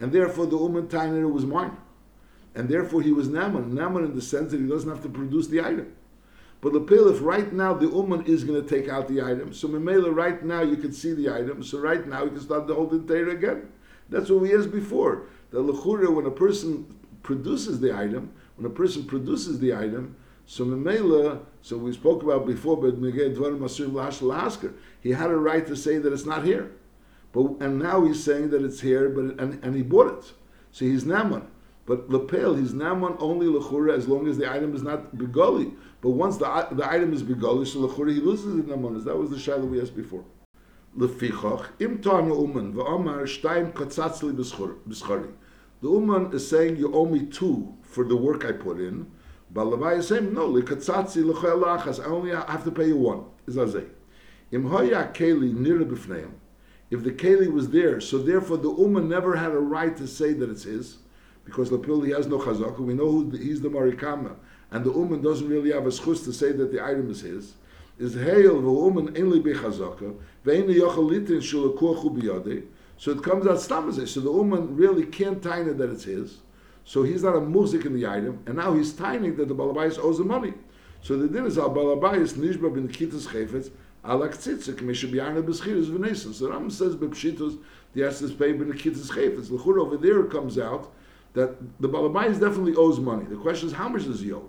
and 0.00 0.12
therefore 0.12 0.46
the 0.46 0.56
woman 0.56 0.86
tainer 0.88 1.30
was 1.30 1.44
mine, 1.44 1.76
and 2.54 2.68
therefore 2.68 3.02
he 3.02 3.12
was 3.12 3.28
naman. 3.28 3.72
Naman 3.72 4.04
in 4.06 4.14
the 4.14 4.22
sense 4.22 4.52
that 4.52 4.60
he 4.60 4.66
doesn't 4.66 4.88
have 4.88 5.02
to 5.02 5.08
produce 5.08 5.48
the 5.48 5.60
item. 5.60 5.92
But 6.60 6.72
the 6.72 7.10
if 7.10 7.20
right 7.22 7.52
now 7.52 7.74
the 7.74 7.86
uman 7.86 8.24
is 8.24 8.42
going 8.42 8.60
to 8.60 8.68
take 8.68 8.88
out 8.88 9.08
the 9.08 9.20
item, 9.22 9.52
so 9.52 9.68
memela 9.68 10.14
right 10.14 10.42
now 10.42 10.62
you 10.62 10.76
can 10.76 10.92
see 10.92 11.12
the 11.12 11.32
item, 11.32 11.62
so 11.62 11.78
right 11.78 12.06
now 12.06 12.24
you 12.24 12.30
can 12.30 12.40
start 12.40 12.66
the 12.66 12.74
whole 12.74 12.88
Torah 12.88 13.30
again. 13.30 13.68
That's 14.08 14.30
what 14.30 14.40
we 14.40 14.56
asked 14.56 14.72
before. 14.72 15.26
The 15.50 15.62
lechura, 15.62 16.12
when 16.12 16.26
a 16.26 16.30
person 16.30 16.98
produces 17.22 17.80
the 17.80 17.94
item, 17.94 18.32
when 18.56 18.66
a 18.66 18.74
person 18.74 19.04
produces 19.04 19.58
the 19.58 19.74
item, 19.74 20.16
so 20.46 20.64
memela, 20.64 21.40
so 21.60 21.76
we 21.76 21.92
spoke 21.92 22.22
about 22.22 22.46
before, 22.46 22.76
but 22.76 22.94
he 25.02 25.10
had 25.10 25.30
a 25.30 25.36
right 25.36 25.66
to 25.66 25.76
say 25.76 25.98
that 25.98 26.12
it's 26.12 26.24
not 26.24 26.44
here. 26.44 26.70
But 27.32 27.56
and 27.60 27.80
now 27.80 28.04
he's 28.06 28.22
saying 28.22 28.50
that 28.50 28.62
it's 28.64 28.80
here, 28.80 29.08
but 29.08 29.40
and, 29.40 29.62
and 29.62 29.74
he 29.74 29.82
bought 29.82 30.18
it. 30.18 30.32
So 30.70 30.84
he's 30.84 31.04
naman. 31.04 31.46
But 31.84 32.08
lepel, 32.08 32.54
he's 32.54 32.72
naman 32.72 33.16
only 33.20 33.46
lechura 33.46 33.96
as 33.96 34.08
long 34.08 34.26
as 34.28 34.38
the 34.38 34.50
item 34.50 34.74
is 34.74 34.82
not 34.82 35.16
begoli. 35.16 35.74
But 36.00 36.10
once 36.10 36.36
the, 36.36 36.68
the 36.72 36.88
item 36.88 37.12
is 37.12 37.22
begoli, 37.22 37.66
so 37.66 37.80
lechura 37.80 38.14
he 38.14 38.20
loses 38.20 38.56
the 38.56 38.62
naman. 38.62 39.04
That 39.04 39.16
was 39.16 39.30
the 39.30 39.38
shadow 39.38 39.64
we 39.64 39.80
asked 39.80 39.96
before. 39.96 40.24
Lefichach 40.96 41.66
im 41.80 41.98
tanu 41.98 42.40
uman 42.40 42.72
v'amar 42.72 43.22
shtaim 43.24 43.72
katzatzli 43.72 44.32
b'schari. 44.32 45.32
The 45.82 45.88
uman 45.88 46.32
is 46.32 46.48
saying 46.48 46.76
you 46.76 46.94
owe 46.94 47.04
me 47.04 47.26
two 47.26 47.74
for 47.82 48.04
the 48.04 48.16
work 48.16 48.44
I 48.44 48.52
put 48.52 48.78
in. 48.78 49.10
Levi 49.62 49.94
is 49.94 50.08
saying 50.08 50.34
no 50.34 50.48
lekatzatzi 50.48 51.24
lechel 51.24 52.00
I 52.00 52.04
only 52.06 52.30
have 52.30 52.64
to 52.64 52.70
pay 52.70 52.88
you 52.88 52.96
one. 52.96 53.24
Is 53.46 53.56
azay. 53.56 53.88
Im 54.52 54.66
hoya 54.66 55.10
keli 55.14 55.52
nira 55.54 55.84
b'fneim. 55.84 56.32
If 56.90 57.02
the 57.02 57.10
keli 57.10 57.50
was 57.52 57.70
there, 57.70 58.00
so 58.00 58.18
therefore 58.18 58.58
the 58.58 58.70
uman 58.70 59.08
never 59.08 59.36
had 59.36 59.52
a 59.52 59.58
right 59.58 59.96
to 59.96 60.06
say 60.06 60.32
that 60.34 60.50
it's 60.50 60.64
his 60.64 60.98
because 61.44 61.70
Lapil 61.70 62.04
he 62.04 62.12
has 62.12 62.26
no 62.26 62.38
chazaka. 62.38 62.78
We 62.78 62.94
know 62.94 63.10
who 63.10 63.30
the, 63.30 63.38
he's 63.38 63.60
the 63.60 63.68
marikama, 63.68 64.36
and 64.70 64.84
the 64.84 64.92
uman 64.92 65.22
doesn't 65.22 65.48
really 65.48 65.72
have 65.72 65.86
a 65.86 65.90
schus 65.90 66.24
to 66.24 66.32
say 66.32 66.52
that 66.52 66.70
the 66.70 66.84
item 66.84 67.10
is 67.10 67.22
his. 67.22 67.54
Is 67.98 68.14
hail 68.14 68.60
the 68.60 68.70
uman 68.70 69.16
only 69.16 69.40
be 69.40 69.54
chazaka 69.54 70.14
ve'in 70.44 70.68
yochalitin 70.68 71.40
shulakuchu 71.40 72.16
biyade. 72.16 72.66
So 72.98 73.10
it 73.12 73.22
comes 73.22 73.46
out 73.46 73.56
stamazeh. 73.56 74.08
So 74.08 74.20
the 74.20 74.32
uman 74.32 74.76
really 74.76 75.06
can't 75.06 75.42
tiny 75.42 75.72
that 75.72 75.90
it's 75.90 76.04
his. 76.04 76.38
So 76.86 77.02
he's 77.02 77.24
not 77.24 77.36
a 77.36 77.40
muzik 77.40 77.84
in 77.84 77.92
the 77.94 78.06
item, 78.06 78.42
and 78.46 78.56
now 78.56 78.72
he's 78.72 78.92
tiny 78.92 79.30
that 79.30 79.48
the 79.48 79.54
balabais 79.54 79.98
owes 79.98 80.18
the 80.18 80.24
money. 80.24 80.54
So 81.02 81.16
the 81.16 81.26
din 81.26 81.44
is 81.44 81.58
al 81.58 81.70
balabais 81.70 82.34
nishba 82.34 82.72
bin 82.72 82.88
kitas 82.88 83.26
chayfetz 83.26 83.70
alak 84.04 84.36
tzitzik 84.36 84.80
misha 84.82 85.08
biyarna 85.08 85.42
b'schiris 85.42 85.86
v'nesim. 85.86 86.32
So 86.32 86.48
Ram 86.48 86.70
says 86.70 86.94
b'pshitos 86.94 87.58
the 87.92 88.02
has 88.02 88.20
to 88.20 88.28
pay 88.28 88.52
bin 88.52 88.72
kitas 88.72 89.10
chayfetz. 89.10 89.48
The 89.48 89.80
over 89.80 89.96
there 89.96 90.22
comes 90.24 90.58
out 90.58 90.92
that 91.34 91.56
the 91.80 91.88
Balabais 91.88 92.40
definitely 92.40 92.74
owes 92.76 93.00
money. 93.00 93.24
The 93.24 93.36
question 93.36 93.68
is, 93.68 93.74
how 93.74 93.88
much 93.88 94.04
does 94.04 94.20
he 94.20 94.32
owe? 94.32 94.48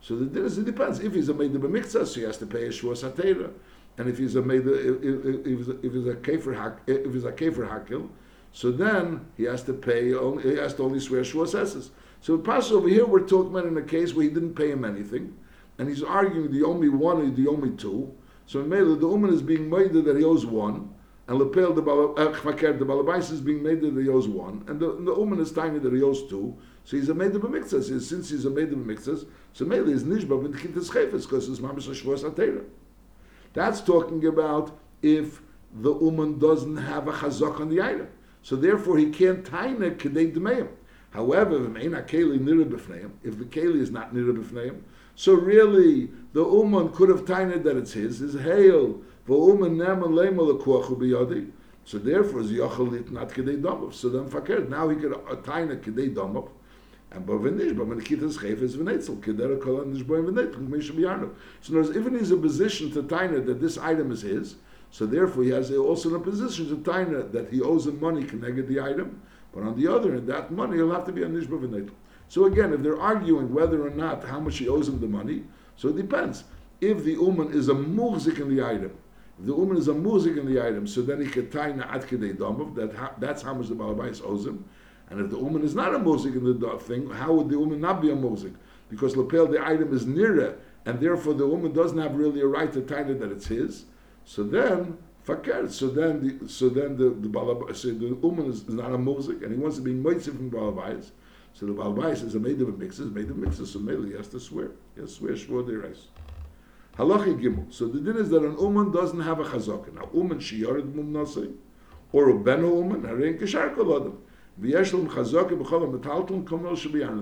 So 0.00 0.16
the 0.16 0.26
dinner 0.26 0.46
it 0.46 0.64
depends. 0.64 1.00
If 1.00 1.12
he's 1.12 1.28
a 1.28 1.34
made 1.34 1.54
of 1.54 1.86
so 2.08 2.20
he 2.20 2.22
has 2.22 2.38
to 2.38 2.46
pay 2.46 2.66
a 2.66 2.72
shua 2.72 2.92
satera. 2.92 3.50
And 3.98 4.08
if 4.08 4.18
he's 4.18 4.36
a 4.36 4.42
made 4.42 4.66
if, 4.66 5.02
if, 5.02 5.68
if, 5.68 5.84
if 5.84 5.92
he's 5.92 6.06
a 6.06 6.14
kefer 6.14 6.56
hak, 6.56 6.78
if 6.86 7.12
he's 7.12 7.24
a 7.24 7.32
kefer 7.32 7.68
hakil, 7.68 8.08
so 8.54 8.70
then 8.70 9.26
he 9.36 9.42
has 9.44 9.64
to 9.64 9.72
pay. 9.72 10.14
Only, 10.14 10.44
he 10.44 10.56
has 10.58 10.74
to 10.74 10.84
only 10.84 11.00
swear 11.00 11.24
shua 11.24 11.44
sesses. 11.44 11.90
So 12.20 12.36
the 12.36 12.52
over 12.72 12.88
here, 12.88 13.04
we're 13.04 13.26
talking 13.26 13.50
about 13.50 13.66
in 13.66 13.76
a 13.76 13.82
case 13.82 14.14
where 14.14 14.22
he 14.22 14.30
didn't 14.30 14.54
pay 14.54 14.70
him 14.70 14.84
anything, 14.84 15.36
and 15.76 15.88
he's 15.88 16.04
arguing 16.04 16.52
the 16.52 16.62
only 16.62 16.88
one 16.88 17.20
or 17.20 17.30
the 17.30 17.48
only 17.48 17.72
two. 17.72 18.14
So 18.46 18.60
in 18.60 18.68
Mela, 18.68 18.94
the 18.94 19.08
woman 19.08 19.34
is 19.34 19.42
being 19.42 19.68
made 19.68 19.92
that 19.92 20.16
he 20.16 20.22
owes 20.22 20.46
one, 20.46 20.88
and 21.26 21.36
lepel 21.36 21.72
the 21.72 21.82
uh, 21.82 22.32
chmaker 22.32 22.78
the 22.78 22.86
balabais 22.86 23.32
is 23.32 23.40
being 23.40 23.60
made 23.60 23.80
that 23.80 24.00
he 24.00 24.08
owes 24.08 24.28
one, 24.28 24.64
and 24.68 24.78
the, 24.78 24.92
the 25.00 25.16
uman 25.16 25.40
is 25.40 25.50
tiny 25.50 25.80
that 25.80 25.92
he 25.92 26.02
owes 26.02 26.22
two. 26.28 26.56
So 26.84 26.96
he's 26.96 27.08
a 27.08 27.14
made 27.14 27.34
of 27.34 27.42
a 27.42 27.48
mixas. 27.48 27.86
Since 28.00 28.30
he's 28.30 28.44
a 28.44 28.50
made 28.50 28.72
of 28.72 28.74
a 28.74 28.84
mixas, 28.84 29.26
so 29.52 29.64
maybe 29.64 29.90
is 29.90 30.04
nishba 30.04 30.40
with 30.40 30.54
kintas 30.54 30.90
chayfetz 30.92 31.22
because 31.22 31.48
it's 31.48 31.58
mamish 31.58 31.88
shvos 31.88 32.22
atera. 32.22 32.64
That's 33.52 33.80
talking 33.80 34.24
about 34.26 34.78
if 35.02 35.42
the 35.72 35.92
woman 35.92 36.38
doesn't 36.38 36.76
have 36.76 37.08
a 37.08 37.12
chazak 37.12 37.58
on 37.58 37.68
the 37.68 37.82
item. 37.82 38.06
So 38.44 38.54
therefore 38.54 38.98
he 38.98 39.10
can't 39.10 39.44
taina 39.44 39.96
kedei 39.96 40.32
demeim. 40.32 40.68
However, 41.10 41.56
if 41.56 43.38
the 43.38 43.44
keli 43.44 43.80
is 43.80 43.90
not 43.90 44.14
nira 44.14 44.36
b'fneim, 44.36 44.82
so 45.16 45.34
really 45.34 46.10
the 46.32 46.44
uman 46.44 46.92
could 46.92 47.08
have 47.08 47.24
tained 47.24 47.64
that 47.64 47.76
it's 47.76 47.94
his, 47.94 48.20
is 48.20 48.40
hail 48.40 49.00
so 49.26 49.56
therefore, 51.98 52.40
is 52.40 52.52
Yochalit 52.52 53.10
not 53.10 53.30
Kedei 53.30 53.60
Domav. 53.60 53.94
So 53.94 54.08
then 54.10 54.28
fakir, 54.28 54.68
now 54.68 54.88
he 54.90 54.96
could 54.96 55.14
uh, 55.14 55.20
attain 55.30 55.70
a 55.70 55.76
Kedei 55.76 56.14
Domav. 56.14 56.50
And 57.10 57.24
but 57.24 57.38
when 57.38 57.56
but 57.56 58.04
Kitas 58.04 58.36
Chayf 58.36 58.60
is 58.60 58.76
Venetzel, 58.76 59.20
Kedera 59.20 59.58
Kol 59.58 59.80
and 59.80 59.96
Nishboy 59.96 60.30
Venetzel, 60.30 60.68
Mesha 60.68 60.92
Biyarno. 60.92 61.30
So 61.62 61.78
in 61.78 61.96
even 61.96 62.18
he's 62.18 62.32
a 62.32 62.36
position 62.36 62.90
to 62.92 63.02
Taina 63.02 63.46
that 63.46 63.62
this 63.62 63.78
item 63.78 64.12
is 64.12 64.20
his, 64.20 64.56
so 64.94 65.06
therefore 65.06 65.42
he 65.42 65.50
has 65.50 65.72
also 65.72 66.08
in 66.10 66.14
a 66.14 66.20
position 66.20 66.68
to 66.68 66.76
Taina 66.76 67.32
that 67.32 67.50
he 67.50 67.60
owes 67.60 67.88
him 67.88 67.98
money 67.98 68.22
connected 68.22 68.68
the 68.68 68.78
item, 68.78 69.20
but 69.52 69.64
on 69.64 69.74
the 69.74 69.92
other 69.92 70.12
hand, 70.12 70.28
that 70.28 70.52
money 70.52 70.80
will 70.80 70.92
have 70.92 71.04
to 71.06 71.10
be 71.10 71.24
on 71.24 71.32
Nishboy 71.32 71.66
Venetzel. 71.66 71.90
So 72.28 72.44
again, 72.44 72.72
if 72.72 72.80
they're 72.80 73.00
arguing 73.00 73.52
whether 73.52 73.84
or 73.84 73.90
not 73.90 74.22
how 74.22 74.38
much 74.38 74.58
he 74.58 74.68
owes 74.68 74.88
him 74.88 75.00
the 75.00 75.08
money, 75.08 75.42
so 75.76 75.88
it 75.88 75.96
depends. 75.96 76.44
If 76.80 77.02
the 77.02 77.14
Uman 77.14 77.52
is 77.52 77.68
a 77.70 77.74
muzik 77.74 78.38
in 78.38 78.54
the 78.54 78.64
item, 78.64 78.96
if 79.40 79.46
the 79.46 79.52
uman 79.56 79.78
is 79.78 79.88
a 79.88 79.94
muzik 79.94 80.36
in 80.36 80.46
the 80.46 80.64
item, 80.64 80.86
so 80.86 81.02
then 81.02 81.20
he 81.20 81.28
can 81.28 81.50
tie 81.50 81.72
na 81.72 81.92
at 81.92 82.02
kedei 82.02 82.36
domov. 82.36 82.76
That 82.76 83.20
that's 83.20 83.42
how 83.42 83.52
much 83.52 83.66
the 83.66 83.74
balabais 83.74 84.24
owes 84.24 84.46
him. 84.46 84.64
And 85.10 85.20
if 85.20 85.28
the 85.28 85.38
uman 85.38 85.64
is 85.64 85.74
not 85.74 85.92
a 85.92 85.98
muzik 85.98 86.36
in 86.36 86.44
the 86.44 86.78
thing, 86.78 87.10
how 87.10 87.32
would 87.32 87.48
the 87.48 87.58
uman 87.58 87.80
not 87.80 88.00
be 88.00 88.12
a 88.12 88.14
muzik? 88.14 88.52
Because 88.88 89.16
lapel 89.16 89.48
the 89.48 89.60
item 89.60 89.92
is 89.92 90.06
nearer, 90.06 90.56
and 90.86 91.00
therefore 91.00 91.34
the 91.34 91.48
woman 91.48 91.72
doesn't 91.72 91.98
have 91.98 92.14
really 92.14 92.42
a 92.42 92.46
right 92.46 92.72
to 92.72 92.78
it 92.78 93.18
that 93.18 93.32
it's 93.32 93.48
his. 93.48 93.86
So 94.24 94.42
then 94.42 94.98
fakir. 95.24 95.68
So 95.70 95.88
then 95.88 96.38
the 96.40 96.48
so 96.48 96.68
then 96.68 96.96
the 96.96 97.10
the 97.10 97.28
balabais, 97.28 97.76
so 97.76 97.88
the 97.88 98.16
uman 98.22 98.46
is, 98.46 98.62
is, 98.62 98.74
not 98.74 98.92
a 98.92 98.98
muzik, 98.98 99.42
and 99.42 99.52
he 99.52 99.58
wants 99.58 99.76
to 99.76 99.82
be 99.82 99.92
moitziv 99.92 100.36
from 100.36 100.50
balabais. 100.50 101.10
So 101.52 101.66
the 101.66 101.72
balabais 101.72 102.24
is 102.24 102.34
a 102.34 102.40
made 102.40 102.60
of 102.60 102.68
a 102.68 102.72
mixes, 102.72 103.10
made 103.10 103.30
of 103.30 103.36
mixes. 103.36 103.72
So 103.72 103.78
maybe 103.78 104.08
he 104.08 104.16
has 104.16 104.28
to 104.28 104.40
swear. 104.40 104.72
He 104.94 105.00
has 105.00 105.10
to 105.10 105.16
swear 105.16 105.32
shvur 105.32 105.66
derais. 105.66 105.98
Halachi 106.96 107.40
Gimel. 107.40 107.72
So 107.72 107.88
the 107.88 108.00
din 108.00 108.16
is 108.16 108.30
that 108.30 108.44
an 108.44 108.56
uman 108.58 108.92
doesn't 108.92 109.20
have 109.20 109.40
a 109.40 109.44
chazaka. 109.44 109.94
Now, 109.94 110.08
uman 110.14 110.38
shiyarid 110.38 110.94
mum 110.94 111.12
nasei, 111.12 111.54
or 112.12 112.30
a 112.30 112.34
benu 112.34 112.82
uman, 112.82 113.02
harein 113.02 113.40
kishar 113.40 113.74
shabiyana. 113.74 114.16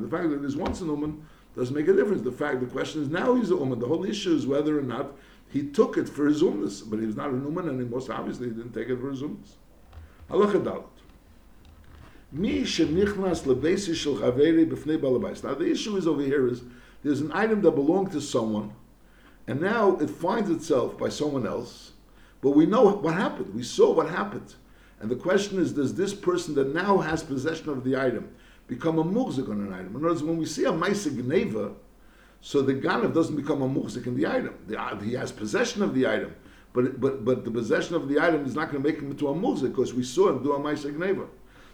The 0.03 0.09
fact 0.09 0.31
that 0.31 0.41
there's 0.41 0.57
once 0.57 0.81
an 0.83 0.88
uman 0.88 1.27
doesn't 1.57 1.75
make 1.75 1.88
a 1.88 1.95
difference. 1.95 2.23
The 2.23 2.33
fact, 2.33 2.61
the 2.61 2.67
question 2.67 3.03
is 3.03 3.09
now 3.09 3.35
he's 3.35 3.51
a 3.51 3.55
uman. 3.55 3.79
The 3.79 3.87
whole 3.87 4.05
issue 4.05 4.35
is 4.35 4.47
whether 4.47 4.79
or 4.79 4.83
not 4.83 5.12
he 5.53 5.65
took 5.65 5.99
it 5.99 6.09
for 6.09 6.27
his 6.27 6.43
umness, 6.43 6.83
but 6.88 6.99
he 6.99 7.07
was 7.07 7.17
not 7.17 7.29
a 7.29 7.33
uman, 7.33 7.69
and 7.69 7.79
he 7.79 7.87
most 7.87 8.09
obviously 8.09 8.49
he 8.49 8.55
didn't 8.55 8.73
take 8.73 8.88
it 8.88 8.99
for 8.99 9.11
his 9.11 9.23
umness. 9.23 9.57
Halacha 10.31 10.65
dalit. 10.65 10.85
Mi 12.33 12.62
shenichnas 12.62 13.43
lebeisi 13.43 13.95
shel 13.95 14.17
chaveri 14.17 14.67
b'fnei 14.67 14.99
balabais. 14.99 15.45
Now 15.45 15.55
the 15.55 15.71
issue 15.71 15.97
is 15.97 16.07
over 16.07 16.23
here 16.23 16.49
is 16.49 16.62
there's 17.05 17.21
an 17.21 17.31
item 17.35 17.61
that 17.62 17.73
belonged 17.73 18.12
to 18.12 18.21
someone, 18.21 18.73
and 19.47 19.61
now 19.61 19.97
it 19.97 20.09
finds 20.09 20.49
itself 20.49 20.97
by 20.97 21.11
someone 21.11 21.47
else, 21.47 21.93
but 22.41 22.53
we 22.53 22.65
know 22.65 22.88
what 22.88 23.15
happened. 23.15 23.55
We 23.55 23.62
saw 23.62 23.93
what 23.93 24.09
happened. 24.09 24.55
And 25.01 25.11
the 25.11 25.17
question 25.17 25.59
is, 25.61 25.73
does 25.73 25.95
this 25.95 26.15
person 26.15 26.55
that 26.55 26.73
now 26.73 26.99
has 26.99 27.23
possession 27.23 27.69
of 27.71 27.85
the 27.85 28.01
item 28.01 28.31
become 28.69 28.99
a 28.99 29.05
muhzik 29.05 29.51
on 29.51 29.61
an 29.61 29.73
item? 29.73 29.88
In 29.88 29.97
other 29.97 30.09
words, 30.09 30.23
when 30.23 30.38
we 30.38 30.47
see 30.47 30.65
a 30.65 30.73
maisig 30.73 31.23
neva, 31.25 31.73
so 32.43 32.61
the 32.61 32.75
ganav 32.75 33.15
doesn't 33.15 33.37
become 33.37 33.63
a 33.63 33.69
muhzik 33.69 34.07
in 34.07 34.17
the 34.17 34.27
item. 34.27 34.55
The, 34.67 34.79
uh, 34.79 34.99
he 34.99 35.15
has 35.15 35.31
possession 35.31 35.81
of 35.81 35.95
the 35.95 36.09
item, 36.09 36.35
but, 36.73 37.01
but, 37.01 37.25
but 37.25 37.45
the 37.45 37.51
possession 37.53 37.95
of 37.95 38.09
the 38.09 38.21
item 38.21 38.45
is 38.45 38.57
not 38.57 38.71
going 38.71 38.83
to 38.83 38.89
make 38.89 39.01
him 39.01 39.13
into 39.13 39.29
a 39.29 39.35
muhzik 39.35 39.71
because 39.71 39.95
we 39.95 40.03
saw 40.03 40.29
him 40.29 40.43
do 40.43 40.53
a 40.53 40.59
maisig 40.59 40.97
neva. 40.99 41.27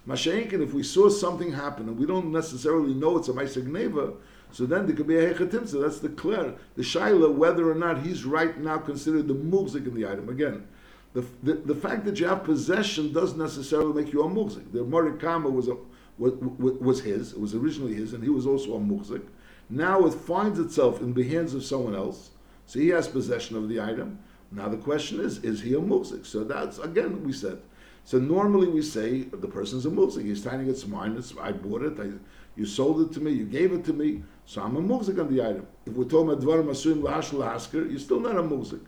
Mashenkin, 0.06 0.62
if 0.62 0.74
we 0.74 0.82
saw 0.82 1.08
something 1.08 1.52
happen 1.52 1.88
and 1.88 1.98
we 1.98 2.06
don't 2.06 2.30
necessarily 2.30 2.92
know 2.92 3.16
it's 3.16 3.28
a 3.28 3.32
maisig 3.32 3.66
neva, 3.66 4.12
so 4.52 4.66
then 4.66 4.86
there 4.86 4.94
could 4.94 5.06
be 5.06 5.16
a 5.16 5.34
hechatimsa. 5.34 5.80
That's 5.80 6.00
the 6.00 6.10
clear, 6.10 6.54
the 6.76 6.82
shaila, 6.82 7.34
whether 7.34 7.70
or 7.70 7.74
not 7.74 8.02
he's 8.02 8.26
right 8.26 8.58
now 8.58 8.76
considered 8.76 9.26
the 9.26 9.34
muzik 9.34 9.86
in 9.86 9.94
the 9.94 10.06
item. 10.06 10.28
Again, 10.28 10.66
the, 11.14 11.24
the, 11.42 11.54
the, 11.54 11.74
fact 11.74 12.04
that 12.04 12.20
you 12.20 12.26
have 12.26 12.44
possession 12.44 13.12
doesn't 13.12 13.38
necessarily 13.38 14.02
make 14.02 14.12
you 14.12 14.22
a 14.22 14.28
muzik. 14.28 14.70
The 14.72 14.84
Morikama 14.84 15.50
was, 15.50 15.68
a, 15.68 15.76
was, 16.18 16.34
was 16.58 17.00
his, 17.00 17.32
it 17.32 17.40
was 17.40 17.54
originally 17.54 17.94
his, 17.94 18.12
and 18.12 18.22
he 18.22 18.28
was 18.28 18.46
also 18.46 18.74
a 18.74 18.80
muzik. 18.80 19.22
Now 19.70 20.06
it 20.06 20.14
finds 20.14 20.58
itself 20.58 21.00
in 21.00 21.14
the 21.14 21.28
hands 21.28 21.54
of 21.54 21.64
someone 21.64 21.94
else. 21.94 22.30
So 22.66 22.78
he 22.78 22.88
has 22.88 23.08
possession 23.08 23.56
of 23.56 23.68
the 23.68 23.80
item. 23.80 24.18
Now 24.50 24.68
the 24.68 24.76
question 24.76 25.20
is, 25.20 25.38
is 25.44 25.60
he 25.60 25.74
a 25.74 25.80
muzik? 25.80 26.24
So 26.24 26.44
that's 26.44 26.78
again 26.78 27.22
we 27.22 27.32
said. 27.32 27.60
So 28.04 28.18
normally 28.18 28.68
we 28.68 28.80
say 28.80 29.22
the 29.24 29.48
person's 29.48 29.84
a 29.84 29.90
muzik. 29.90 30.24
He's 30.24 30.42
to 30.42 30.64
get 30.64 30.78
some 30.78 30.92
wine. 30.92 31.22
I 31.40 31.52
bought 31.52 31.82
it. 31.82 32.00
I, 32.00 32.10
you 32.56 32.64
sold 32.64 33.02
it 33.02 33.12
to 33.14 33.20
me. 33.20 33.32
You 33.32 33.44
gave 33.44 33.72
it 33.72 33.84
to 33.84 33.92
me. 33.92 34.22
So 34.46 34.62
I'm 34.62 34.76
a 34.76 34.80
muzik 34.80 35.18
on 35.18 35.34
the 35.34 35.42
item. 35.42 35.66
If 35.84 35.92
we're 35.92 36.04
talking 36.04 36.30
about 36.30 36.42
dvarim 36.42 36.66
asuim 36.66 37.02
lahash 37.02 37.30
lahasker, 37.30 37.90
you're 37.90 37.98
still 37.98 38.20
not 38.20 38.36
a 38.36 38.42
muzik. 38.42 38.80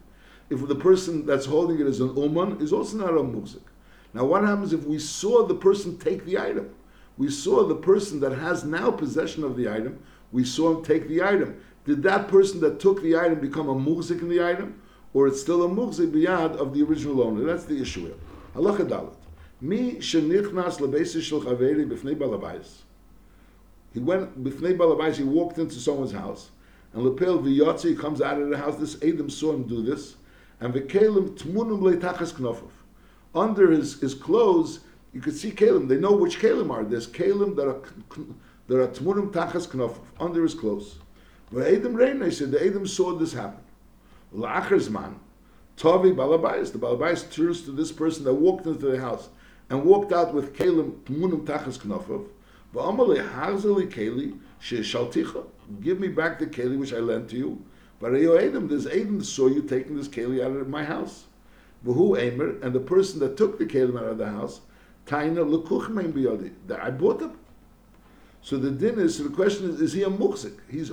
If 0.49 0.67
the 0.67 0.75
person 0.75 1.27
that's 1.27 1.47
holding 1.47 1.79
it 1.79 1.87
is 1.87 2.01
an 2.01 2.17
uman, 2.17 2.61
is 2.61 2.73
also 2.73 2.97
not 2.97 3.17
a 3.17 3.23
muzik. 3.23 3.63
Now 4.15 4.25
what 4.25 4.43
happens 4.43 4.73
if 4.73 4.85
we 4.85 4.99
saw 4.99 5.47
the 5.47 5.55
person 5.55 5.99
take 5.99 6.25
the 6.25 6.39
item? 6.39 6.75
We 7.17 7.31
saw 7.31 7.67
the 7.67 7.77
person 7.77 8.21
that 8.21 8.33
has 8.33 8.65
now 8.65 8.91
possession 8.91 9.45
of 9.45 9.57
the 9.57 9.71
item. 9.71 9.99
We 10.33 10.45
saw 10.45 10.77
him 10.77 10.85
take 10.85 11.09
the 11.09 11.23
item. 11.23 11.61
Did 11.85 12.03
that 12.05 12.29
person 12.29 12.61
that 12.61 12.79
took 12.79 13.03
the 13.03 13.17
item 13.17 13.41
become 13.41 13.69
a 13.69 13.75
muzik 13.75 14.21
in 14.21 14.29
the 14.29 14.45
item? 14.45 14.81
Or 15.13 15.27
it's 15.27 15.41
still 15.41 15.65
a 15.65 15.69
muzik 15.69 16.11
biyad 16.11 16.57
of 16.57 16.73
the 16.73 16.83
original 16.83 17.23
owner? 17.23 17.45
That's 17.45 17.65
the 17.65 17.81
issue 17.81 18.07
here. 18.07 18.15
Halacha 18.55 18.89
dalet. 18.89 19.15
Mi 19.61 19.97
shenichnas 19.97 20.79
lebesis 20.79 21.23
shel 21.23 21.41
chaveri 21.41 21.89
b'fnei 21.89 22.15
balabayis. 22.17 22.83
He 23.93 23.99
went 23.99 24.43
b'fnei 24.43 24.77
balabais. 24.77 25.17
He 25.17 25.25
walked 25.25 25.59
into 25.59 25.75
someone's 25.75 26.13
house, 26.13 26.51
and 26.93 27.03
lepel 27.03 27.41
v'yotzi 27.41 27.99
comes 27.99 28.23
out 28.23 28.41
of 28.41 28.51
the 28.51 28.57
house. 28.57 28.77
This 28.77 28.97
Adam 29.03 29.29
saw 29.29 29.53
him 29.53 29.65
do 29.65 29.83
this, 29.83 30.17
and 30.61 30.73
v'kelim 30.73 31.37
tmunum 31.37 31.81
leitachas 31.81 32.33
knofov. 32.35 32.71
Under 33.35 33.71
his, 33.71 34.01
his 34.01 34.15
clothes, 34.15 34.81
you 35.13 35.21
could 35.21 35.37
see 35.37 35.51
kalim. 35.51 35.89
They 35.89 35.97
know 35.97 36.13
which 36.13 36.39
kalim 36.39 36.71
are. 36.71 36.85
There's 36.85 37.09
kalim 37.09 37.57
that 37.57 37.67
are 37.67 37.81
that 38.71 38.81
are 38.81 38.87
tmunum 38.87 39.33
tachas 39.33 39.67
knofov 39.67 39.99
under 40.21 40.45
his 40.45 40.55
clothes. 40.55 41.01
But 41.51 41.67
Adam 41.67 41.97
Rein, 41.97 42.21
they 42.21 42.31
said 42.31 42.53
the 42.53 42.65
Adam 42.65 42.87
saw 42.87 43.17
this 43.19 43.33
happen. 43.33 43.65
La'achar 44.33 45.13
Tavi 45.77 46.13
balabais. 46.13 46.71
The 46.71 46.79
balabais 46.79 47.29
turns 47.33 47.63
to 47.63 47.73
this 47.73 47.91
person 47.91 48.23
that 48.23 48.35
walked 48.35 48.67
into 48.67 48.87
the 48.87 49.01
house 49.01 49.29
and 49.71 49.85
walked 49.85 50.13
out 50.13 50.33
with 50.33 50.57
kalim 50.57 51.01
tmunum 51.01 51.45
tachas 51.45 51.79
knofov. 51.81 52.29
Give 55.83 55.99
me 55.99 56.07
back 56.07 56.39
the 56.39 56.47
keli 56.47 56.79
which 56.79 56.93
I 56.93 56.99
lent 56.99 57.31
to 57.31 57.37
you. 57.37 57.61
But 57.99 58.15
Adam, 58.15 58.69
there's 58.69 58.87
Adam 58.87 59.21
saw 59.25 59.49
you 59.49 59.63
taking 59.63 59.97
this 59.97 60.07
keli 60.07 60.45
out 60.45 60.53
of 60.53 60.69
my 60.69 60.85
house. 60.85 61.25
V'hu 61.85 62.17
Emer, 62.17 62.61
and 62.63 62.73
the 62.73 62.79
person 62.79 63.19
that 63.19 63.37
took 63.37 63.59
the 63.59 63.67
keli 63.67 63.99
out 63.99 64.05
of 64.05 64.19
the 64.19 64.29
house, 64.29 64.61
Taina 65.07 65.45
l'kuchmein 65.45 66.13
biyodi. 66.13 66.53
That 66.69 66.81
I 66.81 66.93
bought 66.93 67.19
them. 67.19 67.40
So 68.43 68.57
the 68.57 68.71
din 68.71 68.99
is, 68.99 69.17
so 69.17 69.25
the 69.25 69.35
question 69.35 69.69
is, 69.69 69.81
is 69.81 69.93
he 69.93 70.03
a 70.03 70.09
muhzik? 70.09 70.59
He's 70.69 70.91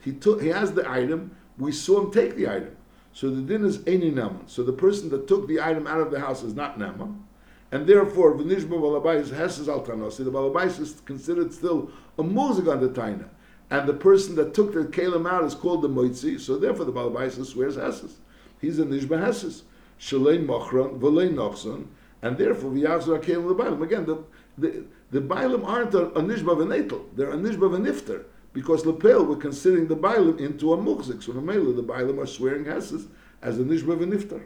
he 0.00 0.12
took 0.12 0.42
he 0.42 0.48
has 0.48 0.72
the 0.72 0.88
item. 0.90 1.36
We 1.58 1.72
saw 1.72 2.00
him 2.02 2.12
take 2.12 2.36
the 2.36 2.48
item. 2.48 2.76
So 3.12 3.30
the 3.30 3.42
din 3.42 3.64
is 3.64 3.80
any 3.86 4.10
naman. 4.10 4.48
So 4.48 4.62
the 4.62 4.72
person 4.72 5.08
that 5.10 5.26
took 5.26 5.48
the 5.48 5.60
item 5.60 5.86
out 5.86 6.00
of 6.00 6.10
the 6.10 6.20
house 6.20 6.42
is 6.42 6.54
not 6.54 6.78
naman 6.78 7.22
and 7.70 7.86
therefore 7.86 8.34
v'nishba 8.34 8.68
balabais 8.68 9.30
hesses 9.34 9.68
al 9.68 9.84
tanosi. 9.84 10.18
The 10.18 10.32
balabais 10.32 10.80
is 10.80 11.00
considered 11.04 11.52
still 11.52 11.90
a 12.18 12.22
muzik 12.22 12.66
on 12.66 12.80
the 12.80 12.88
taina, 12.88 13.28
and 13.70 13.88
the 13.88 13.94
person 13.94 14.34
that 14.36 14.54
took 14.54 14.72
the 14.72 14.84
kalim 14.84 15.30
out 15.30 15.44
is 15.44 15.54
called 15.54 15.82
the 15.82 15.88
moitzi. 15.88 16.40
So 16.40 16.56
therefore, 16.58 16.86
the 16.86 16.92
balabais 16.92 17.44
swears 17.44 17.76
hesses. 17.76 18.16
He's 18.60 18.78
a 18.78 18.84
nishba 18.84 19.20
hesses. 19.20 19.64
Shalei 20.00 20.44
mochron 20.44 20.98
v'lei 20.98 21.32
nochson, 21.32 21.86
and 22.22 22.38
therefore 22.38 22.70
v'yachzor 22.70 23.22
kalim 23.22 23.54
lebailim. 23.54 23.82
Again, 23.82 24.06
the 24.06 24.24
the 24.58 24.84
the 25.10 25.20
bailim 25.20 25.66
aren't 25.66 25.94
a, 25.94 26.06
a 26.08 26.22
nishba 26.22 26.56
v'netel; 26.56 27.04
they're 27.14 27.30
a 27.30 27.36
nishba 27.36 27.70
v'nifter. 27.70 28.24
Because 28.52 28.84
lepel, 28.84 29.24
we're 29.24 29.36
considering 29.36 29.86
the 29.86 29.96
bailim 29.96 30.40
into 30.40 30.72
a 30.72 30.76
muzik. 30.76 31.22
So 31.22 31.32
the 31.32 31.40
the 31.40 31.82
bailim 31.82 32.22
are 32.22 32.26
swearing 32.26 32.64
hesses 32.64 33.06
as 33.42 33.58
a 33.58 33.62
nishba 33.62 33.98
v'nifter. 33.98 34.42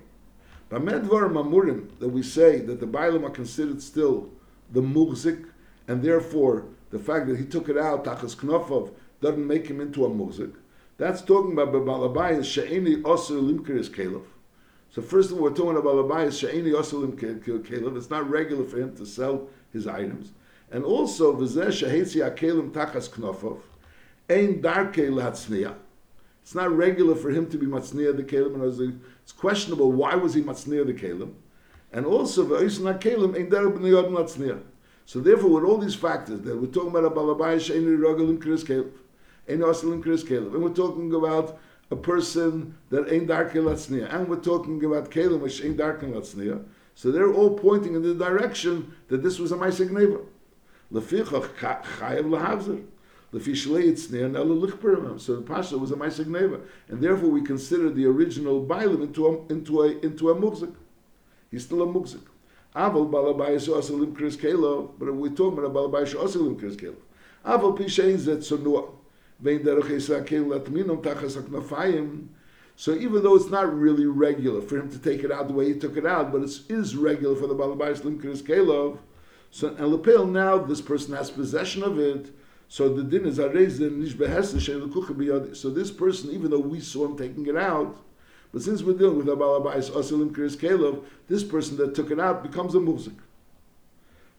Bamedvar 0.73 1.31
Mamurim, 1.31 1.99
that 1.99 2.09
we 2.09 2.23
say 2.23 2.59
that 2.61 2.81
the 2.81 2.87
Bailam 2.87 3.25
are 3.25 3.31
considered 3.31 3.83
still 3.83 4.31
the 4.71 4.81
Muzik, 4.81 5.41
and 5.87 6.03
therefore 6.03 6.65
the 6.89 6.99
fact 6.99 7.27
that 7.27 7.37
he 7.37 7.45
took 7.45 7.69
it 7.69 7.77
out, 7.77 8.07
Tachas 8.07 8.35
Knofov, 8.35 8.91
doesn't 9.21 9.47
make 9.47 9.67
him 9.67 9.83
into 9.83 10.07
a 10.07 10.09
Muzik. 10.09 10.53
That's 10.97 11.21
talking 11.21 11.53
about 11.53 11.75
Balabayas 11.75 12.45
Sha'ini 12.45 13.03
Osir 13.03 13.43
Limkiris 13.43 13.91
Kalef. 13.91 14.25
So 14.91 15.03
first 15.03 15.31
of 15.31 15.37
all, 15.37 15.43
we're 15.43 15.51
talking 15.51 15.77
about 15.77 15.85
Balabayas 15.85 16.49
Sha'ini 16.49 16.73
Osir 16.73 17.07
Limkiris 17.07 17.97
It's 17.99 18.09
not 18.09 18.31
regular 18.31 18.65
for 18.65 18.79
him 18.79 18.97
to 18.97 19.05
sell 19.05 19.49
his 19.73 19.87
items. 19.87 20.33
And 20.71 20.85
also, 20.85 21.35
V'zeh 21.37 21.69
Shahetzi 21.69 22.29
Akelim 22.29 22.71
Tachas 22.71 23.09
Knofov, 23.11 23.61
Ein 24.31 24.61
Darke 24.61 24.97
Lahatzniya. 24.97 25.75
It's 26.43 26.55
not 26.55 26.77
regular 26.77 27.15
for 27.15 27.31
him 27.31 27.49
to 27.51 27.57
be 27.59 27.67
matzniya 27.67 28.17
the 28.17 28.25
kelim, 28.25 28.55
and 28.55 29.01
it's 29.23 29.33
questionable 29.33 29.93
why 29.93 30.17
was 30.17 30.35
he 30.35 30.43
matzniya 30.43 30.85
the 30.85 30.93
kelim, 30.93 31.35
and 31.93 32.05
also 32.05 32.45
v'oisna 32.45 33.01
kelim 33.01 33.39
ain't 33.39 33.51
there 33.51 33.71
b'niyod 33.71 34.11
matzniya. 34.11 34.61
So 35.07 35.21
therefore, 35.21 35.51
with 35.51 35.65
all 35.65 35.79
these 35.79 35.95
factors, 35.95 36.41
that 36.41 36.61
we're 36.61 36.67
talking 36.67 36.91
about 36.91 37.05
a 37.05 37.11
balabayish 37.11 37.73
ain't 37.75 37.87
regalim 37.87 38.41
kris 38.41 38.65
kelim, 38.65 38.91
ain't 39.49 39.61
asalim 39.61 40.03
kris 40.03 40.25
kelim, 40.25 40.53
and 40.53 40.65
we're 40.65 40.71
talking 40.71 41.15
about 41.15 41.61
a 41.93 41.97
person 41.97 42.77
that 42.91 43.09
ain't 43.13 43.29
dark 43.29 43.53
latzniya, 43.53 44.13
and 44.13 44.29
we're 44.29 44.37
talking 44.37 44.85
about 44.85 45.13
kelim 45.13 45.39
which 45.41 45.63
ain't 45.63 45.77
dark 45.77 46.01
latzniya. 46.03 46.65
So 46.95 47.11
they're 47.11 47.33
all 47.33 47.59
pointing 47.59 47.95
in 47.95 48.03
the 48.03 48.15
direction 48.15 48.95
that 49.09 49.23
this 49.23 49.39
was 49.39 49.53
a 49.53 49.57
chayav 49.57 50.27
lahavzer. 50.91 52.85
So 53.35 53.39
the 55.37 55.43
Pasha 55.43 55.79
was 55.79 55.91
a 55.91 55.97
Maisig 55.97 56.27
Neva. 56.27 56.61
And 56.89 57.03
therefore 57.03 57.31
we 57.31 57.41
consider 57.41 57.89
the 57.89 58.05
original 58.05 58.63
Bailim 58.63 59.03
into 59.03 59.27
a, 59.27 59.47
into 59.51 59.81
a, 59.81 59.87
into 60.01 60.29
a 60.29 60.35
Mugzik. 60.35 60.75
He's 61.51 61.65
still 61.65 61.83
a 61.83 61.87
Mugzik. 61.87 62.21
Aval 62.77 63.11
Balabayas 63.11 63.69
Osalim 63.69 64.15
Kris 64.15 64.37
Kelo, 64.37 64.91
but 64.99 65.15
we're 65.15 65.31
talking 65.31 65.59
about 65.59 65.73
Balabayas 65.73 66.15
Osalim 66.15 66.59
Kris 66.59 66.77
Kelo. 66.77 66.97
Aval 67.45 67.79
Pishain 67.79 68.19
Zet 68.19 68.41
Sonua. 68.41 68.91
Vein 69.41 69.61
Derech 69.61 69.85
Yisakel 69.85 70.47
Latminom 70.47 71.03
Tachas 71.03 71.39
Aknafayim. 71.39 72.29
So 72.77 72.95
even 72.95 73.23
though 73.23 73.37
it's 73.37 73.51
not 73.51 73.73
really 73.73 74.07
regular 74.07 74.61
for 74.61 74.79
him 74.79 74.91
to 74.91 74.99
take 74.99 75.25
it 75.25 75.31
out 75.31 75.49
the 75.49 75.55
way 75.55 75.73
he 75.73 75.79
took 75.79 75.97
it 75.97 76.07
out, 76.07 76.33
but 76.33 76.43
it 76.43 76.51
is 76.69 76.97
regular 76.97 77.37
for 77.37 77.47
the 77.47 77.55
Balabayas 77.55 78.01
Limkris 78.01 78.43
Kelov. 78.43 78.99
So 79.51 79.69
and 79.69 79.89
Lepel 79.89 80.27
now 80.27 80.59
this 80.59 80.81
person 80.81 81.15
has 81.15 81.31
possession 81.31 81.83
of 81.83 81.99
it. 81.99 82.31
So 82.69 82.89
the 82.89 83.03
din 83.03 83.27
is 83.27 83.37
So 83.37 83.49
this 85.71 85.91
person, 85.91 86.31
even 86.31 86.51
though 86.51 86.59
we 86.59 86.81
saw 86.81 87.05
him 87.05 87.19
taking 87.19 87.47
it 87.47 87.57
out, 87.57 87.99
but 88.51 88.63
since 88.63 88.83
we're 88.83 88.97
dealing 88.97 89.19
with 89.19 89.29
a 89.29 89.37
balabais 89.37 89.91
asilim 89.91 90.35
kiris 90.35 90.57
kelov, 90.57 91.05
this 91.29 91.45
person 91.45 91.77
that 91.77 91.95
took 91.95 92.11
it 92.11 92.19
out 92.19 92.43
becomes 92.43 92.75
a 92.75 92.81
muzik. 92.81 93.13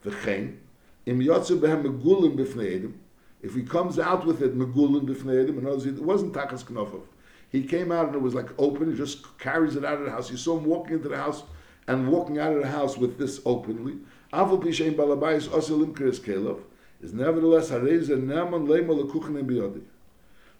Im 0.05 0.57
behem 1.05 1.83
megulim 1.83 2.93
If 3.41 3.53
he 3.53 3.63
comes 3.63 3.99
out 3.99 4.25
with 4.25 4.41
it 4.41 4.57
megulim 4.57 5.01
b'fnei 5.01 5.45
edim, 5.45 5.59
in 5.59 5.67
other 5.67 5.75
words, 5.75 5.85
it 5.85 6.01
wasn't 6.01 6.33
takas 6.33 6.63
knofov. 6.63 7.03
He 7.53 7.63
came 7.63 7.91
out 7.91 8.07
and 8.07 8.15
it 8.15 8.21
was 8.21 8.33
like 8.33 8.49
open. 8.57 8.91
He 8.91 8.97
just 8.97 9.37
carries 9.37 9.75
it 9.75 9.85
out 9.85 9.99
of 9.99 10.05
the 10.05 10.11
house. 10.11 10.29
You 10.29 10.37
saw 10.37 10.57
him 10.57 10.65
walking 10.65 10.95
into 10.95 11.07
the 11.07 11.17
house 11.17 11.43
and 11.87 12.09
walking 12.09 12.39
out 12.39 12.51
of 12.51 12.61
the 12.61 12.67
house 12.67 12.97
with 12.97 13.17
this 13.19 13.39
openly. 13.45 13.99
Avol 14.33 14.61
pishein 14.61 14.95
balabais 14.95 15.47
asilim 15.47 15.95
kiris 15.95 16.19
kelov 16.19 16.61
is 17.01 17.13
nevertheless 17.13 17.69
hareza 17.69 18.19
naman 18.19 18.67
lema 18.67 18.99
lekuchen 18.99 19.45
biyodi. 19.45 19.83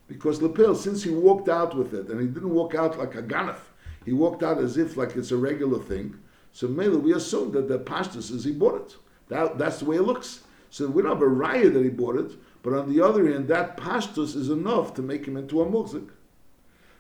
Because 0.08 0.40
Lepil, 0.40 0.76
since 0.76 1.02
he 1.02 1.10
walked 1.10 1.50
out 1.50 1.76
with 1.76 1.94
it, 1.94 2.10
and 2.10 2.22
he 2.22 2.28
didn't 2.28 2.54
walk 2.54 2.76
out 2.76 3.00
like 3.00 3.16
a 3.16 3.24
ganef, 3.24 3.58
he 4.06 4.14
walked 4.14 4.44
out 4.44 4.60
as 4.60 4.78
if 4.78 4.96
like 4.96 5.16
it's 5.16 5.32
a 5.32 5.38
regular 5.38 5.80
thing. 5.80 6.20
So 6.52 6.68
Mela, 6.68 7.00
we 7.00 7.14
assume 7.14 7.54
that 7.54 7.68
the 7.68 7.80
pashtus 7.80 8.30
is 8.30 8.44
he 8.44 8.52
bought 8.52 8.82
it. 8.82 8.96
That, 9.30 9.58
that's 9.58 9.80
the 9.80 9.86
way 9.86 9.96
it 9.96 10.04
looks. 10.04 10.44
So 10.70 10.88
we 10.88 11.02
don't 11.02 11.14
have 11.14 11.22
a 11.22 11.26
raya 11.26 11.74
that 11.74 11.84
he 11.84 11.90
bought 11.90 12.18
it, 12.18 12.34
but 12.62 12.74
on 12.74 12.94
the 12.94 13.04
other 13.04 13.26
hand, 13.32 13.48
that 13.48 13.78
pashtus 13.78 14.36
is 14.36 14.50
enough 14.50 14.94
to 14.96 15.02
make 15.02 15.26
him 15.26 15.38
into 15.38 15.62
a 15.62 15.70
muzik. 15.70 16.04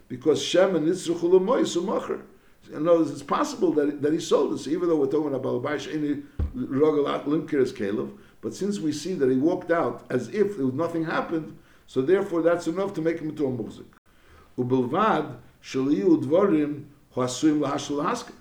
Because 0.08 0.42
Shem 0.42 0.76
and 0.76 0.88
Nitzruchulamoy 0.88 1.62
sumacher. 1.62 2.22
In 2.72 2.88
other 2.88 3.00
words, 3.00 3.12
it's 3.12 3.24
possible 3.24 3.72
that, 3.74 4.02
that 4.02 4.13
he 4.13 4.20
sold. 4.20 4.60
So 4.60 4.70
even 4.70 4.88
though 4.88 4.96
we're 4.96 5.08
talking 5.08 5.34
about 5.34 5.44
Balabash, 5.44 5.94
any 5.94 6.24
Rogalat 6.56 7.26
Limkiris 7.26 7.76
Caleb, 7.76 8.18
but 8.42 8.54
since 8.54 8.80
we 8.80 8.92
see 8.92 9.13
that 9.16 9.30
he 9.30 9.38
walked 9.38 9.72
out 9.72 10.06
as 10.10 10.30
if 10.30 10.58
nothing 10.58 11.06
happened, 11.06 11.58
so 11.88 12.02
therefore 12.02 12.42
that's 12.42 12.68
enough 12.68 12.94
to 12.94 13.02
make 13.02 13.20
him 13.20 13.30
into 13.30 13.46
a 13.46 13.50
muzik. 13.50 13.86
Ubelvad 14.58 15.38
shaliyu 15.63 16.24
dvarim 16.24 16.86
hasuim 17.16 17.60
lahashul 17.60 18.04
hasker. 18.04 18.34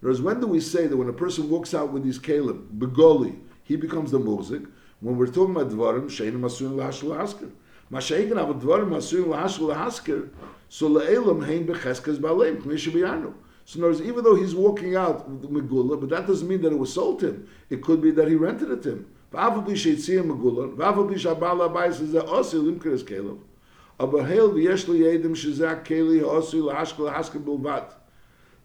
Whereas 0.00 0.20
when 0.20 0.40
do 0.40 0.46
we 0.46 0.60
say 0.60 0.86
that 0.86 0.96
when 0.96 1.08
a 1.08 1.12
person 1.12 1.48
walks 1.48 1.74
out 1.74 1.92
with 1.92 2.04
his 2.04 2.18
Caleb, 2.18 2.78
begoli, 2.78 3.38
he 3.64 3.76
becomes 3.76 4.10
the 4.10 4.18
muzik? 4.18 4.62
When 5.00 5.16
we're 5.16 5.26
talking 5.26 5.56
about 5.56 5.70
dvarim, 5.70 6.04
sheinim 6.04 6.40
hasuim 6.40 6.72
lahashul 6.76 7.16
hasker. 7.16 7.50
Mashaykin 7.90 8.36
av 8.36 8.54
dvarim 8.60 8.90
hasuim 8.90 9.26
lahashul 9.26 9.74
hasker, 9.74 10.28
so 10.68 10.88
le'elam 10.88 11.44
hein 11.46 11.66
becheskes 11.66 12.18
baleim 12.18 12.62
k'mishibiyanu. 12.62 13.34
So 13.64 13.78
in 13.78 13.84
other 13.84 13.92
words, 13.94 14.02
even 14.02 14.22
though 14.22 14.36
he's 14.36 14.54
walking 14.54 14.94
out 14.94 15.28
with 15.28 15.42
the 15.42 15.48
megula, 15.48 15.98
but 15.98 16.08
that 16.10 16.26
doesn't 16.26 16.46
mean 16.46 16.62
that 16.62 16.72
it 16.72 16.78
was 16.78 16.92
sold 16.92 17.18
to 17.20 17.28
him. 17.28 17.48
It 17.68 17.82
could 17.82 18.00
be 18.00 18.12
that 18.12 18.28
he 18.28 18.36
rented 18.36 18.70
it 18.70 18.82
to 18.84 18.90
him. 18.90 19.06
V'avabli 19.32 19.74
sheitziya 19.74 20.22
megula, 20.24 20.76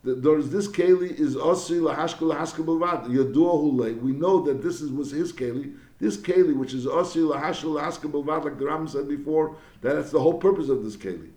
There's 0.03 0.49
this 0.49 0.67
keli 0.67 1.19
is 1.19 1.35
osi 1.35 1.79
lahashkel 1.79 2.33
lahaskel 2.33 2.65
bilvat. 2.65 4.01
We 4.01 4.11
know 4.11 4.41
that 4.41 4.61
this 4.61 4.81
is, 4.81 4.91
was 4.91 5.11
his 5.11 5.33
keli. 5.33 5.75
This 5.99 6.17
keli, 6.17 6.55
which 6.55 6.73
is 6.73 6.85
osi 6.85 7.27
lahashkel 7.27 7.79
lahaskel 7.79 8.11
bilvat, 8.11 8.43
like 8.43 8.59
the 8.59 8.65
Rambam 8.65 8.89
said 8.89 9.07
before, 9.07 9.55
that 9.81 9.93
that's 9.93 10.11
the 10.11 10.19
whole 10.19 10.35
purpose 10.35 10.69
of 10.69 10.83
this 10.83 10.97
keli 10.97 11.29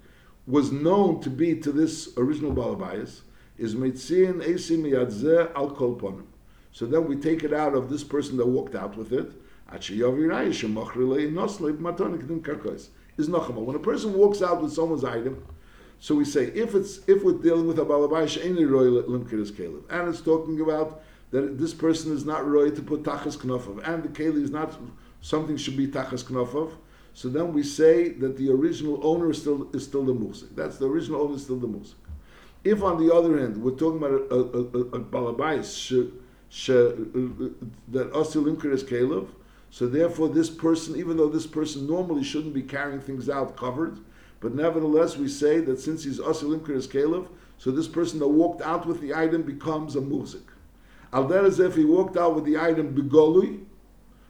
was 0.46 0.70
known 0.70 1.20
to 1.20 1.30
be 1.30 1.54
to 1.56 1.72
this 1.72 2.10
original 2.16 2.52
balabayas, 2.52 3.22
is 3.56 3.74
mitzian 3.74 4.42
esim 4.42 4.82
yadzeh 4.82 5.54
al 5.54 5.70
kol 5.70 5.96
ponim. 5.96 6.26
So 6.72 6.86
then 6.86 7.06
we 7.06 7.16
take 7.16 7.44
it 7.44 7.52
out 7.52 7.74
of 7.74 7.88
this 7.88 8.04
person 8.04 8.36
that 8.38 8.46
walked 8.46 8.74
out 8.74 8.96
with 8.96 9.12
it. 9.12 9.32
Is 9.72 9.90
nachama. 13.28 13.62
When 13.62 13.76
a 13.76 13.80
person 13.80 14.14
walks 14.14 14.42
out 14.42 14.60
with 14.60 14.72
someone's 14.72 15.04
item, 15.04 15.44
so 16.00 16.14
we 16.14 16.24
say 16.24 16.46
if 16.46 16.74
it's 16.74 17.00
if 17.08 17.24
we're 17.24 17.38
dealing 17.38 17.66
with 17.66 17.78
a 17.78 17.84
balabayish 17.84 18.44
any 18.44 18.64
roy 18.64 19.02
limkir 19.02 19.50
kelev, 19.52 19.82
and 19.88 20.08
it's 20.08 20.20
talking 20.20 20.60
about 20.60 21.02
that 21.30 21.58
this 21.58 21.72
person 21.72 22.12
is 22.12 22.24
not 22.24 22.46
roy 22.46 22.70
to 22.70 22.82
put 22.82 23.04
tachas 23.04 23.38
knofov, 23.38 23.86
and 23.88 24.02
the 24.02 24.08
keli 24.08 24.42
is 24.42 24.50
not 24.50 24.78
something 25.22 25.56
should 25.56 25.76
be 25.76 25.86
tachas 25.86 26.24
knofov. 26.24 26.72
So 27.14 27.28
then 27.28 27.52
we 27.52 27.62
say 27.62 28.08
that 28.08 28.36
the 28.36 28.50
original 28.50 29.00
owner 29.06 29.30
is 29.30 29.40
still 29.40 29.68
is 29.72 29.84
still 29.84 30.04
the 30.04 30.12
musik. 30.14 30.54
That's 30.56 30.78
the 30.78 30.86
original 30.86 31.22
owner 31.22 31.36
is 31.36 31.44
still 31.44 31.58
the 31.58 31.68
musik. 31.68 31.96
If 32.64 32.82
on 32.82 33.04
the 33.04 33.14
other 33.14 33.38
hand 33.38 33.56
we're 33.56 33.72
talking 33.72 33.98
about 33.98 34.12
a, 34.12 34.34
a, 34.34 34.40
a, 34.40 34.98
a 34.98 35.00
balabayis 35.00 36.10
uh, 36.68 36.94
that 37.88 38.12
Asil 38.12 38.44
Imker 38.44 38.72
is 38.72 38.82
Caleb. 38.82 39.28
So 39.70 39.88
therefore, 39.88 40.28
this 40.28 40.50
person, 40.50 40.94
even 40.94 41.16
though 41.16 41.28
this 41.28 41.48
person 41.48 41.86
normally 41.88 42.22
shouldn't 42.22 42.54
be 42.54 42.62
carrying 42.62 43.00
things 43.00 43.28
out 43.28 43.56
covered, 43.56 43.98
but 44.38 44.54
nevertheless, 44.54 45.16
we 45.16 45.26
say 45.26 45.58
that 45.60 45.80
since 45.80 46.04
he's 46.04 46.20
Asil 46.20 46.56
Imker 46.56 46.76
is 46.76 46.86
Caleb, 46.86 47.28
so 47.58 47.70
this 47.70 47.88
person 47.88 48.18
that 48.20 48.28
walked 48.28 48.62
out 48.62 48.86
with 48.86 49.00
the 49.00 49.14
item 49.14 49.42
becomes 49.42 49.96
a 49.96 50.00
muzik. 50.00 50.42
Al 51.12 51.32
if 51.32 51.74
he 51.74 51.84
walked 51.84 52.16
out 52.16 52.34
with 52.34 52.44
the 52.44 52.58
item 52.58 52.94
begolui, 52.94 53.63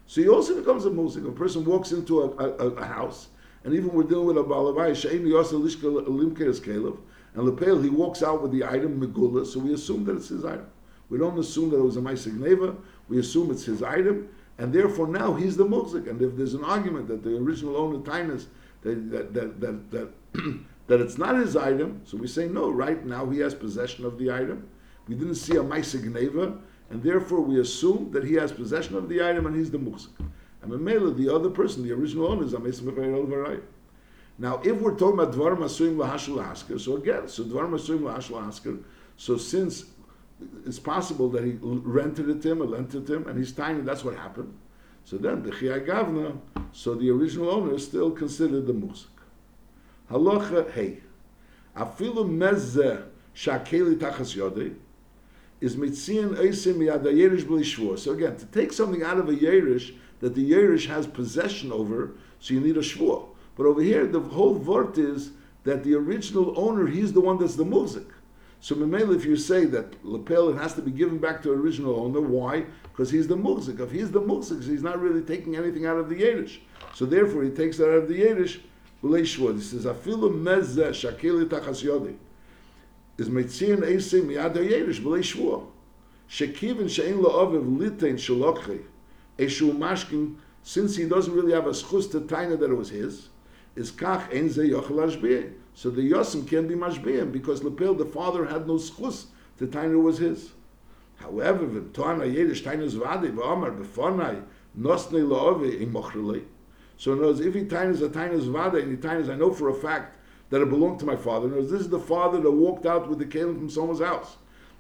so 0.06 0.20
he 0.20 0.28
also 0.28 0.54
becomes 0.54 0.84
a 0.84 0.90
muzik. 0.90 1.24
A 1.24 1.32
person 1.32 1.64
walks 1.64 1.92
into 1.92 2.22
a, 2.22 2.28
a, 2.36 2.68
a 2.70 2.84
house, 2.84 3.28
and 3.64 3.74
even 3.74 3.88
we're 3.92 4.04
dealing 4.04 4.26
with 4.26 4.38
a 4.38 4.44
balabai, 4.44 4.94
she'eni 4.94 5.30
Asil 5.30 5.62
Limker 6.06 6.46
is 6.46 6.60
Caleb, 6.60 6.98
and 7.34 7.44
Lepel, 7.44 7.82
he 7.82 7.90
walks 7.90 8.22
out 8.22 8.42
with 8.42 8.52
the 8.52 8.64
item 8.64 9.00
megula, 9.00 9.46
so 9.46 9.58
we 9.58 9.74
assume 9.74 10.04
that 10.04 10.16
it's 10.16 10.28
his 10.28 10.44
item. 10.44 10.66
We 11.10 11.18
don't 11.18 11.38
assume 11.38 11.70
that 11.70 11.78
it 11.78 11.82
was 11.82 11.96
a 11.96 12.00
Maisig 12.00 12.34
Neva. 12.34 12.76
We 13.08 13.18
assume 13.18 13.50
it's 13.50 13.64
his 13.64 13.82
item, 13.82 14.28
and 14.58 14.72
therefore 14.72 15.08
now 15.08 15.34
he's 15.34 15.56
the 15.56 15.64
Muzik. 15.64 16.06
And 16.06 16.20
if 16.22 16.36
there's 16.36 16.54
an 16.54 16.64
argument 16.64 17.08
that 17.08 17.22
the 17.22 17.36
original 17.36 17.76
owner 17.76 17.98
Tinus 17.98 18.46
that 18.82 19.10
that 19.10 19.34
that 19.34 19.60
that, 19.60 19.90
that, 19.90 20.08
that 20.86 21.00
it's 21.00 21.18
not 21.18 21.36
his 21.36 21.56
item, 21.56 22.00
so 22.04 22.16
we 22.16 22.26
say 22.26 22.48
no. 22.48 22.70
Right 22.70 23.04
now 23.04 23.28
he 23.28 23.38
has 23.40 23.54
possession 23.54 24.04
of 24.04 24.18
the 24.18 24.30
item. 24.30 24.68
We 25.08 25.14
didn't 25.14 25.34
see 25.34 25.56
a 25.56 25.62
Maisig 25.62 26.04
Neva, 26.04 26.56
and 26.90 27.02
therefore 27.02 27.40
we 27.40 27.60
assume 27.60 28.10
that 28.12 28.24
he 28.24 28.34
has 28.34 28.52
possession 28.52 28.96
of 28.96 29.08
the 29.08 29.22
item 29.22 29.46
and 29.46 29.56
he's 29.56 29.70
the 29.70 29.78
Muzik. 29.78 30.12
And 30.62 30.72
Mamela, 30.72 31.16
the 31.16 31.34
other 31.34 31.50
person, 31.50 31.82
the 31.82 31.92
original 31.92 32.26
owner, 32.26 32.44
is 32.44 32.54
a 32.54 32.58
Maisig 32.58 33.62
Now, 34.38 34.60
if 34.64 34.80
we're 34.80 34.96
talking 34.96 35.20
about 35.20 35.34
Dvar 35.34 35.56
Masuim 35.56 35.96
Lahashul 35.96 36.80
so 36.80 36.96
again, 36.96 37.28
so 37.28 37.44
Dvar 37.44 37.68
Masuim 37.68 38.00
Lahashul 38.00 38.82
so 39.16 39.36
since 39.36 39.84
it's 40.66 40.78
possible 40.78 41.28
that 41.30 41.44
he 41.44 41.56
rented 41.60 42.28
it 42.28 42.42
to 42.42 42.52
him 42.52 42.62
or 42.62 42.66
lent 42.66 42.94
it 42.94 43.06
to 43.06 43.14
him, 43.14 43.28
and 43.28 43.38
he's 43.38 43.52
tiny. 43.52 43.80
That's 43.82 44.04
what 44.04 44.16
happened. 44.16 44.52
So 45.04 45.16
then 45.16 45.42
the 45.42 45.50
Chiyah 45.50 45.86
Gavna, 45.86 46.38
so 46.72 46.94
the 46.94 47.10
original 47.10 47.50
owner 47.50 47.74
is 47.74 47.84
still 47.84 48.10
considered 48.10 48.66
the 48.66 48.72
musik. 48.72 49.10
Halacha 50.10 50.72
hey, 50.72 51.00
afilu 51.76 52.28
mezze 52.28 53.04
shakeli 53.34 53.96
tachas 53.96 54.36
yodei 54.36 54.74
is 55.60 55.76
mitzian 55.76 56.36
eisim 56.36 56.76
yad 56.76 57.04
yerish 57.04 57.98
So 57.98 58.12
again, 58.12 58.36
to 58.36 58.46
take 58.46 58.72
something 58.72 59.02
out 59.02 59.18
of 59.18 59.28
a 59.28 59.32
yerish 59.32 59.94
that 60.20 60.34
the 60.34 60.50
yerish 60.50 60.86
has 60.86 61.06
possession 61.06 61.72
over, 61.72 62.12
so 62.40 62.54
you 62.54 62.60
need 62.60 62.76
a 62.76 62.80
shvur. 62.80 63.26
But 63.56 63.66
over 63.66 63.80
here, 63.82 64.06
the 64.06 64.20
whole 64.20 64.54
vort 64.54 64.98
is 64.98 65.32
that 65.64 65.84
the 65.84 65.94
original 65.94 66.54
owner, 66.58 66.86
he's 66.86 67.12
the 67.12 67.20
one 67.20 67.38
that's 67.38 67.56
the 67.56 67.64
musik. 67.64 68.06
So 68.60 68.74
Memele, 68.74 69.14
if 69.14 69.26
you 69.26 69.36
say 69.36 69.66
that 69.66 70.02
lapel 70.02 70.48
it 70.48 70.56
has 70.56 70.72
to 70.74 70.80
be 70.80 70.90
given 70.90 71.18
back 71.18 71.42
to 71.42 71.52
original 71.52 71.96
owner, 72.00 72.22
why? 72.22 72.64
Because 72.84 73.10
he's 73.10 73.28
the 73.28 73.36
mukzik. 73.36 73.78
If 73.78 73.90
he's 73.90 74.10
the 74.10 74.22
mukzik, 74.22 74.64
he's 74.64 74.82
not 74.82 74.98
really 75.00 75.20
taking 75.20 75.54
anything 75.54 75.84
out 75.84 75.98
of 75.98 76.08
the 76.08 76.16
Yiddish. 76.16 76.62
So 76.94 77.04
therefore, 77.04 77.44
he 77.44 77.50
takes 77.50 77.76
that 77.76 77.90
out 77.90 78.04
of 78.04 78.08
the 78.08 78.14
Yiddish. 78.14 78.60
He 79.02 79.26
says, 79.26 79.84
"Afilu 79.84 80.32
mezze 80.32 80.88
shakili 80.92 81.44
tachas 81.44 81.84
yodi." 81.84 82.14
Is 83.18 83.28
metzion 83.28 83.82
esim 83.82 84.26
miyad 84.26 84.56
Yiddish 84.56 85.00
b'lei 85.00 85.20
shvua. 85.20 85.66
Shekivin 86.28 86.88
she'en 86.88 87.22
lo 87.22 87.30
aviv 87.30 87.78
litein 87.78 88.16
shalokchi. 88.16 88.82
Eshu 89.38 89.72
mashkin, 89.76 90.36
since 90.62 90.96
he 90.96 91.04
doesn't 91.04 91.34
really 91.34 91.52
have 91.52 91.66
a 91.66 91.70
schus 91.70 92.10
to 92.10 92.20
taina 92.20 92.58
that 92.58 92.70
it 92.70 92.74
was 92.74 92.90
his, 92.90 93.28
is 93.76 93.90
kach 93.90 94.34
ein 94.34 94.48
ze 94.48 94.70
yochel 94.70 95.54
so 95.74 95.90
the 95.90 96.08
Yosim 96.08 96.48
can't 96.48 96.68
be 96.68 96.74
mashbiyim 96.74 97.32
because 97.32 97.60
Lepil, 97.60 97.98
the 97.98 98.06
father, 98.06 98.46
had 98.46 98.66
no 98.66 98.74
schus. 98.74 99.26
The 99.58 99.66
tainer 99.66 100.00
was 100.00 100.18
his. 100.18 100.52
However, 101.16 101.66
the 101.66 101.80
Toana 101.80 102.24
Yedish 102.24 102.62
tainus 102.62 102.92
vadi 102.92 103.28
v'amar 103.28 103.76
b'fonai 103.76 104.42
nosnei 104.78 105.26
la'ove 105.26 105.84
imochrele. 105.84 106.44
So 106.96 107.12
in 107.12 107.18
other 107.18 107.28
words, 107.28 107.40
if 107.40 107.54
he 107.54 107.64
tainus 107.64 108.02
a 108.02 108.08
tainus 108.08 108.44
vadi 108.44 108.82
and 108.82 108.90
he 108.92 108.96
tainus, 108.96 109.30
I 109.30 109.34
know 109.34 109.52
for 109.52 109.68
a 109.68 109.74
fact 109.74 110.16
that 110.54 110.62
it 110.62 110.70
belonged 110.70 111.00
to 111.00 111.04
my 111.04 111.16
father. 111.16 111.48
Words, 111.48 111.68
this 111.68 111.80
is 111.80 111.88
the 111.88 111.98
father 111.98 112.40
that 112.40 112.48
walked 112.48 112.86
out 112.86 113.08
with 113.08 113.18
the 113.18 113.24
kalim 113.24 113.58
from 113.58 113.68
someone's 113.68 113.98
house. 113.98 114.36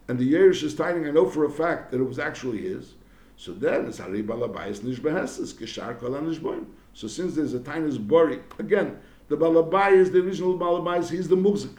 And 0.06 0.16
the 0.20 0.32
Yerish 0.32 0.62
is 0.62 0.72
taining, 0.72 1.08
I 1.08 1.10
know 1.10 1.28
for 1.28 1.44
a 1.44 1.50
fact 1.50 1.90
that 1.90 2.00
it 2.00 2.04
was 2.04 2.20
actually 2.20 2.58
his. 2.58 2.94
So 3.36 3.52
then 3.52 3.86
it's 3.86 3.98
Hari 3.98 4.22
Balabayas 4.22 4.82
Nishbehesis, 4.82 5.52
Kishar 5.52 5.98
Nishboim. 5.98 6.66
So 6.92 7.08
since 7.08 7.34
there's 7.34 7.54
a 7.54 7.58
tainus 7.58 7.98
bari, 7.98 8.38
again, 8.60 9.00
the 9.26 9.36
Balabai 9.36 9.94
is 9.94 10.12
the 10.12 10.20
original 10.20 10.56
Balabai, 10.56 11.10
he's 11.10 11.26
the 11.26 11.34
Muzik. 11.34 11.76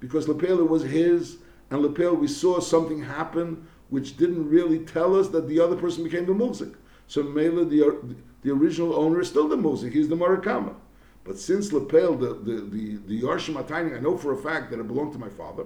Because 0.00 0.26
Lepela 0.26 0.68
was 0.68 0.82
his, 0.82 1.36
and 1.70 1.84
Lepela, 1.84 2.18
we 2.18 2.26
saw 2.26 2.58
something 2.58 3.00
happen 3.00 3.64
which 3.90 4.16
didn't 4.16 4.48
really 4.48 4.80
tell 4.80 5.14
us 5.14 5.28
that 5.28 5.46
the 5.46 5.60
other 5.60 5.76
person 5.76 6.02
became 6.02 6.26
the 6.26 6.34
Muzik. 6.34 6.74
So 7.06 7.22
Mela, 7.22 7.64
the, 7.64 7.96
the 8.42 8.50
original 8.50 8.92
owner, 8.96 9.20
is 9.20 9.28
still 9.28 9.46
the 9.46 9.56
Muzik, 9.56 9.92
he's 9.92 10.08
the 10.08 10.16
Marakama. 10.16 10.74
But 11.30 11.38
since 11.38 11.72
Lepel, 11.72 12.16
the, 12.16 12.34
the, 12.34 12.60
the, 12.60 12.96
the 13.06 13.72
I 13.72 14.00
know 14.00 14.16
for 14.16 14.32
a 14.32 14.36
fact 14.36 14.72
that 14.72 14.80
it 14.80 14.88
belonged 14.88 15.12
to 15.12 15.18
my 15.20 15.28
father, 15.28 15.62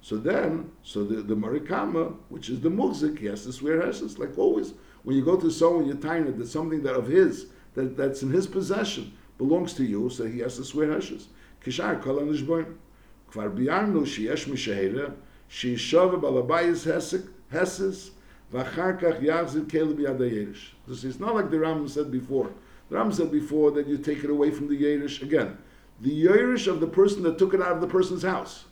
so 0.00 0.16
then, 0.16 0.70
so 0.84 1.02
the, 1.02 1.22
the 1.22 1.34
Marikama, 1.34 2.14
which 2.28 2.48
is 2.48 2.60
the 2.60 2.70
Muzik, 2.70 3.18
he 3.18 3.26
has 3.26 3.42
to 3.42 3.52
swear 3.52 3.84
Heshes. 3.84 4.16
Like 4.16 4.38
always, 4.38 4.74
when 5.02 5.16
you 5.16 5.24
go 5.24 5.36
to 5.36 5.50
someone, 5.50 5.86
you're 5.86 5.96
tying 5.96 6.28
it, 6.28 6.46
something 6.46 6.84
that 6.84 6.94
of 6.94 7.08
his, 7.08 7.46
that, 7.74 7.96
that's 7.96 8.22
in 8.22 8.30
his 8.30 8.46
possession 8.46 9.12
belongs 9.38 9.72
to 9.74 9.84
you, 9.84 10.08
so 10.08 10.24
he 10.24 10.38
has 10.38 10.54
to 10.58 10.62
swear 10.62 10.92
heshes. 10.92 11.26
Kishar 11.64 12.00
kol. 12.00 12.18
Kvar 12.20 13.50
biyarnu 13.50 14.02
sheyesh 14.02 14.46
mishahera, 14.46 15.14
sheyishava 15.50 16.20
balabayis 16.20 17.24
heses, 17.52 18.10
v'achar 18.52 19.00
kach 19.00 19.20
yachzir. 19.20 20.56
It's 20.86 21.18
not 21.18 21.34
like 21.34 21.50
the 21.50 21.58
Ram 21.58 21.88
said 21.88 22.12
before. 22.12 22.52
Ram 22.90 23.12
said 23.12 23.30
before 23.30 23.70
that 23.72 23.86
you 23.86 23.98
take 23.98 24.24
it 24.24 24.30
away 24.30 24.50
from 24.50 24.68
the 24.68 24.80
Yerish. 24.80 25.22
Again, 25.22 25.58
the 26.00 26.24
Yerish 26.24 26.66
of 26.66 26.80
the 26.80 26.86
person 26.86 27.22
that 27.24 27.38
took 27.38 27.54
it 27.54 27.60
out 27.60 27.72
of 27.72 27.80
the 27.80 27.86
person's 27.86 28.22
house. 28.22 28.64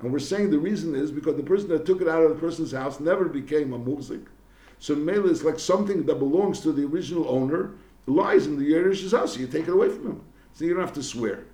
And 0.00 0.12
we're 0.12 0.18
saying 0.18 0.50
the 0.50 0.58
reason 0.58 0.94
is 0.94 1.12
because 1.12 1.36
the 1.36 1.42
person 1.42 1.68
that 1.68 1.86
took 1.86 2.00
it 2.00 2.08
out 2.08 2.22
of 2.22 2.30
the 2.30 2.40
person's 2.40 2.72
house 2.72 2.98
never 2.98 3.26
became 3.26 3.72
a 3.72 3.78
muzik. 3.78 4.26
So 4.80 4.96
Mela 4.96 5.30
is 5.30 5.44
like 5.44 5.60
something 5.60 6.04
that 6.06 6.18
belongs 6.18 6.60
to 6.60 6.72
the 6.72 6.84
original 6.84 7.28
owner, 7.28 7.74
lies 8.06 8.46
in 8.46 8.58
the 8.58 8.72
Yerish's 8.72 9.12
house, 9.12 9.34
so 9.34 9.40
you 9.40 9.46
take 9.46 9.68
it 9.68 9.72
away 9.72 9.88
from 9.88 10.06
him. 10.06 10.24
So 10.54 10.64
you 10.64 10.74
don't 10.74 10.82
have 10.82 10.92
to 10.94 11.02
swear. 11.04 11.44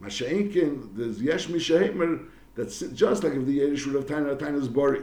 Masha'inkin, 0.00 0.94
there's 0.94 1.22
Yesh 1.22 1.46
Mishahimer, 1.46 2.26
that's 2.54 2.80
just 2.80 3.24
like 3.24 3.32
if 3.32 3.46
the 3.46 3.60
Yerish 3.60 3.86
would 3.86 3.94
have 3.94 4.06
Taina 4.06 4.36
Taina's 4.36 4.68
Bari. 4.68 5.02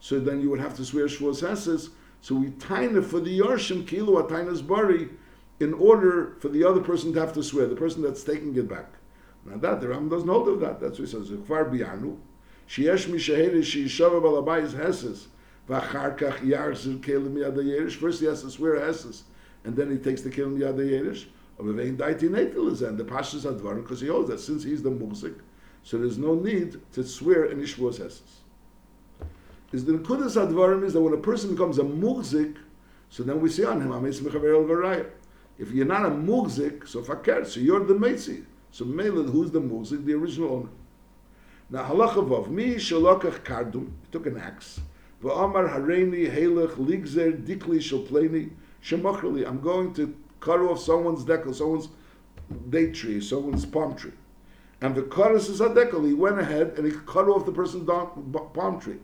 So 0.00 0.20
then 0.20 0.42
you 0.42 0.50
would 0.50 0.60
have 0.60 0.76
to 0.76 0.84
swear 0.84 1.06
Shavuos 1.06 1.40
Hesses. 1.40 1.90
So 2.20 2.34
we 2.34 2.48
Taina 2.48 3.02
for 3.02 3.20
the 3.20 3.38
Yarshim 3.38 3.86
Kilo 3.86 4.20
Taina's 4.28 4.60
Bari 4.60 5.08
in 5.60 5.74
order 5.74 6.36
for 6.40 6.48
the 6.48 6.64
other 6.64 6.80
person 6.80 7.12
to 7.12 7.20
have 7.20 7.32
to 7.34 7.42
swear, 7.42 7.66
the 7.66 7.76
person 7.76 8.02
that's 8.02 8.24
taking 8.24 8.56
it 8.56 8.68
back. 8.68 8.90
Now 9.44 9.56
that, 9.58 9.80
the 9.80 9.88
Ram 9.88 10.08
doesn't 10.08 10.28
hold 10.28 10.48
of 10.48 10.60
that. 10.60 10.80
That's 10.80 10.98
what 10.98 11.08
he 11.08 11.12
says. 11.12 11.30
Kfar 11.30 11.70
Bianu. 11.70 12.16
Sheyesh 12.68 13.06
Mishahimer, 13.06 13.58
Sheyishava 13.58 14.20
Balabayis 14.22 14.76
Hesses. 14.76 15.28
V'achar 15.68 16.18
kach 16.18 16.38
Yarzir 16.38 16.98
Kelim. 17.00 17.92
First 17.92 18.20
he 18.20 18.26
has 18.26 18.42
to 18.42 18.50
swear 18.50 18.80
Hesses 18.80 19.24
and 19.64 19.74
then 19.74 19.90
he 19.90 19.96
takes 19.96 20.22
the 20.22 20.30
kilim 20.30 20.58
yad 20.58 20.76
yerish. 20.76 21.26
And 21.56 21.78
the 22.98 23.04
pashas 23.04 23.82
because 23.82 24.00
he 24.00 24.08
holds 24.08 24.28
that 24.28 24.40
since 24.40 24.64
he's 24.64 24.82
the 24.82 24.90
muzik, 24.90 25.34
so 25.84 25.98
there's 25.98 26.18
no 26.18 26.34
need 26.34 26.80
to 26.92 27.04
swear 27.04 27.48
any 27.48 27.62
shvuos 27.62 27.98
hesses. 27.98 28.40
Is 29.70 29.84
the 29.84 29.92
nekudas 29.92 30.36
advarim 30.36 30.84
is 30.84 30.94
that 30.94 31.00
when 31.00 31.14
a 31.14 31.18
person 31.18 31.52
becomes 31.52 31.78
a 31.78 31.84
muzik, 31.84 32.56
so 33.08 33.22
then 33.22 33.40
we 33.40 33.48
say 33.48 33.62
on 33.64 33.80
him 33.80 33.92
amis 33.92 34.20
mechaver 34.20 34.52
el 34.52 35.06
If 35.58 35.70
you're 35.70 35.86
not 35.86 36.04
a 36.04 36.10
muzik, 36.10 36.86
so 36.86 37.02
fakir, 37.02 37.44
so 37.44 37.60
you're 37.60 37.84
the 37.84 37.94
meitzi. 37.94 38.44
So 38.72 38.84
Mela, 38.84 39.22
who's 39.22 39.50
the 39.50 39.60
muzik? 39.60 40.04
The 40.04 40.14
original 40.14 40.52
owner. 40.52 40.68
Now 41.70 41.84
halacha 41.84 42.26
vav 42.28 42.48
mi 42.48 42.74
shalokach 42.74 43.40
kardum. 43.44 43.92
He 44.02 44.10
took 44.10 44.26
an 44.26 44.36
axe. 44.36 44.80
V'amar 45.22 45.72
hareini 45.72 46.28
helech 46.30 46.72
ligzer 46.72 47.40
dikli 47.44 47.78
shalpleni 47.78 48.50
shemachrali. 48.82 49.46
I'm 49.46 49.60
going 49.60 49.94
to 49.94 50.14
cut 50.40 50.60
off 50.60 50.80
someone's 50.80 51.24
decal, 51.24 51.54
someone's 51.54 51.88
date 52.68 52.94
tree, 52.94 53.20
someone's 53.20 53.64
palm 53.64 53.94
tree. 53.94 54.12
And 54.80 54.94
the 54.94 55.02
karas 55.02 55.48
is 55.48 55.60
a 55.60 55.68
decal. 55.68 56.06
He 56.06 56.12
went 56.12 56.38
ahead 56.38 56.74
and 56.76 56.84
he 56.84 56.92
cut 57.06 57.28
off 57.28 57.46
the 57.46 57.52
person's 57.52 57.88
palm 57.88 58.80
tree. 58.80 58.98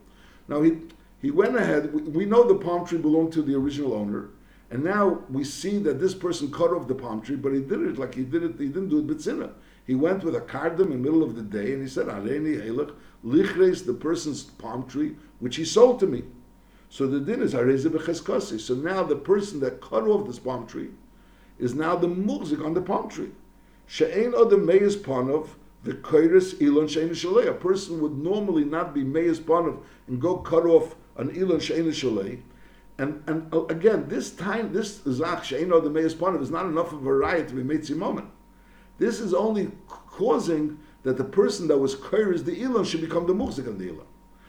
Now 0.48 0.62
he 0.62 0.78
he 1.22 1.30
went 1.30 1.56
ahead. 1.56 1.94
We, 1.94 2.02
we 2.02 2.24
know 2.24 2.42
the 2.46 2.56
palm 2.56 2.84
tree 2.84 2.98
belonged 2.98 3.32
to 3.34 3.42
the 3.42 3.54
original 3.54 3.94
owner. 3.94 4.30
And 4.70 4.84
now 4.84 5.24
we 5.28 5.42
see 5.42 5.78
that 5.78 5.98
this 5.98 6.14
person 6.14 6.52
cut 6.52 6.70
off 6.70 6.86
the 6.86 6.94
palm 6.94 7.20
tree, 7.20 7.36
but 7.36 7.52
he 7.52 7.60
did 7.60 7.80
it 7.80 7.98
like 7.98 8.14
he 8.14 8.22
did 8.22 8.44
it, 8.44 8.54
he 8.58 8.66
didn't 8.66 8.88
do 8.88 9.00
it 9.00 9.06
bitzina. 9.06 9.50
He 9.84 9.96
went 9.96 10.22
with 10.22 10.36
a 10.36 10.40
cardam 10.40 10.86
in 10.86 10.90
the 10.90 10.96
middle 10.96 11.24
of 11.24 11.34
the 11.34 11.42
day 11.42 11.72
and 11.72 11.82
he 11.82 11.88
said, 11.88 12.06
Areni 12.06 12.64
Helech, 12.64 12.94
lichres, 13.24 13.84
the 13.84 13.92
person's 13.92 14.44
palm 14.44 14.86
tree, 14.86 15.16
which 15.40 15.56
he 15.56 15.64
sold 15.64 15.98
to 16.00 16.06
me. 16.06 16.22
So 16.88 17.08
the 17.08 17.18
din 17.18 17.42
is 17.42 17.54
Areze 17.54 17.86
Becheskasi. 17.86 18.60
So 18.60 18.74
now 18.74 19.02
the 19.02 19.16
person 19.16 19.58
that 19.60 19.80
cut 19.80 20.04
off 20.04 20.26
this 20.26 20.38
palm 20.38 20.68
tree 20.68 20.90
is 21.58 21.74
now 21.74 21.96
the 21.96 22.08
muzik 22.08 22.60
on 22.60 22.74
the 22.74 22.80
palm 22.80 23.08
tree. 23.08 23.30
She'ein 23.88 24.32
odem 24.32 24.64
meyes 24.64 24.96
panov, 24.96 25.48
the 25.82 25.94
kairis 25.94 26.60
ilon 26.62 26.86
she'ein 26.86 27.10
shalei. 27.10 27.48
A 27.48 27.54
person 27.54 28.00
would 28.00 28.16
normally 28.16 28.64
not 28.64 28.94
be 28.94 29.02
meyes 29.02 29.40
panov 29.40 29.80
and 30.06 30.20
go 30.20 30.36
cut 30.36 30.64
off 30.64 30.94
an 31.16 31.34
ilon 31.36 31.58
she'ein 31.58 31.86
shalei 31.86 32.40
and, 33.00 33.22
and 33.26 33.54
uh, 33.54 33.64
again, 33.66 34.08
this 34.08 34.30
time, 34.30 34.74
this 34.74 35.00
Zach 35.08 35.42
Sheino 35.42 35.82
the 35.82 35.88
Meis 35.88 36.12
Panav 36.14 36.42
is 36.42 36.50
not 36.50 36.66
enough 36.66 36.92
of 36.92 37.06
a 37.06 37.12
riot 37.12 37.48
to 37.48 37.54
be 37.54 37.62
Metzi 37.62 37.96
moment. 37.96 38.28
This 38.98 39.20
is 39.20 39.32
only 39.32 39.70
causing 39.88 40.78
that 41.02 41.16
the 41.16 41.24
person 41.24 41.66
that 41.68 41.78
was 41.78 41.94
is 41.94 42.44
the 42.44 42.62
Elon 42.62 42.84
should 42.84 43.00
become 43.00 43.26
the 43.26 43.32
Muzik 43.32 43.66
of 43.66 43.78
the 43.78 43.88
Elon. 43.88 44.06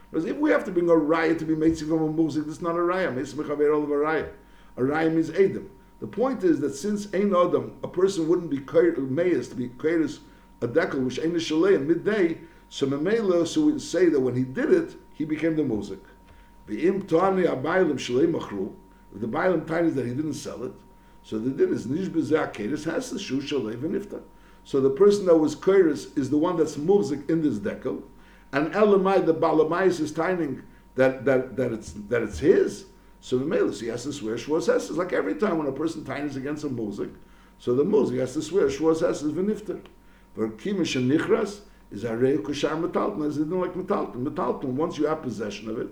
Because 0.10 0.26
if 0.26 0.36
we 0.36 0.50
have 0.52 0.66
to 0.66 0.72
bring 0.72 0.90
a 0.90 0.96
riot 0.96 1.40
to 1.40 1.46
be 1.46 1.56
Metzi 1.56 1.88
from 1.88 2.02
a 2.02 2.12
Muzik, 2.12 2.44
this 2.44 2.56
is 2.58 2.62
not 2.62 2.76
a 2.76 2.82
riot. 2.82 3.16
Metzi 3.16 3.36
Mechaver 3.36 3.82
of 3.82 3.90
a 3.90 3.98
riot. 3.98 4.34
A 4.76 4.84
riot 4.84 5.14
means 5.14 5.30
Adam. 5.30 5.70
The 6.02 6.08
point 6.08 6.44
is 6.44 6.60
that 6.60 6.76
since 6.76 7.14
Ein 7.14 7.34
Adam, 7.34 7.78
a 7.84 7.88
person 7.88 8.28
wouldn't 8.28 8.50
be 8.50 8.60
Meis 8.60 9.48
to 9.48 9.56
be 9.56 9.70
Kairis 9.70 10.20
a 10.62 10.68
dekel, 10.68 11.06
which 11.06 11.20
Ein 11.20 11.36
Shalei 11.36 11.82
midday, 11.82 12.40
so 12.68 12.86
Memela, 12.86 13.48
so 13.48 13.68
we 13.68 13.80
say 13.80 14.10
that 14.10 14.20
when 14.20 14.36
he 14.36 14.44
did 14.44 14.74
it, 14.74 14.96
he 15.14 15.24
became 15.24 15.56
the 15.56 15.64
Muzik. 15.64 16.04
The 16.71 16.88
im 16.88 17.01
tani 17.01 17.43
abaylim 17.43 17.95
shalei 17.95 18.31
machru. 18.31 18.71
The 19.13 19.27
baylim 19.27 19.67
tiny 19.67 19.89
that 19.89 20.05
he 20.05 20.13
didn't 20.13 20.36
sell 20.36 20.63
it, 20.63 20.71
so 21.21 21.38
the 21.38 21.49
din 21.49 21.73
is 21.73 21.86
nish 21.86 22.07
bezakeres 22.07 22.86
has 22.86 23.10
the 23.10 23.19
shu 23.19 23.41
shalei. 23.41 24.21
So 24.63 24.79
the 24.79 24.89
person 24.89 25.25
that 25.25 25.36
was 25.36 25.53
kairis 25.53 26.17
is 26.17 26.29
the 26.29 26.38
one 26.38 26.55
that's 26.55 26.77
muzik 26.77 27.29
in 27.29 27.41
this 27.41 27.60
dekel, 27.60 28.03
and 28.53 28.73
elamai 28.73 29.25
the 29.25 29.34
balamais 29.34 29.99
is 29.99 30.13
tining 30.13 30.63
that 30.95 31.25
that 31.25 31.57
that 31.57 31.73
it's 31.73 31.91
that 32.07 32.23
it's 32.23 32.39
his. 32.39 32.86
So 33.19 33.38
the 33.38 33.43
male 33.43 33.69
he 33.69 33.88
has 33.88 34.03
to 34.03 34.13
swear 34.13 34.36
shvos 34.36 34.73
It's 34.73 34.91
like 34.91 35.12
every 35.12 35.36
time 35.36 35.57
when 35.57 35.67
a 35.67 35.73
person 35.73 36.05
tines 36.05 36.38
against 36.38 36.63
a 36.63 36.69
muzik, 36.69 37.10
so 37.60 37.75
the 37.75 37.84
muzik 37.84 38.17
has 38.19 38.31
to 38.36 38.41
swear 38.41 38.67
shvos 38.67 39.03
is 39.12 39.23
v'nifta. 39.23 39.81
But 40.38 40.57
kimish 40.57 40.95
and 40.95 41.12
nichras 41.12 41.60
is 41.91 42.05
a 42.05 42.15
rei 42.15 42.38
kushar 42.38 42.81
metalton. 42.81 43.27
As 43.27 43.38
it 43.38 43.49
like 43.49 43.73
metalton. 43.73 44.23
Metalton. 44.25 44.75
Once 44.75 44.97
you 44.97 45.07
have 45.07 45.21
possession 45.21 45.69
of 45.69 45.77
it 45.77 45.89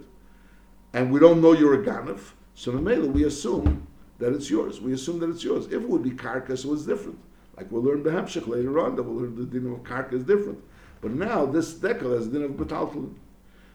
and 0.93 1.11
we 1.11 1.19
don't 1.19 1.41
know 1.41 1.53
you're 1.53 1.81
a 1.81 1.85
Ganav, 1.85 2.19
so 2.55 2.71
Mamela, 2.71 3.11
we 3.11 3.23
assume 3.23 3.87
that 4.17 4.33
it's 4.33 4.49
yours. 4.49 4.81
We 4.81 4.93
assume 4.93 5.19
that 5.19 5.29
it's 5.29 5.43
yours. 5.43 5.67
If 5.67 5.73
it 5.73 5.89
would 5.89 6.03
be 6.03 6.11
Karkas, 6.11 6.65
it 6.65 6.69
was 6.69 6.85
different. 6.85 7.19
Like 7.55 7.71
we'll 7.71 7.83
learn 7.83 8.03
Behemshech 8.03 8.47
later 8.47 8.79
on, 8.79 8.95
that 8.95 9.03
we'll 9.03 9.15
learn 9.15 9.35
the 9.35 9.45
din 9.45 9.71
of 9.71 9.83
Karka 9.83 10.13
is 10.13 10.23
different. 10.23 10.59
But 11.01 11.11
now 11.11 11.45
this 11.45 11.73
dekel 11.73 12.15
has 12.15 12.27
din 12.27 12.43
of 12.43 12.51
Betaltalin. 12.51 13.13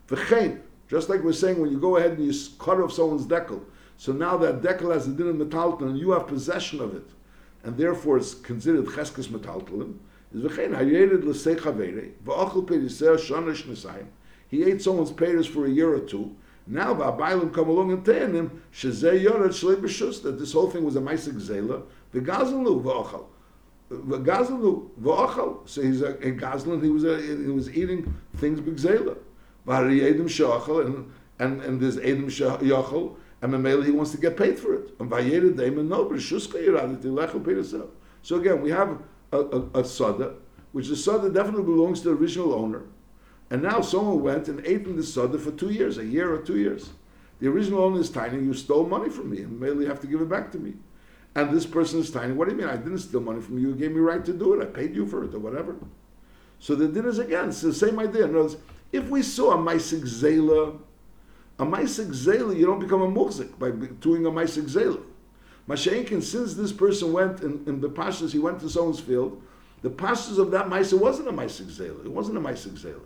V'chein, 0.08 0.60
just 0.88 1.08
like 1.08 1.22
we're 1.22 1.32
saying, 1.32 1.60
when 1.60 1.70
you 1.70 1.78
go 1.78 1.96
ahead 1.96 2.12
and 2.12 2.24
you 2.24 2.32
cut 2.58 2.80
off 2.80 2.92
someone's 2.92 3.26
dekel, 3.26 3.62
so 3.96 4.12
now 4.12 4.36
that 4.38 4.62
dekel 4.62 4.92
has 4.92 5.06
the 5.06 5.12
din 5.12 5.28
of 5.28 5.36
Metaltalin, 5.36 5.90
and 5.90 5.98
you 5.98 6.10
have 6.10 6.26
possession 6.26 6.80
of 6.80 6.94
it, 6.94 7.08
and 7.62 7.76
therefore 7.76 8.18
it's 8.18 8.34
considered 8.34 8.86
Cheskes 8.86 9.28
Metaltalin, 9.28 9.96
is 10.34 10.42
v'chein, 10.42 10.74
hayered 10.76 11.24
l'sei 11.24 11.56
v'ochel 12.24 12.66
he 14.50 14.62
ate 14.62 14.82
someone's 14.82 15.10
payers 15.10 15.46
for 15.46 15.66
a 15.66 15.70
year 15.70 15.92
or 15.94 16.00
two, 16.00 16.36
now 16.66 16.94
the 16.94 17.04
Abaylim 17.04 17.52
come 17.52 17.68
along 17.68 17.92
and 17.92 18.04
tell 18.04 18.32
him, 18.32 18.62
Shezeh 18.72 19.22
Yored 19.22 19.50
Shlei 19.50 19.76
B'Shus, 19.76 20.22
that 20.22 20.38
this 20.38 20.52
whole 20.52 20.70
thing 20.70 20.84
was 20.84 20.96
a 20.96 21.00
Maisik 21.00 21.34
Zela, 21.34 21.82
the 22.12 22.20
Gazelu 22.20 22.82
V'Ochal. 22.82 23.26
The 23.90 24.18
Gazelu 24.18 24.88
V'Ochal. 25.00 25.68
So 25.68 25.82
he's 25.82 26.00
a, 26.00 26.14
a 26.14 26.32
Gazlan, 26.32 26.82
he 26.82 26.88
was, 26.88 27.04
a, 27.04 27.20
he 27.20 27.50
was 27.50 27.70
eating 27.74 28.14
things 28.36 28.60
B'Gzela. 28.60 29.18
V'Hari 29.66 30.00
Edim 30.00 30.24
Shachal, 30.24 30.86
and, 30.86 31.12
and, 31.38 31.62
and 31.62 31.80
there's 31.80 31.98
Edim 31.98 32.26
Shachal, 32.26 33.16
and 33.42 33.52
Mamela 33.52 33.84
he 33.84 33.90
wants 33.90 34.12
to 34.12 34.16
get 34.16 34.38
paid 34.38 34.58
for 34.58 34.74
it. 34.74 34.94
And 34.98 35.10
Vayered 35.10 35.56
Daimon 35.56 35.88
no, 35.88 36.06
B'Shus 36.06 36.48
Kayiradet, 36.48 37.02
Lecho 37.02 37.42
Peresel. 37.42 37.88
So 38.22 38.36
again, 38.36 38.62
we 38.62 38.70
have 38.70 39.02
a, 39.32 39.38
a, 39.38 39.80
a 39.80 39.84
Sada, 39.84 40.36
which 40.72 40.88
the 40.88 40.96
Sada 40.96 41.28
definitely 41.28 41.64
belongs 41.64 42.00
to 42.00 42.08
the 42.08 42.14
original 42.14 42.54
owner. 42.54 42.84
And 43.54 43.62
now 43.62 43.82
someone 43.82 44.20
went 44.20 44.48
and 44.48 44.66
ate 44.66 44.84
in 44.84 44.96
the 44.96 45.02
soda 45.04 45.38
for 45.38 45.52
two 45.52 45.70
years, 45.70 45.96
a 45.98 46.04
year 46.04 46.34
or 46.34 46.38
two 46.38 46.58
years. 46.58 46.90
The 47.38 47.46
original 47.46 47.84
owner 47.84 48.00
is 48.00 48.10
tiny, 48.10 48.42
you 48.42 48.52
stole 48.52 48.84
money 48.84 49.08
from 49.08 49.30
me, 49.30 49.42
and 49.42 49.62
you 49.62 49.86
have 49.86 50.00
to 50.00 50.08
give 50.08 50.20
it 50.20 50.28
back 50.28 50.50
to 50.50 50.58
me. 50.58 50.74
And 51.36 51.52
this 51.52 51.64
person 51.64 52.00
is 52.00 52.10
tiny, 52.10 52.32
what 52.32 52.48
do 52.48 52.54
you 52.56 52.60
mean? 52.60 52.68
I 52.68 52.76
didn't 52.76 52.98
steal 52.98 53.20
money 53.20 53.40
from 53.40 53.58
you, 53.58 53.68
you 53.68 53.76
gave 53.76 53.92
me 53.92 54.00
right 54.00 54.24
to 54.24 54.32
do 54.32 54.54
it, 54.54 54.62
I 54.64 54.66
paid 54.66 54.96
you 54.96 55.06
for 55.06 55.22
it, 55.22 55.32
or 55.36 55.38
whatever. 55.38 55.76
So 56.58 56.74
the 56.74 56.88
din 56.88 57.06
is 57.06 57.20
again, 57.20 57.50
it's 57.50 57.60
the 57.60 57.72
same 57.72 57.96
idea. 58.00 58.26
Words, 58.26 58.56
if 58.90 59.08
we 59.08 59.22
saw 59.22 59.52
a 59.52 59.56
Maisik 59.56 60.02
Zela, 60.02 60.76
a 61.60 61.64
Maisik 61.64 62.08
Zela, 62.08 62.56
you 62.56 62.66
don't 62.66 62.80
become 62.80 63.02
a 63.02 63.08
Muzik 63.08 63.56
by 63.56 63.70
doing 63.70 64.26
a 64.26 64.32
Maisik 64.32 64.64
Zela. 64.64 65.00
Masha'inkin, 65.68 66.24
since 66.24 66.54
this 66.54 66.72
person 66.72 67.12
went 67.12 67.40
in, 67.42 67.62
in 67.68 67.80
the 67.80 67.88
pastures, 67.88 68.32
he 68.32 68.40
went 68.40 68.58
to 68.58 68.68
someone's 68.68 68.98
field, 68.98 69.40
the 69.82 69.90
pastures 69.90 70.38
of 70.38 70.50
that 70.50 70.66
Maisa 70.66 70.98
wasn't 70.98 71.28
a 71.28 71.32
Maisik 71.32 71.66
Zela. 71.66 72.04
It 72.04 72.10
wasn't 72.10 72.36
a 72.36 72.40
Maisik 72.40 72.72
Zela. 72.72 73.04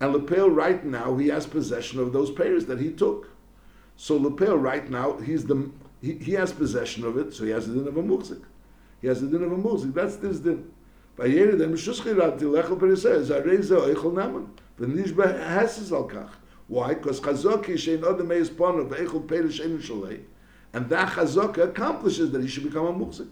And 0.00 0.12
Lepel 0.12 0.50
right 0.50 0.84
now 0.84 1.16
he 1.16 1.28
has 1.28 1.46
possession 1.46 2.00
of 2.00 2.12
those 2.12 2.30
payers 2.30 2.66
that 2.66 2.80
he 2.80 2.90
took. 2.90 3.30
So 3.96 4.16
Lepel 4.16 4.58
right 4.58 4.88
now 4.90 5.16
he's 5.18 5.46
the 5.46 5.70
he, 6.02 6.32
has 6.32 6.52
possession 6.52 7.04
of 7.04 7.16
it, 7.16 7.32
so 7.34 7.44
he 7.44 7.50
has 7.50 7.66
the 7.66 7.74
din 7.74 7.88
of 7.88 7.96
a 7.96 8.02
muzik. 8.02 8.38
He 9.00 9.08
has 9.08 9.20
the 9.20 9.26
din 9.26 9.42
of 9.42 9.50
a 9.50 9.56
muzik. 9.56 9.94
That's 9.94 10.16
this 10.16 10.38
din. 10.38 10.70
Why? 11.16 11.28
Because 16.94 17.20
chazoki 17.20 17.74
shein 17.74 18.00
odem 18.00 18.26
meis 18.26 18.50
pono 18.50 18.86
v'eichel 18.88 19.26
perish 19.26 19.60
shein 19.60 19.78
shalei. 19.80 20.20
And 20.72 20.88
that 20.90 21.12
chazoka 21.12 21.64
accomplishes 21.64 22.30
that 22.32 22.42
he 22.42 22.48
should 22.48 22.64
become 22.64 22.86
a 22.86 22.92
muzik. 22.92 23.28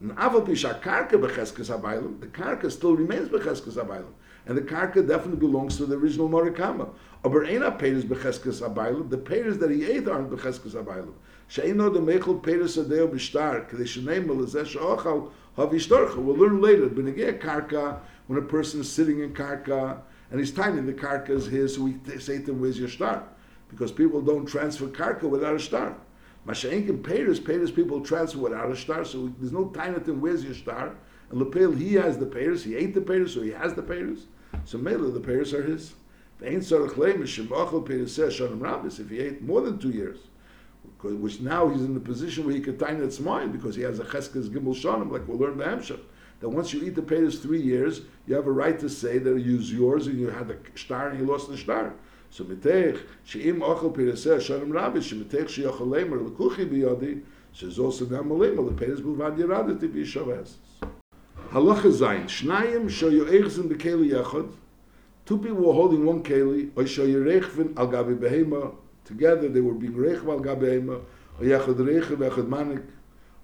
And 0.00 0.12
aval 0.12 0.46
pisha 0.46 0.80
karka 0.82 1.12
becheskes 1.12 1.70
habaylim, 1.74 2.20
the 2.20 2.26
karka 2.26 2.70
still 2.70 2.94
remains 2.94 3.30
becheskes 3.30 3.82
habaylim 3.82 4.12
and 4.50 4.58
the 4.58 4.62
karka 4.62 5.06
definitely 5.06 5.36
belongs 5.36 5.76
to 5.76 5.86
the 5.86 5.94
original 5.94 6.28
Morikama. 6.28 6.88
Aber 7.22 7.44
ena 7.44 7.70
peiris 7.70 8.02
becheskes 8.02 8.68
abaylim, 8.68 9.08
the 9.08 9.16
peiris 9.16 9.60
that 9.60 9.70
he 9.70 9.84
ate 9.84 10.08
aren't 10.08 10.28
becheskes 10.28 10.72
abaylim. 10.72 11.12
Sheino 11.48 11.94
the 11.94 12.00
mechel 12.00 12.42
peiris 12.42 12.76
adeo 12.76 13.06
b'shtar, 13.06 13.70
k'dei 13.70 13.82
sheneim 13.82 14.26
melezeh 14.26 14.66
she'ochal 14.66 15.30
havishtorcha. 15.56 16.16
We'll 16.16 16.34
learn 16.34 16.60
later, 16.60 16.88
b'negei 16.88 17.40
karka, 17.40 18.00
when 18.26 18.40
a 18.40 18.42
person 18.42 18.80
is 18.80 18.90
sitting 18.90 19.20
in 19.20 19.34
karka, 19.34 20.00
and 20.32 20.40
he's 20.40 20.50
tiny, 20.50 20.80
the 20.80 20.94
karka 20.94 21.30
is 21.30 21.46
his, 21.46 21.76
so 21.76 21.82
we 21.82 22.00
say 22.18 22.42
to 22.42 22.50
him, 22.50 22.60
where's 22.60 22.76
your 22.76 22.88
star? 22.88 23.22
Because 23.68 23.92
people 23.92 24.20
don't 24.20 24.46
transfer 24.46 24.88
karka 24.88 25.28
without 25.28 25.54
a 25.54 25.60
star. 25.60 25.94
Masha'inkim 26.48 27.02
peiris, 27.02 27.38
peiris 27.38 27.72
people 27.72 28.00
transfer 28.00 28.40
without 28.40 28.68
a 28.72 28.76
star, 28.76 29.04
so 29.04 29.32
there's 29.38 29.52
no 29.52 29.72
at 29.76 30.08
him, 30.08 30.20
where's 30.20 30.42
your 30.42 30.54
star? 30.54 30.96
And 31.30 31.38
Lepel, 31.38 31.70
he 31.70 31.94
has 31.94 32.18
the 32.18 32.26
payers, 32.26 32.64
he 32.64 32.74
ate 32.74 32.94
the 32.94 33.00
payers, 33.00 33.34
so 33.34 33.42
he 33.42 33.50
has 33.50 33.74
the 33.74 33.82
payers. 33.82 34.26
So 34.64 34.78
Mela, 34.78 35.10
the 35.10 35.20
payers 35.20 35.52
are 35.52 35.62
his. 35.62 35.94
If 36.42 36.70
he 39.10 39.18
ate 39.18 39.42
more 39.42 39.60
than 39.60 39.78
two 39.78 39.90
years, 39.90 40.18
which 41.02 41.40
now 41.40 41.68
he's 41.68 41.82
in 41.82 41.92
the 41.94 42.00
position 42.00 42.44
where 42.44 42.54
he 42.54 42.60
could 42.60 42.78
tie 42.78 42.92
its 42.92 43.20
mind 43.20 43.52
because 43.52 43.76
he 43.76 43.82
has 43.82 43.98
a 43.98 44.04
cheskes 44.04 44.48
gimel 44.48 44.74
shanim, 44.74 45.10
like 45.10 45.28
we'll 45.28 45.38
learn 45.38 45.58
the 45.58 45.64
Hamshach. 45.64 46.00
That 46.40 46.48
once 46.48 46.72
you 46.72 46.82
eat 46.82 46.94
the 46.94 47.02
payers 47.02 47.38
three 47.40 47.60
years, 47.60 48.00
you 48.26 48.34
have 48.34 48.46
a 48.46 48.52
right 48.52 48.78
to 48.80 48.88
say 48.88 49.18
that 49.18 49.36
it 49.36 49.56
was 49.56 49.70
yours 49.72 50.06
and 50.06 50.18
you 50.18 50.30
had 50.30 50.48
the 50.48 50.56
star 50.74 51.08
and 51.08 51.20
you 51.20 51.26
lost 51.26 51.50
the 51.50 51.58
star. 51.58 51.92
So 52.30 52.44
mitech 52.44 53.00
she'im 53.24 53.60
ochel 53.60 53.94
pereseh 53.94 54.38
shanim 54.38 54.72
rabbi 54.72 54.98
shemitech 54.98 55.48
she'ochel 55.50 55.88
lemer 55.88 56.30
lekuchi 56.30 56.66
biyodi 56.66 57.22
she's 57.52 57.76
gam 57.76 58.30
lemer 58.30 58.66
the 58.66 58.72
payers 58.72 59.00
bilvad 59.02 59.36
yiradet 59.36 59.80
b'yishav 59.80 60.46
Halacha 61.50 61.90
Zayin. 61.90 62.24
Shnayim 62.24 62.88
shal 62.90 63.12
yo'echzin 63.12 63.68
bekeli 63.68 64.10
yachad. 64.10 64.50
Two 65.26 65.38
people 65.38 65.56
were 65.56 65.72
holding 65.72 66.04
one 66.04 66.22
keli. 66.22 66.70
Or 66.76 66.86
shal 66.86 67.06
yorechvin 67.06 67.78
al 67.78 67.88
gabi 67.88 68.16
behema. 68.16 68.74
Together 69.04 69.48
they 69.48 69.60
were 69.60 69.74
being 69.74 69.94
rechv 69.94 70.28
al 70.28 70.40
gabi 70.40 70.82
behema. 70.82 71.00
Or 71.38 71.44
yachad 71.44 71.76
rechev 71.76 72.18
yachad 72.18 72.48
manik. 72.48 72.82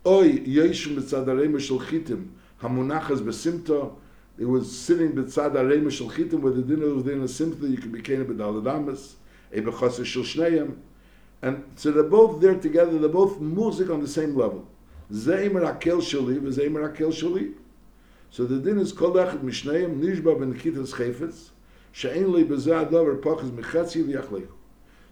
Oy 0.05 0.41
yeshu 0.41 0.97
mitzadarema 0.97 1.61
shal 1.61 1.81
chitim. 1.81 2.29
Hamunachas 2.63 3.21
besimta. 3.21 3.93
It 4.39 4.45
was 4.45 4.79
sitting 4.79 5.13
beside 5.13 5.53
Arema 5.53 5.91
Shel 5.91 6.11
Chitim, 6.11 6.41
where 6.41 6.53
the 6.53 6.61
dinner 6.61 6.93
was 6.93 7.05
within 7.05 7.23
a 7.23 7.25
simta, 7.25 7.71
you 7.71 7.79
could 7.79 7.91
be 7.91 8.03
Kena 8.03 8.27
B'daladamas, 8.27 9.15
Ebechasa 9.51 10.05
Shel 10.05 10.25
Shneim. 10.25 10.77
And 11.41 11.65
so 11.77 11.91
they're 11.91 12.03
both 12.03 12.43
there 12.43 12.55
together, 12.55 12.99
they're 12.99 13.09
both 13.09 13.41
muzik 13.41 13.89
on 13.89 14.01
the 14.03 14.09
same 14.09 14.37
level. 14.37 14.69
Zeimer 15.11 15.63
Akel 15.63 16.03
Shali, 16.03 16.39
Zeimer 16.53 16.95
Akel 16.95 17.09
Shali. 17.09 17.55
So 18.37 18.45
the 18.45 18.59
din 18.59 18.79
is 18.79 18.93
Kol 18.93 19.15
Echad 19.15 19.39
Mishneim, 19.39 19.99
Nishba 19.99 20.39
Ben 20.39 20.53
Chayfetz, 20.53 21.53
She'en 21.91 22.31
Li 22.35 22.45
Bezah 22.45 22.87
Davar 22.87 23.19
Pachas 23.19 23.51
Mechatzi 23.51 24.05
V'yachlechu. 24.05 24.49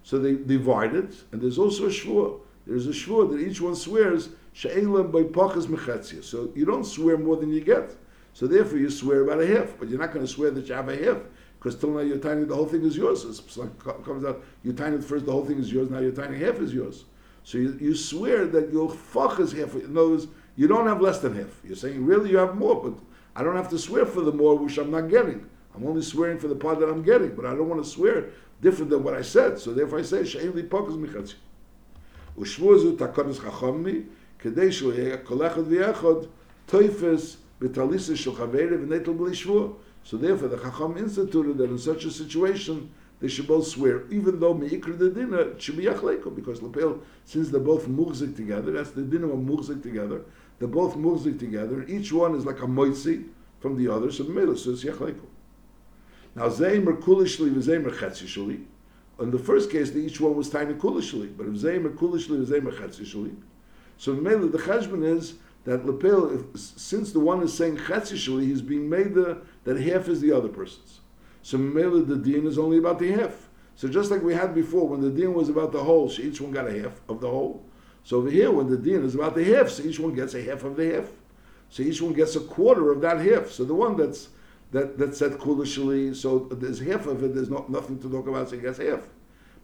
So 0.02 0.18
they 0.18 0.34
divide 0.34 0.94
it, 0.94 1.14
and 1.32 1.40
there's 1.40 1.56
also 1.58 1.86
a 1.86 1.88
shvur. 1.88 2.40
There's 2.66 2.86
a 2.86 2.90
shvur 2.90 3.30
that 3.30 3.40
each 3.40 3.62
one 3.62 3.76
swears, 3.76 4.28
She'en 4.52 4.92
Li 4.92 5.04
By 5.04 5.22
Pachas 5.22 5.68
Mechatzi. 5.68 6.22
So 6.22 6.52
you 6.54 6.66
don't 6.66 6.84
swear 6.84 7.16
more 7.16 7.36
than 7.36 7.50
you 7.50 7.62
get. 7.62 7.96
So 8.34 8.46
therefore 8.46 8.76
you 8.76 8.90
swear 8.90 9.22
about 9.22 9.40
a 9.40 9.46
half, 9.46 9.72
but 9.78 9.88
you're 9.88 9.98
not 9.98 10.12
going 10.12 10.26
to 10.26 10.30
swear 10.30 10.50
that 10.50 10.68
you 10.68 10.74
have 10.74 10.90
a 10.90 10.96
half, 11.02 11.22
because 11.58 11.76
till 11.76 11.92
now 11.92 12.00
you're 12.00 12.18
tiny, 12.18 12.44
the 12.44 12.54
whole 12.54 12.66
thing 12.66 12.84
is 12.84 12.94
yours. 12.94 13.24
It's 13.24 13.56
like 13.56 13.70
comes 14.04 14.26
out, 14.26 14.44
you're 14.62 14.74
tiny 14.74 15.00
first, 15.00 15.24
the 15.24 15.32
whole 15.32 15.46
thing 15.46 15.58
is 15.58 15.72
yours, 15.72 15.88
now 15.88 16.00
you're 16.00 16.12
tiny, 16.12 16.36
half 16.40 16.58
is 16.58 16.74
yours. 16.74 17.06
So 17.42 17.56
you, 17.56 17.78
you 17.80 17.94
swear 17.94 18.44
that 18.48 18.70
your 18.70 18.90
fuck 18.90 19.40
is 19.40 19.52
half. 19.52 19.74
In 19.76 19.96
other 19.96 20.10
words, 20.10 20.26
you 20.56 20.68
don't 20.68 20.86
have 20.86 21.00
less 21.00 21.20
than 21.20 21.34
half. 21.34 21.62
You're 21.64 21.74
saying, 21.74 22.04
really, 22.04 22.30
you 22.30 22.36
have 22.36 22.56
more, 22.56 22.82
but 22.82 22.98
I 23.36 23.42
don't 23.42 23.56
have 23.56 23.70
to 23.70 23.78
swear 23.78 24.06
for 24.06 24.20
the 24.20 24.32
more 24.32 24.56
which 24.56 24.78
I'm 24.78 24.90
not 24.90 25.10
getting. 25.10 25.44
I'm 25.74 25.86
only 25.86 26.02
swearing 26.02 26.38
for 26.38 26.48
the 26.48 26.54
part 26.54 26.78
that 26.80 26.88
I'm 26.88 27.02
getting, 27.02 27.34
but 27.34 27.46
I 27.46 27.50
don't 27.50 27.68
want 27.68 27.82
to 27.82 27.88
swear 27.88 28.30
different 28.60 28.90
than 28.90 29.02
what 29.02 29.14
I 29.14 29.22
said. 29.22 29.58
So 29.58 29.72
therefore 29.72 29.98
I 29.98 30.02
say, 30.02 30.24
She'en 30.24 30.54
li 30.54 30.62
pokus 30.62 30.96
michatzi. 30.96 31.34
Ushvuzu 32.38 32.96
takonis 32.96 33.38
chachomni, 33.38 34.04
כדי 34.38 34.72
שהוא 34.72 34.92
יהיה 34.92 35.16
kolechad 35.24 35.90
אחד 35.90 36.04
toifes 36.04 36.26
טויפס 36.66 37.36
בתליסה 37.60 38.16
של 38.16 38.34
חברי 38.34 38.76
ונטל 38.76 39.12
So 40.04 40.18
therefore 40.18 40.48
the 40.48 40.58
Chacham 40.58 40.98
instituted 40.98 41.56
that 41.56 41.70
in 41.70 41.78
such 41.78 42.04
a 42.04 42.10
situation 42.10 42.90
they 43.20 43.28
should 43.28 43.46
both 43.46 43.66
swear, 43.66 44.02
even 44.10 44.38
though 44.38 44.52
me'ikr 44.52 44.98
the 44.98 45.08
dinner 45.08 45.58
should 45.58 45.78
be 45.78 45.84
yachleiko, 45.84 46.34
because 46.34 46.60
lapel, 46.60 46.98
since 47.24 47.48
they're 47.48 47.58
both 47.58 47.88
muzik 47.88 48.36
together, 48.36 48.70
that's 48.72 48.90
the 48.90 49.00
dinner 49.00 49.32
of 49.32 49.38
muzik 49.38 49.82
together, 49.82 50.20
they're 50.58 50.68
both 50.68 50.96
muzik 50.96 51.38
together, 51.38 51.84
each 51.88 52.12
one 52.12 52.34
is 52.34 52.44
like 52.44 52.60
a 52.60 52.66
moitzi 52.66 53.28
from 53.60 53.76
the 53.76 53.92
other, 53.92 54.10
so 54.10 54.24
mele, 54.24 54.56
so 54.56 54.70
it's 54.70 54.84
yachleko. 54.84 55.26
Now 56.34 56.48
zeimer 56.48 57.00
kulishli 57.00 57.52
v'zeimer 57.52 57.96
chetzishli, 57.96 58.64
in 59.20 59.30
the 59.30 59.38
first 59.38 59.70
case, 59.70 59.90
the, 59.90 60.00
each 60.00 60.20
one 60.20 60.34
was 60.36 60.50
tiny 60.50 60.74
kulishli, 60.74 61.36
but 61.36 61.46
if 61.46 61.54
zeimer 61.54 61.94
kulishli 61.94 62.44
v'zeimer 62.44 62.72
chetzishli, 62.72 63.34
so 63.96 64.12
mele, 64.12 64.48
the 64.48 64.58
cheshbon 64.58 65.04
is 65.04 65.34
that 65.64 65.86
lapel, 65.86 66.30
if, 66.30 66.58
since 66.58 67.12
the 67.12 67.20
one 67.20 67.42
is 67.42 67.52
saying 67.52 67.76
chetzishli, 67.76 68.42
he's 68.42 68.62
being 68.62 68.88
made 68.88 69.14
the, 69.14 69.38
that 69.64 69.80
half 69.80 70.08
is 70.08 70.20
the 70.20 70.32
other 70.32 70.48
person's. 70.48 71.00
So 71.44 71.58
Mele 71.58 72.02
the 72.02 72.16
din 72.16 72.46
is 72.46 72.58
only 72.58 72.78
about 72.78 72.98
the 72.98 73.12
half. 73.12 73.50
So 73.76 73.86
just 73.86 74.10
like 74.10 74.22
we 74.22 74.32
had 74.32 74.54
before, 74.54 74.88
when 74.88 75.02
the 75.02 75.10
din 75.10 75.34
was 75.34 75.50
about 75.50 75.72
the 75.72 75.84
whole, 75.84 76.08
so 76.08 76.22
each 76.22 76.40
one 76.40 76.52
got 76.52 76.66
a 76.66 76.82
half 76.82 77.00
of 77.06 77.20
the 77.20 77.28
whole. 77.28 77.62
So 78.04 78.18
over 78.18 78.30
here, 78.30 78.50
when 78.50 78.68
the 78.68 78.76
din 78.76 79.04
is 79.04 79.14
about 79.14 79.34
the 79.34 79.44
half, 79.44 79.70
so 79.70 79.82
each 79.82 79.98
one 79.98 80.14
gets 80.14 80.34
a 80.34 80.42
half 80.42 80.62
of 80.62 80.76
the 80.76 80.94
half. 80.94 81.08
So 81.70 81.82
each 81.82 82.02
one 82.02 82.12
gets 82.12 82.36
a 82.36 82.40
quarter 82.40 82.92
of 82.92 83.00
that 83.00 83.18
half. 83.18 83.50
So 83.50 83.64
the 83.64 83.74
one 83.74 83.96
that's 83.96 84.28
that 84.72 84.98
that 84.98 85.16
said 85.16 85.32
kulishli, 85.32 86.14
so 86.14 86.40
there's 86.50 86.80
half 86.80 87.06
of 87.06 87.24
it. 87.24 87.34
There's 87.34 87.50
not 87.50 87.70
nothing 87.70 87.98
to 88.00 88.10
talk 88.10 88.28
about. 88.28 88.50
So 88.50 88.56
he 88.56 88.62
gets 88.62 88.78
half. 88.78 89.08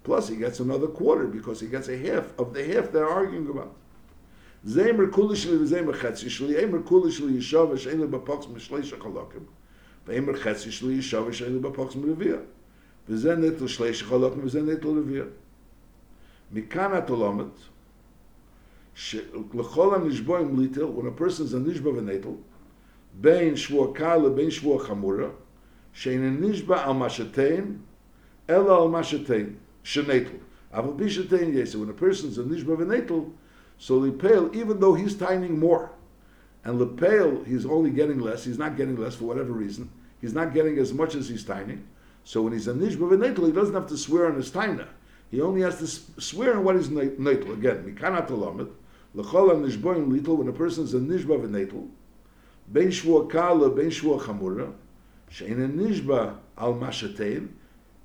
Plus 0.03 0.29
he 0.29 0.37
gets 0.37 0.61
another 0.61 0.87
quarter 0.87 1.27
because 1.27 1.61
he 1.61 1.69
gets 1.69 1.89
a 1.89 1.99
half 1.99 2.33
of 2.39 2.55
the 2.55 2.65
half 2.65 2.91
they're 2.91 3.09
arguing 3.09 3.49
about. 3.49 3.77
Kulishli 4.67 5.69
chetzishli. 5.69 6.83
Kulishli 6.83 7.39
chetzishli 16.49 17.53
when 20.94 21.08
a 21.08 21.12
person 21.12 21.46
is 21.46 21.54
a 21.54 21.60
נשבע 21.60 21.90
ונטל, 21.90 22.30
בין 23.22 23.56
שבוע 23.56 23.94
קל 23.94 24.18
לבין 24.18 24.52
שבוע 24.52 24.80
חמורה, 24.80 25.30
שאין 25.94 26.38
נשבע 26.44 26.86
על 26.86 26.94
מה 26.94 27.10
שתן, 27.10 27.64
אלא 28.50 28.84
על 28.84 28.90
מה 28.90 29.04
שתן, 29.04 29.46
שנטל. 29.84 30.38
אבל 30.74 30.94
בי 30.96 31.10
שתן 31.10 31.50
יש, 31.54 31.76
when 31.76 31.90
a 31.90 32.02
person 32.02 32.30
is 32.32 32.38
a 32.38 32.54
נשבע 32.54 32.74
ונטל, 32.74 33.20
so 33.80 33.92
לפעל, 33.92 34.50
even 34.54 34.80
though 34.80 34.94
he's 34.94 35.16
tining 35.16 35.60
more, 35.60 35.90
and 36.66 36.80
Lepel, 36.80 37.44
he's 37.46 37.66
only 37.66 37.92
getting 37.92 38.20
less. 38.20 38.44
He's 38.44 38.58
not 38.58 38.76
getting 38.76 38.96
less 38.96 39.16
for 39.16 39.26
whatever 39.26 39.52
reason. 39.54 39.90
He's 40.20 40.34
not 40.34 40.54
getting 40.54 40.80
as 40.80 40.92
much 40.94 41.14
as 41.14 41.30
he's 41.30 41.44
tiny. 41.46 41.78
So 42.24 42.42
when 42.42 42.54
he's 42.54 42.68
a 42.68 42.74
nishba 42.74 43.08
v'neitel, 43.12 43.46
he 43.46 43.52
doesn't 43.52 43.76
have 43.76 43.88
to 43.88 43.98
swear 43.98 44.26
on 44.28 44.36
his 44.36 44.50
taina. 44.50 44.88
He 45.30 45.42
only 45.42 45.62
has 45.62 45.78
to 45.78 46.22
swear 46.22 46.58
on 46.58 46.64
what 46.64 46.76
is 46.76 46.90
neitel. 46.90 47.54
Again, 47.54 47.84
mikanat 47.84 48.30
olamet, 48.30 48.70
l'chol 49.15 49.49
nishboim 49.57 50.11
little, 50.11 50.37
when 50.37 50.49
a 50.49 50.53
person 50.53 50.85
is 50.85 50.95
a 50.95 50.99
nishba 50.99 51.39
v'neitel, 51.39 51.89
ben 52.69 52.89
shvua 52.89 53.29
kala, 53.29 53.71
ben 53.71 53.91
shvua 53.91 54.21
chamura, 54.21 54.73
she'in 55.29 55.63
a 55.63 55.69
nishba 55.69 56.37
al 56.57 56.75
mashatein, 56.75 57.49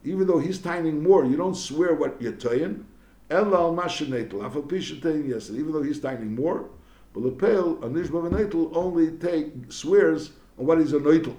even 0.03 0.27
though 0.27 0.39
he's 0.39 0.59
tining 0.59 1.01
more, 1.03 1.25
you 1.25 1.35
don't 1.35 1.55
swear 1.55 1.93
what 1.93 2.21
you're 2.21 2.33
toyin, 2.33 2.83
ella 3.29 3.57
al 3.57 3.73
mashanetel, 3.75 4.41
afal 4.41 4.67
pishatein, 4.67 5.27
yes, 5.27 5.49
even 5.49 5.71
though 5.71 5.83
he's 5.83 5.99
tining 5.99 6.33
more, 6.35 6.69
but 7.13 7.23
lepel, 7.23 7.83
a 7.83 7.87
nishba 7.89 8.29
v'neitel, 8.29 8.75
only 8.75 9.11
take, 9.17 9.51
swears 9.69 10.31
on 10.57 10.65
what 10.65 10.79
is 10.79 10.93
a 10.93 10.99
neitel. 10.99 11.35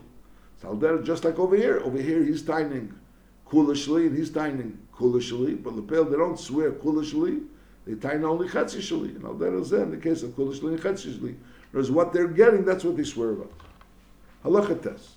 So 0.63 1.03
just 1.05 1.25
like 1.25 1.39
over 1.39 1.55
here, 1.57 1.81
over 1.81 2.01
here 2.01 2.25
he's 2.25 2.43
tining 2.43 2.95
kulishli 3.47 4.07
and 4.07 4.17
he's 4.17 4.31
tining 4.31 4.79
kulishli, 4.95 5.63
but 5.63 5.75
lepel 5.77 6.05
they 6.05 6.17
don't 6.17 6.39
swear 6.39 6.73
kulishli, 6.73 7.45
they 7.87 7.95
tine 7.95 8.25
only 8.25 8.49
chatzishli. 8.49 9.17
And 9.17 9.25
Alder 9.25 9.59
is 9.59 9.73
in 9.73 9.91
the 9.91 9.97
case 9.97 10.23
of 10.23 10.31
kulishli 10.31 10.69
and 10.69 10.81
chatzishli. 10.81 11.37
Whereas 11.71 11.91
what 11.91 12.13
they're 12.13 12.29
getting, 12.29 12.65
that's 12.65 12.85
what 12.85 12.97
they 12.97 13.05
swear 13.05 13.31
about. 13.31 13.53
Halacha 14.45 14.83
test. 14.83 15.11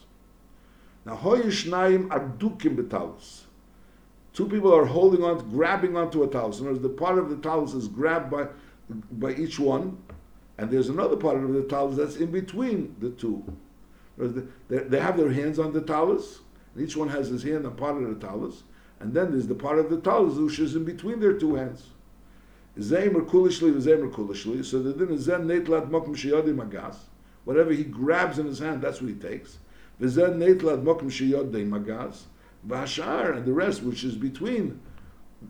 Now 1.06 1.18
hoyishnayim 1.18 2.10
adukim 2.10 2.76
betalis. 2.76 3.42
Two 4.34 4.48
people 4.48 4.74
are 4.74 4.86
holding 4.86 5.24
on, 5.24 5.50
grabbing 5.50 5.98
onto 5.98 6.24
a 6.24 6.28
talus. 6.28 6.60
In 6.60 6.66
other 6.66 6.74
words, 6.74 6.84
the 6.84 6.90
part 6.90 7.18
of 7.18 7.30
the 7.30 7.38
talus 7.38 7.74
is 7.74 7.88
grabbed 7.88 8.30
by 8.30 8.48
by 9.12 9.34
each 9.34 9.60
one, 9.60 9.98
and 10.58 10.72
there's 10.72 10.90
another 10.90 11.16
part 11.16 11.44
of 11.44 11.54
the 11.54 11.64
talus 11.64 11.98
that's 11.98 12.16
in 12.16 12.32
between 12.32 12.96
the 13.00 13.10
two. 13.12 13.44
They 14.18 15.00
have 15.00 15.18
their 15.18 15.32
hands 15.32 15.60
on 15.60 15.74
the 15.74 15.82
talus, 15.82 16.40
and 16.74 16.84
each 16.84 16.98
one 16.98 17.10
has 17.10 17.30
his 17.30 17.44
hand 17.44 17.66
on 17.66 17.76
part 17.76 18.02
of 18.02 18.08
the 18.08 18.28
talus, 18.28 18.64
and 19.00 19.14
then 19.14 19.32
there's 19.32 19.48
the 19.48 19.56
part 19.56 19.80
of 19.80 19.90
the 19.90 20.00
talus 20.02 20.36
which 20.36 20.60
is 20.60 20.76
in 20.76 20.86
between 20.86 21.20
their 21.20 21.34
two 21.34 21.56
hands. 21.56 21.86
Zeimer 22.80 23.26
kulishli 23.26 23.74
v'zeimer 23.74 24.12
kulishli. 24.12 24.64
So 24.64 24.82
the 24.82 24.94
din 24.94 25.14
is 25.14 25.24
zen 25.24 25.48
neitlat 25.48 25.90
mokum 25.90 26.16
sheyodi 26.16 26.56
magas. 26.56 26.98
Whatever 27.44 27.72
he 27.72 27.84
grabs 27.84 28.40
in 28.40 28.46
his 28.46 28.60
hand, 28.60 28.82
that's 28.82 29.02
what 29.02 29.10
he 29.10 29.16
takes. 29.16 29.58
V'zen 30.02 30.38
neitlat 30.38 30.84
mokum 30.84 31.12
sheyodi 31.12 31.68
magas. 31.68 32.24
V'hashar 32.68 33.38
and 33.38 33.46
the 33.46 33.54
rest, 33.54 33.84
which 33.84 34.04
is 34.04 34.16
between 34.16 34.80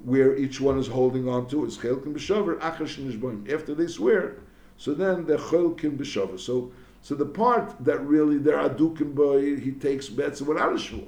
where 0.03 0.35
each 0.35 0.59
one 0.59 0.77
is 0.77 0.87
holding 0.87 1.27
on 1.27 1.47
to, 1.47 1.65
is 1.65 1.77
chelkin 1.77 2.13
b'shover 2.13 2.59
achash 2.59 2.97
nishboim. 2.97 3.51
After 3.51 3.73
they 3.73 3.87
swear, 3.87 4.37
so 4.77 4.93
then 4.93 5.25
they're 5.25 5.37
chelkin 5.37 5.97
b'shover. 5.97 6.39
So 6.39 6.71
so 7.01 7.15
the 7.15 7.25
part 7.25 7.75
that 7.83 8.05
really 8.05 8.37
they're 8.37 8.57
adukim 8.57 9.15
boy, 9.15 9.57
he 9.57 9.71
takes 9.71 10.09
bets 10.09 10.41
without 10.41 10.73
a 10.73 10.75
shvur. 10.75 11.07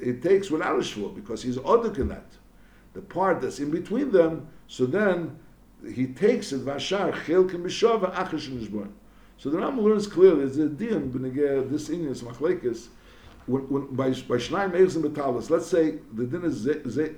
It, 0.00 0.22
takes 0.22 0.50
without 0.50 0.76
a 0.76 0.80
shvur 0.80 1.14
because 1.14 1.42
he's 1.42 1.58
aduk 1.58 1.98
in 1.98 2.08
that. 2.08 2.26
The 2.94 3.02
part 3.02 3.42
that's 3.42 3.60
in 3.60 3.70
between 3.70 4.10
them, 4.10 4.48
so 4.68 4.86
then 4.86 5.38
he 5.94 6.06
takes 6.06 6.52
it 6.52 6.64
vashar 6.64 7.12
chilkim 7.24 7.62
b'shava 7.62 8.14
achash 8.14 8.48
nishbon. 8.50 8.90
So 9.38 9.50
the 9.50 9.58
Rambam 9.58 9.82
learns 9.82 10.06
clearly 10.06 10.46
there's 10.46 10.58
a 10.58 10.68
din 10.68 11.12
this 11.70 11.90
Indian 11.90 12.14
machlekes 12.14 12.88
when, 13.46 13.62
when 13.68 13.86
by 13.94 14.08
by 14.10 14.36
shnayim 14.36 14.72
eichzim 14.72 15.02
betalis. 15.02 15.50
Let's 15.50 15.66
say 15.66 15.98
the 16.12 16.24
din 16.24 16.44
is 16.44 16.54
ze 16.56 16.80
ze 16.88 17.14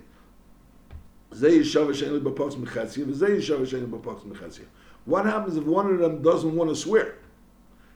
ze 1.34 1.58
yishava 1.60 1.92
shein 1.92 2.20
b'poks 2.20 2.56
mechatzia 2.56 3.04
v'ze 3.04 3.28
yishava 3.36 3.66
shein 3.66 3.88
b'poks 3.88 4.24
mechatzia. 4.24 4.64
What 5.04 5.24
happens 5.24 5.56
if 5.56 5.64
one 5.64 5.90
of 5.90 5.98
them 6.00 6.22
doesn't 6.22 6.54
want 6.54 6.70
to 6.70 6.76
swear? 6.76 7.14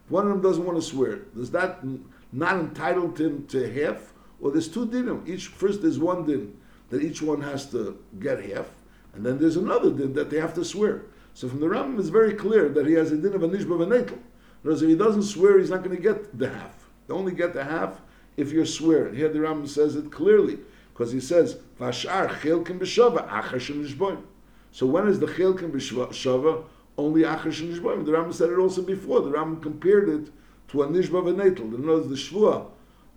If 0.07 0.11
one 0.11 0.27
of 0.27 0.31
them 0.31 0.41
doesn't 0.41 0.65
want 0.65 0.79
to 0.79 0.83
swear, 0.83 1.17
does 1.35 1.51
that 1.51 1.85
not 2.33 2.59
entitle 2.59 3.15
him 3.15 3.47
to 3.49 3.71
half? 3.71 4.15
Or 4.41 4.51
there's 4.51 4.69
two 4.69 4.87
dinim. 4.87 5.29
Each 5.29 5.49
first 5.49 5.83
there's 5.83 5.99
one 5.99 6.25
din 6.27 6.57
that 6.91 7.03
each 7.03 7.21
one 7.23 7.43
has 7.43 7.71
to 7.71 7.99
get 8.19 8.43
half, 8.45 8.71
and 9.15 9.25
then 9.25 9.39
there's 9.39 9.57
another 9.57 9.91
din 9.91 10.13
that 10.15 10.31
they 10.31 10.39
have 10.39 10.55
to 10.55 10.65
swear. 10.65 11.03
So 11.35 11.49
from 11.49 11.61
the 11.61 11.67
Rambam 11.67 11.99
it's 11.99 12.09
very 12.09 12.35
clear 12.35 12.69
that 12.69 12.87
he 12.87 12.95
has 12.95 13.13
a 13.13 13.17
din 13.17 13.35
of 13.35 13.43
a 13.43 13.49
nishba 13.49 13.67
v'netel. 13.67 14.19
Whereas 14.63 14.83
if 14.83 14.89
he 14.89 14.95
doesn't 14.95 15.25
swear, 15.25 15.59
he's 15.59 15.71
not 15.71 15.83
going 15.83 15.97
to 15.97 16.03
get 16.03 16.39
the 16.39 16.49
half. 16.49 16.89
You 17.09 17.15
only 17.15 17.33
get 17.33 17.53
the 17.53 17.65
half 17.65 18.01
if 18.37 18.53
you're 18.53 18.67
swearing. 18.67 19.15
Here 19.15 19.29
the 19.29 19.41
Rambam 19.41 19.69
says 19.69 19.97
it 19.97 20.11
clearly 20.13 20.59
because 20.93 21.13
he 21.13 21.21
says 21.21 21.59
vashar 21.81 22.29
chilkim 22.41 22.79
b'shava 22.79 23.29
achash 23.29 23.75
nishboim. 23.75 24.23
So 24.71 24.87
when 24.87 25.09
is 25.09 25.19
the 25.21 25.27
chilkim 25.27 25.73
b'shava? 25.73 26.65
only 26.99 27.23
Achash 27.23 27.61
and 27.61 27.75
Nishboim. 27.75 28.05
The 28.05 28.13
Rambam 28.13 28.35
said 28.35 28.51
it 28.51 28.59
also 28.59 28.83
before. 28.83 29.21
The 29.21 29.31
Rambam 29.31 29.63
compared 29.63 30.09
it 30.09 30.31
to 30.69 30.83
a 30.83 30.89
nishba 30.89 31.23
v'netel. 31.23 31.75
In 31.75 31.85
other 31.85 32.01
words, 32.01 32.09
the 32.09 32.15
shvua 32.15 32.71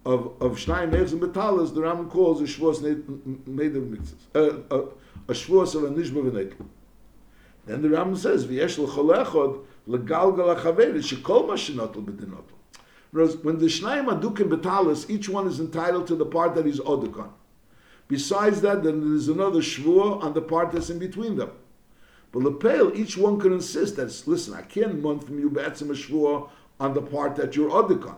of 0.05 0.33
of 0.39 0.57
shnayim 0.57 0.91
meichs 0.91 1.11
and 1.11 1.21
betalas, 1.21 1.73
the 1.73 1.81
Rambam 1.81 2.09
calls 2.09 2.39
a 2.41 2.43
shvuas 2.43 2.81
made 3.47 3.75
of 3.75 4.35
uh, 4.35 4.59
a, 4.69 4.79
a 5.31 5.33
shvuas 5.33 5.73
of 5.75 5.83
a 5.83 5.89
nishba 5.89 6.29
v'netel. 6.29 6.65
Then 7.65 7.81
the 7.81 7.87
Rambam 7.87 8.17
says, 8.17 8.45
"V'yesh 8.45 8.77
l'chol 8.77 9.25
echad 9.25 9.63
legalgal 9.87 10.55
achaveres 10.55 11.11
shekol 11.11 11.47
ma 11.47 11.55
shenotel 11.55 12.05
b'dinotel." 12.05 13.43
When 13.43 13.59
the 13.59 13.67
shnayim 13.67 14.07
adukim 14.07 14.49
betalas, 14.49 15.09
each 15.09 15.29
one 15.29 15.47
is 15.47 15.59
entitled 15.59 16.05
to 16.07 16.15
the 16.15 16.25
part 16.25 16.53
that 16.55 16.65
he's 16.65 16.79
oduk 16.81 17.29
Besides 18.07 18.61
that, 18.61 18.83
then 18.83 18.99
there 18.99 19.15
is 19.15 19.29
another 19.29 19.59
shvua 19.59 20.21
on 20.21 20.33
the 20.33 20.41
part 20.41 20.71
that's 20.71 20.89
in 20.89 20.99
between 20.99 21.37
them. 21.37 21.51
But 22.31 22.43
lepel, 22.43 22.95
each 22.95 23.17
one 23.17 23.39
can 23.39 23.53
insist 23.53 23.95
that, 23.95 24.21
listen, 24.27 24.53
I 24.53 24.63
can't 24.63 25.01
month 25.01 25.27
from 25.27 25.39
you 25.39 25.49
be'etzim 25.49 25.89
a 25.89 25.93
shvua 25.93 26.49
on 26.79 26.93
the 26.93 27.01
part 27.01 27.37
that 27.37 27.55
you're 27.55 27.71
oduk 27.71 28.15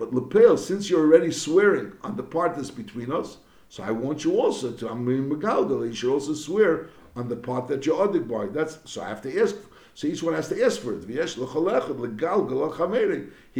But 0.00 0.14
lepel, 0.14 0.56
since 0.56 0.88
you're 0.88 1.02
already 1.02 1.30
swearing 1.30 1.92
on 2.02 2.16
the 2.16 2.22
part 2.22 2.56
that's 2.56 2.70
between 2.70 3.12
us, 3.12 3.36
so 3.68 3.82
I 3.82 3.90
want 3.90 4.24
you 4.24 4.40
also 4.40 4.72
to, 4.72 4.88
I'm 4.88 5.04
megalgal, 5.06 5.86
you 5.86 5.92
should 5.92 6.10
also 6.10 6.32
swear 6.32 6.88
on 7.14 7.28
the 7.28 7.36
part 7.36 7.68
that 7.68 7.84
you're 7.84 8.08
oduk 8.08 8.26
by. 8.26 8.46
That's, 8.46 8.78
so 8.90 9.02
I 9.02 9.08
have 9.10 9.20
to 9.22 9.40
ask 9.40 9.54
so 9.92 10.06
each 10.06 10.22
one 10.22 10.32
has 10.34 10.48
to 10.48 10.64
ask 10.64 10.80
for 10.80 10.94
it. 10.94 11.00
He 11.06 11.14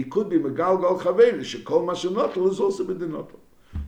could 0.05 0.29
be 0.31 0.39
megalgal 0.39 1.01
chaveri. 1.03 1.41
Shekol 1.43 1.85
mashenotl 1.85 2.51
is 2.51 2.59
also 2.59 2.85
b'dinotl. 2.85 3.37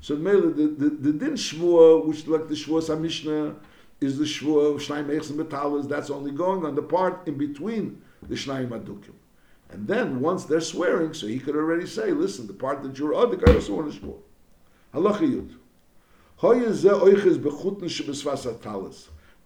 So 0.02 0.16
the, 0.16 0.66
the, 0.76 0.90
the, 0.90 1.12
din 1.12 1.32
shvua, 1.32 2.04
which 2.06 2.26
like 2.26 2.48
the 2.48 2.54
shvua 2.54 2.82
samishna, 2.82 3.56
is 4.02 4.18
the 4.18 4.24
shvua 4.24 4.74
of 4.74 4.82
shnayim 4.82 5.06
eichs 5.06 5.30
and 5.30 5.40
metalas. 5.40 5.88
That's 5.88 6.10
only 6.10 6.32
going 6.32 6.66
on 6.66 6.74
the 6.74 6.82
part 6.82 7.26
in 7.26 7.38
between 7.38 8.02
the 8.28 8.34
shnayim 8.34 8.68
adukim. 8.68 9.14
And 9.72 9.88
then 9.88 10.20
once 10.20 10.44
they're 10.44 10.60
swearing, 10.60 11.14
so 11.14 11.26
he 11.26 11.38
could 11.38 11.56
already 11.56 11.86
say, 11.86 12.12
listen, 12.12 12.46
the 12.46 12.52
part 12.52 12.82
that 12.82 12.98
you're 12.98 13.14
adik, 13.14 13.48
I 13.48 13.54
also 13.54 13.76
want 13.76 13.92
to 13.92 14.00
shvua. 14.00 14.16
Halacha 14.92 15.20
yud. 15.20 15.54
Hoye 16.40 16.70
ze 16.72 16.90
oiches 16.90 17.38
bechutn. 17.38 17.80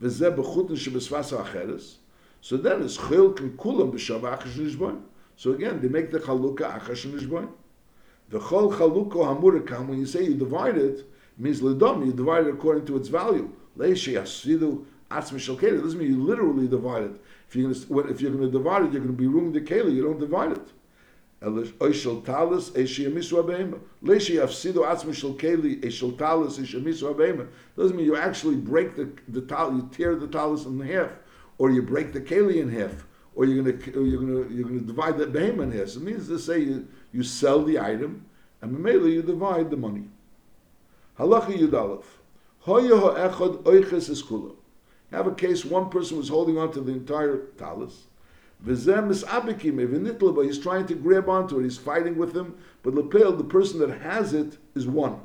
Veze 0.01 0.37
bechutn 0.37 1.45
acheres. 1.45 1.95
So 2.41 2.57
then 2.57 2.83
it's 2.83 2.97
chilk 2.97 3.39
and 3.39 3.57
kulam 3.57 3.93
b'shav 3.93 4.21
achash 4.23 5.01
So 5.37 5.53
again, 5.53 5.81
they 5.81 5.89
make 5.89 6.11
the 6.11 6.19
chalukah 6.19 6.81
achash 6.81 7.07
nishboin. 7.07 7.49
The 8.29 8.41
chol 8.41 8.73
chaluko 8.73 9.13
hamurakam, 9.13 9.87
when 9.87 10.01
you 10.01 10.07
say 10.07 10.25
you 10.25 10.35
divide 10.35 10.77
it, 10.77 11.09
means 11.39 11.61
ledom, 11.61 12.05
you 12.05 12.13
divide 12.13 12.49
it 12.49 12.55
according 12.55 12.85
to 12.87 12.97
its 12.97 13.09
value. 13.09 13.53
Leishi 13.79 14.15
asidu 14.21 14.85
atzmi 15.09 15.39
shalkeda. 15.39 15.81
doesn't 15.81 15.99
mean 16.01 16.09
you 16.09 16.23
literally 16.25 16.67
divide 16.67 17.05
it. 17.05 17.21
If 17.49 17.57
you're 17.57 17.71
going 17.71 17.75
to, 17.75 17.99
if 18.11 18.21
you're 18.21 18.33
going 18.33 18.45
to 18.45 18.51
divide 18.51 18.85
it, 18.85 18.93
you're 18.93 19.03
going 19.03 19.17
to 19.17 19.23
be 19.23 19.27
ruining 19.27 19.53
the 19.53 19.61
keli. 19.61 19.95
You 19.95 20.03
don't 20.03 20.19
divide 20.19 20.53
it. 20.53 20.69
Doesn't 27.77 27.97
mean 27.97 28.07
you 28.07 28.17
actually 28.17 28.57
break 28.57 28.97
the 28.97 29.09
the 29.29 29.43
tal, 29.43 29.75
you 29.75 29.89
tear 29.93 30.17
the 30.17 30.27
talis 30.29 30.65
in 30.65 30.81
half 30.81 31.11
or 31.59 31.71
you 31.71 31.83
break 31.83 32.13
the 32.13 32.21
keli 32.21 32.57
in 32.57 32.71
half, 32.71 33.07
or 33.35 33.45
you're 33.45 33.63
going 33.63 33.79
to 33.79 34.05
you're 34.05 34.21
going 34.21 34.49
to 34.49 34.55
you're 34.55 34.69
going 34.69 34.81
to 34.81 34.87
divide 34.87 35.19
the 35.19 35.27
behemoth 35.27 35.73
in 35.73 35.79
half. 35.79 35.89
So 35.89 36.01
it 36.01 36.05
means 36.05 36.29
to 36.29 36.39
say 36.39 36.61
you, 36.61 36.87
you 37.13 37.23
sell 37.23 37.63
the 37.63 37.79
item, 37.81 38.25
and 38.61 38.79
mainly 38.79 39.15
you 39.15 39.23
divide 39.23 39.71
the 39.71 39.77
money. 39.77 40.09
Halacha 41.19 41.57
Yudalef. 41.57 42.05
Hoya 42.61 42.97
ha'echad 42.97 43.63
oiches 43.63 44.11
is 44.11 44.23
kula. 44.23 44.55
Have 45.13 45.27
a 45.27 45.35
case, 45.35 45.65
one 45.65 45.89
person 45.89 46.17
was 46.17 46.29
holding 46.29 46.59
on 46.59 46.73
to 46.73 46.81
the 46.81 46.93
entire. 46.93 47.39
V'zem 48.65 49.11
is 49.11 49.23
abikim, 49.25 50.45
he's 50.45 50.59
trying 50.59 50.87
to 50.87 50.95
grab 50.95 51.29
onto 51.29 51.61
it, 51.61 51.65
he's 51.65 51.79
fighting 51.79 52.17
with 52.17 52.35
him, 52.35 52.57
but 52.83 52.95
lepel, 52.95 53.33
the 53.33 53.45
person 53.45 53.79
that 53.81 54.01
has 54.01 54.33
it, 54.33 54.57
is 54.75 54.87
one. 54.87 55.21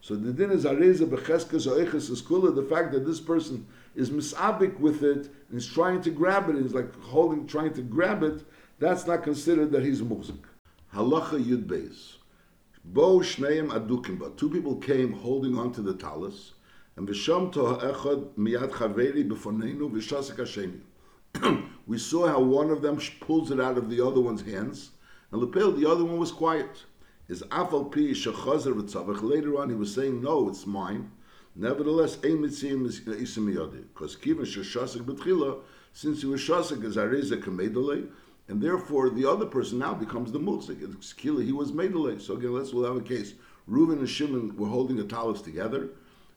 So 0.00 0.16
the 0.16 0.32
din 0.32 0.50
is 0.50 0.64
areza 0.64 1.06
becheskas 1.06 1.66
oiches 1.66 2.10
is 2.10 2.22
kula, 2.22 2.54
the 2.54 2.62
fact 2.62 2.92
that 2.92 3.04
this 3.04 3.20
person 3.20 3.66
is 3.94 4.10
misabik 4.10 4.80
with 4.80 5.02
it 5.02 5.28
and 5.50 5.58
is 5.58 5.66
trying 5.66 6.00
to 6.02 6.10
grab 6.10 6.48
it, 6.48 6.56
he's 6.56 6.72
like 6.72 6.94
holding, 7.02 7.46
trying 7.46 7.74
to 7.74 7.82
grab 7.82 8.22
it, 8.22 8.42
that's 8.78 9.06
not 9.06 9.22
considered 9.22 9.70
that 9.72 9.84
he's 9.84 10.00
muzik. 10.02 10.36
Halacha 10.94 11.42
Yud 11.44 11.66
Beis. 11.66 12.14
Bo 12.82 13.18
Shneim 13.18 13.68
Adukim, 13.68 14.18
but 14.18 14.38
two 14.38 14.48
people 14.48 14.76
came 14.76 15.12
holding 15.12 15.58
on 15.58 15.70
to 15.72 15.82
the 15.82 15.92
talis, 15.92 16.54
and 17.00 17.08
Miyad 17.08 18.70
Chaveri 18.72 19.26
Vishasik 19.28 20.36
Hasheni. 20.36 20.80
We 21.86 21.98
saw 21.98 22.28
how 22.28 22.40
one 22.40 22.70
of 22.70 22.82
them 22.82 23.00
pulls 23.20 23.50
it 23.50 23.60
out 23.60 23.78
of 23.78 23.88
the 23.88 24.06
other 24.06 24.20
one's 24.20 24.42
hands, 24.42 24.90
and 25.32 25.40
Lepel, 25.40 25.72
the 25.72 25.90
other 25.90 26.04
one 26.04 26.18
was 26.18 26.30
quiet. 26.30 26.84
Is 27.28 27.42
Afal 27.44 27.90
Pi 27.90 28.12
Shechazer 28.12 28.74
V'tzavach. 28.74 29.22
Later 29.22 29.58
on, 29.58 29.70
he 29.70 29.74
was 29.74 29.94
saying, 29.94 30.22
"No, 30.22 30.48
it's 30.48 30.66
mine." 30.66 31.10
Nevertheless, 31.56 32.18
ein 32.22 32.38
mitziyim 32.38 32.86
is 32.86 33.00
uh, 33.08 33.12
isim 33.12 33.46
miyadi. 33.46 33.82
Because 33.92 34.14
kiva 34.14 34.42
shashasik 34.42 35.02
betchila, 35.02 35.60
since 35.92 36.20
he 36.20 36.26
was 36.26 36.40
shasik 36.40 36.84
as 36.84 36.96
areza 36.96 37.42
kamedale, 37.42 38.08
and 38.48 38.60
therefore 38.60 39.10
the 39.10 39.24
other 39.24 39.46
person 39.46 39.78
now 39.78 39.94
becomes 39.94 40.32
the 40.32 40.38
muzik. 40.38 40.78
It's 40.80 41.12
kila, 41.12 41.42
he 41.42 41.52
was 41.52 41.72
medale. 41.72 42.20
So 42.20 42.34
again, 42.34 42.52
let's 42.52 42.72
we'll 42.72 42.84
have 42.84 42.96
a 42.96 43.06
case. 43.06 43.34
Reuven 43.68 43.98
and 43.98 44.08
Shimon 44.08 44.56
were 44.56 44.68
holding 44.68 44.98
a 44.98 45.04
talus 45.04 45.42
together, 45.42 45.90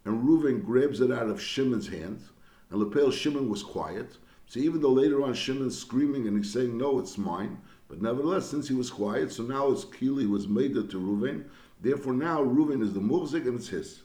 and 0.06 0.24
Reuven 0.24 0.64
grabs 0.64 1.02
it 1.02 1.12
out 1.12 1.30
of 1.30 1.42
Shimon's 1.42 1.88
hands, 1.88 2.30
and 2.70 2.80
lapel 2.80 3.12
Shimon 3.12 3.50
was 3.50 3.64
quiet. 3.64 4.18
So 4.48 4.60
even 4.60 4.82
though 4.82 4.92
later 4.92 5.24
on 5.24 5.34
Shimon's 5.34 5.78
screaming 5.78 6.28
and 6.28 6.38
he's 6.38 6.52
saying, 6.52 6.78
no, 6.78 7.00
it's 7.00 7.18
mine, 7.18 7.60
but 7.88 8.02
nevertheless, 8.02 8.50
since 8.50 8.68
he 8.68 8.74
was 8.74 8.90
quiet, 8.90 9.32
so 9.32 9.44
now 9.44 9.72
it's 9.72 9.86
kila, 9.86 10.22
he 10.22 10.28
was 10.28 10.48
made 10.48 10.76
it 10.76 10.90
to 10.92 11.00
Reuven. 11.00 11.46
Therefore 11.82 12.14
now 12.14 12.44
Reuven 12.44 12.82
is 12.82 12.94
the 12.94 13.00
muzik 13.00 13.46
and 13.46 13.56
it's 13.56 13.70
his. 13.70 14.02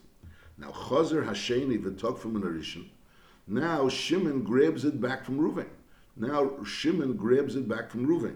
Now 0.57 0.71
Chazer 0.71 1.27
Hasheni 1.27 1.83
v'tok 1.83 2.19
from 2.19 2.37
an 2.37 2.43
Arishan. 2.43 2.87
Now 3.47 3.89
Shimon 3.89 4.43
grabs 4.43 4.85
it 4.85 5.01
back 5.01 5.25
from 5.25 5.39
Reuven. 5.39 5.69
Now 6.17 6.51
Shimon 6.65 7.17
grabs 7.17 7.57
it 7.57 7.69
back 7.69 7.91
from 7.91 8.07
Reuven. 8.07 8.35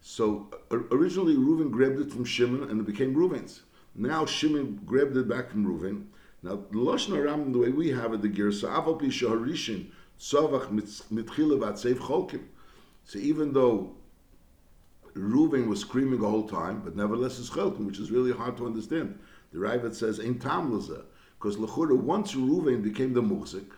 So 0.00 0.48
originally 0.70 1.36
Reuven 1.36 1.70
grabbed 1.70 2.00
it 2.00 2.10
from 2.10 2.24
Shimon 2.24 2.70
and 2.70 2.80
it 2.80 2.86
became 2.86 3.14
Reuven's. 3.14 3.62
Now 3.94 4.24
Shimon 4.24 4.80
grabbed 4.86 5.16
it 5.16 5.28
back 5.28 5.50
from 5.50 5.66
Reuven. 5.66 6.06
Now 6.42 6.56
the 6.70 6.78
Lashon 6.78 7.16
Aram, 7.16 7.52
the 7.52 7.58
way 7.58 7.68
we 7.70 7.90
have 7.90 8.12
it, 8.14 8.22
the 8.22 8.28
Girsa 8.28 8.68
Aval 8.68 8.98
Pi 8.98 9.06
Shaharishin 9.06 9.86
Tzavach 10.18 10.70
Mitchila 10.70 11.58
Vatsev 11.58 11.96
Cholkim. 11.96 12.44
So 13.04 13.18
even 13.18 13.52
though 13.52 13.94
Reuven 15.14 15.68
was 15.68 15.80
screaming 15.80 16.20
the 16.20 16.28
whole 16.28 16.48
time, 16.48 16.80
but 16.84 16.96
nevertheless 16.96 17.38
it's 17.38 17.50
Cholkim, 17.50 17.86
which 17.86 17.98
is 17.98 18.10
really 18.10 18.32
hard 18.32 18.56
to 18.56 18.66
understand. 18.66 19.18
The 19.52 19.58
Ravid 19.58 19.94
says, 19.94 20.18
Ein 20.18 20.38
Tam 20.38 20.70
because 21.38 21.56
Lechura, 21.56 21.96
once 21.96 22.34
Ruvain 22.34 22.82
became 22.82 23.12
the 23.12 23.20
Muzik, 23.20 23.70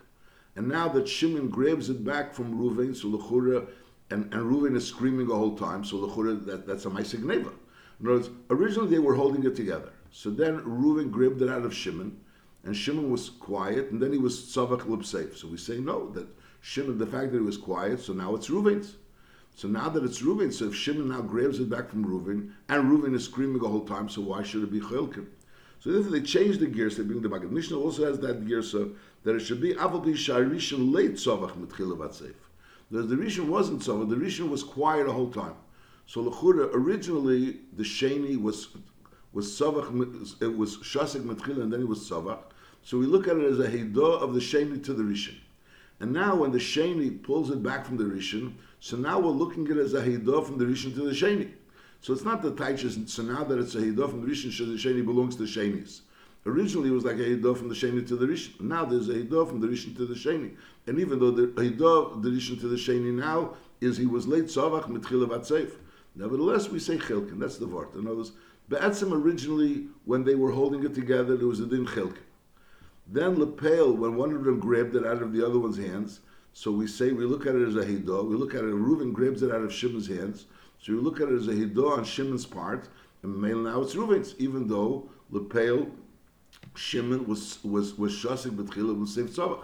and 0.55 0.67
now 0.67 0.87
that 0.89 1.07
Shimon 1.07 1.49
grabs 1.49 1.89
it 1.89 2.05
back 2.05 2.33
from 2.33 2.57
Ruvain, 2.57 2.95
so 2.95 3.09
Lechura, 3.09 3.67
and, 4.09 4.33
and 4.33 4.43
Ruvain 4.43 4.75
is 4.75 4.87
screaming 4.87 5.27
the 5.27 5.35
whole 5.35 5.57
time, 5.57 5.83
so 5.83 5.97
Lechura, 5.97 6.45
that, 6.45 6.65
that's 6.65 6.85
a 6.85 6.89
Maisig 6.89 7.23
Neva. 7.23 7.49
In 7.99 8.07
other 8.07 8.15
words, 8.15 8.29
originally 8.49 8.89
they 8.89 8.99
were 8.99 9.15
holding 9.15 9.43
it 9.45 9.55
together. 9.55 9.91
So 10.11 10.29
then 10.29 10.61
Reuven 10.61 11.11
grabbed 11.11 11.41
it 11.41 11.49
out 11.49 11.65
of 11.65 11.73
Shimon, 11.73 12.17
and 12.65 12.75
Shimon 12.75 13.09
was 13.09 13.29
quiet, 13.29 13.91
and 13.91 14.01
then 14.01 14.11
he 14.11 14.17
was 14.17 14.39
tzavak 14.53 15.05
safe. 15.05 15.37
So 15.37 15.47
we 15.47 15.57
say 15.57 15.77
no, 15.77 16.09
that 16.11 16.27
Shimon, 16.61 16.97
the 16.97 17.05
fact 17.05 17.31
that 17.31 17.37
he 17.37 17.43
was 17.43 17.57
quiet, 17.57 17.99
so 18.01 18.13
now 18.13 18.35
it's 18.35 18.49
Reuven's. 18.49 18.95
So 19.55 19.69
now 19.69 19.87
that 19.87 20.03
it's 20.03 20.21
Reuven, 20.21 20.51
so 20.51 20.65
if 20.65 20.75
Shimon 20.75 21.07
now 21.07 21.21
grabs 21.21 21.59
it 21.59 21.69
back 21.69 21.89
from 21.89 22.03
Reuven, 22.03 22.51
and 22.67 22.91
Reuven 22.91 23.15
is 23.15 23.23
screaming 23.23 23.61
the 23.61 23.69
whole 23.69 23.85
time, 23.85 24.09
so 24.09 24.21
why 24.21 24.43
should 24.43 24.63
it 24.63 24.71
be 24.71 24.81
Chelkim? 24.81 25.27
So 25.79 25.91
therefore 25.91 26.11
they 26.11 26.21
change 26.21 26.57
the 26.57 26.65
gears, 26.65 26.97
they 26.97 27.03
bring 27.03 27.21
the. 27.21 27.29
The 27.29 27.47
Mishnah 27.47 27.79
also 27.79 28.05
has 28.05 28.19
that 28.19 28.45
gear 28.45 28.61
so 28.61 28.91
that 29.23 29.35
it 29.35 29.39
should 29.39 29.61
be 29.61 29.73
Avabi 29.73 30.13
Sharishan 30.13 30.93
late 30.93 31.13
Tzavach 31.13 31.51
Mitchila 31.51 31.97
Batseif. 31.97 32.33
The, 32.91 33.03
the 33.03 33.15
Rishon 33.15 33.47
wasn't 33.47 33.81
Tzavach, 33.81 34.09
the 34.09 34.15
Rishon 34.15 34.49
was 34.49 34.63
quiet 34.63 35.05
the 35.05 35.13
whole 35.13 35.31
time. 35.31 35.55
So 36.05 36.23
Lechura, 36.23 36.69
originally 36.73 37.59
the 37.73 37.83
Sheni 37.83 38.41
was 38.41 38.67
was 39.31 39.47
Tzavach, 39.57 40.41
it 40.41 40.57
was 40.57 40.77
Shasik 40.77 41.21
Mitchila 41.21 41.61
and 41.61 41.71
then 41.71 41.81
it 41.81 41.87
was 41.87 42.09
Tzavach. 42.09 42.39
So 42.85 42.99
we 42.99 43.07
look 43.07 43.27
at 43.27 43.35
it 43.35 43.43
as 43.43 43.57
a 43.57 43.67
Heidah 43.67 44.21
of 44.21 44.35
the 44.35 44.39
Sheni 44.39 44.81
to 44.83 44.93
the 44.93 45.01
Rishon. 45.01 45.33
And 45.99 46.13
now 46.13 46.35
when 46.35 46.51
the 46.51 46.59
Sheni 46.59 47.21
pulls 47.23 47.49
it 47.49 47.63
back 47.63 47.83
from 47.83 47.97
the 47.97 48.03
Rishon, 48.03 48.53
so 48.79 48.95
now 48.95 49.17
we're 49.19 49.29
looking 49.29 49.65
at 49.71 49.77
it 49.77 49.79
as 49.79 49.95
a 49.95 50.03
Heidah 50.03 50.45
from 50.45 50.59
the 50.59 50.65
Rishon 50.65 50.93
to 50.93 51.01
the 51.01 51.11
Sheni. 51.11 51.49
So 52.01 52.13
it's 52.13 52.23
not 52.23 52.43
the 52.43 52.51
Taichas, 52.51 53.09
so 53.09 53.23
now 53.23 53.43
that 53.43 53.57
it's 53.57 53.73
a 53.73 53.79
Hidah 53.79 54.07
from 54.07 54.21
the 54.21 54.27
Rishon, 54.27 54.55
to 54.57 54.65
the 54.65 54.77
Sheni 54.77 55.03
belongs 55.03 55.35
to 55.37 55.47
the 55.47 55.49
Shenis. 55.49 56.01
Originally 56.45 56.89
it 56.89 56.93
was 56.93 57.03
like 57.03 57.15
a 57.15 57.23
Hidah 57.23 57.57
from 57.57 57.69
the 57.69 57.73
Sheni 57.73 58.07
to 58.07 58.15
the 58.15 58.27
Rishon. 58.27 58.61
Now 58.61 58.85
there's 58.85 59.09
a 59.09 59.13
Hidah 59.13 59.49
from 59.49 59.59
the 59.61 59.67
Rishon 59.67 59.95
to 59.97 60.05
the 60.05 60.13
Sheni. 60.13 60.55
And 60.85 60.99
even 60.99 61.17
though 61.17 61.31
the 61.31 61.47
Hidah, 61.47 62.21
the 62.21 62.29
Rishon 62.29 62.59
to 62.61 62.67
the 62.67 62.75
Sheni 62.75 63.11
now, 63.11 63.55
is 63.81 63.97
he 63.97 64.05
was 64.05 64.27
late 64.27 64.45
Savach 64.45 64.87
Mitchilav 64.87 65.29
Atseif. 65.29 65.71
Nevertheless, 66.15 66.69
we 66.69 66.77
say 66.77 66.97
Chilkin, 66.97 67.39
that's 67.39 67.57
the 67.57 67.65
Vart. 67.65 67.95
In 67.95 68.05
other 68.05 68.17
words, 68.17 68.33
Be'etzim 68.69 69.11
originally, 69.11 69.87
when 70.03 70.23
they 70.23 70.35
were 70.35 70.51
holding 70.51 70.83
it 70.83 70.93
together, 70.93 71.35
there 71.35 71.47
was 71.47 71.61
a 71.61 71.65
Din 71.65 71.87
Chilkin. 71.87 72.19
Then 73.07 73.35
Lepel, 73.35 73.93
when 73.93 74.15
one 74.15 74.33
of 74.33 74.43
them 74.43 74.59
grabbed 74.59 74.95
it 74.95 75.05
out 75.05 75.21
of 75.21 75.31
the 75.31 75.45
other 75.45 75.59
one's 75.59 75.77
hands, 75.77 76.21
so 76.53 76.71
we 76.71 76.87
say, 76.87 77.11
we 77.11 77.25
look 77.25 77.45
at 77.45 77.55
it 77.55 77.67
as 77.67 77.75
a 77.75 77.85
Hidah, 77.85 78.27
we 78.27 78.35
look 78.35 78.55
at 78.55 78.63
it, 78.63 78.73
Reuven 78.73 79.13
grabs 79.13 79.43
it 79.43 79.51
out 79.51 79.61
of 79.61 79.73
Shimon's 79.73 80.07
hands, 80.07 80.45
So 80.79 80.93
we 80.93 80.99
look 80.99 81.19
at 81.19 81.29
it 81.29 81.35
as 81.35 81.47
a 81.47 81.51
hidah 81.51 81.97
on 81.97 82.03
Shimon's 82.03 82.45
part, 82.45 82.89
and 83.23 83.41
now 83.41 83.81
it's 83.81 83.95
Reuven's, 83.95 84.35
even 84.37 84.67
though 84.67 85.09
Lepel 85.31 85.89
Shimon 86.75 87.25
was 87.27 87.59
was 87.63 87.97
was 87.97 88.13
shasik 88.13 88.51
b'tchila 88.51 88.99
with 88.99 89.09
safe 89.09 89.35
tzavach. 89.35 89.63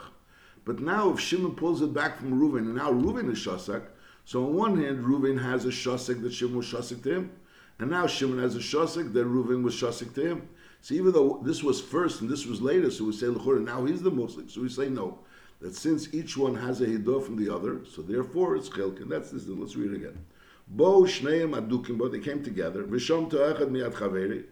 But 0.66 0.80
now 0.80 1.12
if 1.12 1.20
Shimon 1.20 1.56
pulls 1.56 1.82
it 1.82 1.94
back 1.94 2.18
from 2.18 2.39
Reuven, 2.39 2.60
and 2.60 2.76
now 2.76 2.92
Reuven 2.92 3.32
is 3.32 3.39
shasak, 3.39 3.84
so 4.26 4.46
on 4.46 4.54
one 4.54 4.82
hand 4.82 5.04
Reuven 5.06 5.42
has 5.42 5.66
a 5.66 5.70
shasik 5.70 6.22
that 6.22 6.34
Shimon 6.34 6.58
was 6.58 6.66
shasik 6.66 7.04
to 7.04 7.14
him, 7.14 7.32
and 7.80 7.92
now 7.92 8.08
Shimon 8.08 8.39
has 8.39 8.56
a 8.56 8.60
shasik 8.60 9.14
that 9.14 9.26
Reuven 9.26 9.64
was 9.64 9.76
shasik 9.76 10.14
to 10.16 10.26
him. 10.26 10.50
So 10.82 10.96
even 10.96 11.12
though 11.12 11.40
this 11.44 11.64
was 11.64 11.80
first 11.80 12.22
and 12.22 12.30
this 12.30 12.46
was 12.48 12.60
later, 12.60 12.90
so 12.90 13.06
we 13.06 13.14
say 13.14 13.28
Lechora, 13.28 13.64
now 13.64 13.86
he's 13.86 14.02
the 14.02 14.10
Muslim. 14.10 14.50
So 14.50 14.62
we 14.62 14.70
say 14.70 14.90
no. 14.90 15.20
That 15.60 15.76
since 15.76 16.12
each 16.12 16.36
one 16.36 16.56
has 16.56 16.82
a 16.82 16.88
hidah 16.88 17.24
from 17.24 17.38
the 17.38 17.54
other, 17.54 17.82
so 17.86 18.02
therefore 18.02 18.56
it's 18.56 18.68
chilk, 18.68 19.00
and 19.00 19.12
that's 19.12 19.30
this. 19.30 19.46
Let's 19.48 19.76
read 19.76 19.92
it 19.92 19.98
again. 19.98 20.26
Bo 20.68 21.04
shneim 21.04 21.52
adukim 21.52 22.00
bo, 22.00 22.08
they 22.08 22.18
came 22.18 22.44
together. 22.44 22.84
V'shom 22.84 23.30
to'echad 23.30 23.70
mi'ad 23.70 23.94
chaveri, 23.94 24.46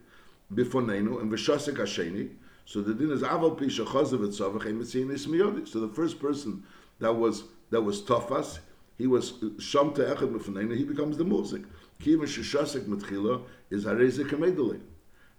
bifonenu, 0.53 1.19
and 1.19 1.31
v'shasek 1.31 1.77
hasheni. 1.77 2.29
So 2.65 2.81
the 2.81 2.93
din 2.93 3.09
is 3.09 3.23
aval 3.23 3.57
pi 3.57 3.65
shechazav 3.65 4.23
et 4.23 4.29
tzavach 4.29 4.67
ein 4.67 4.79
mitziyin 4.79 5.67
So 5.67 5.79
the 5.79 5.87
first 5.95 6.19
person 6.19 6.63
that 6.99 7.13
was 7.13 7.45
that 7.71 7.81
was 7.81 8.03
tofas, 8.03 8.59
he 8.99 9.07
was 9.07 9.31
shom 9.31 9.95
to'echad 9.95 10.31
bifonenu, 10.31 10.77
he 10.77 10.83
becomes 10.83 11.17
the 11.17 11.23
muzik. 11.23 11.63
Kiva 11.99 12.25
sheshasek 12.25 12.85
mitchila 12.85 13.41
is 13.71 13.85
hareze 13.85 14.23
kamedele. 14.29 14.79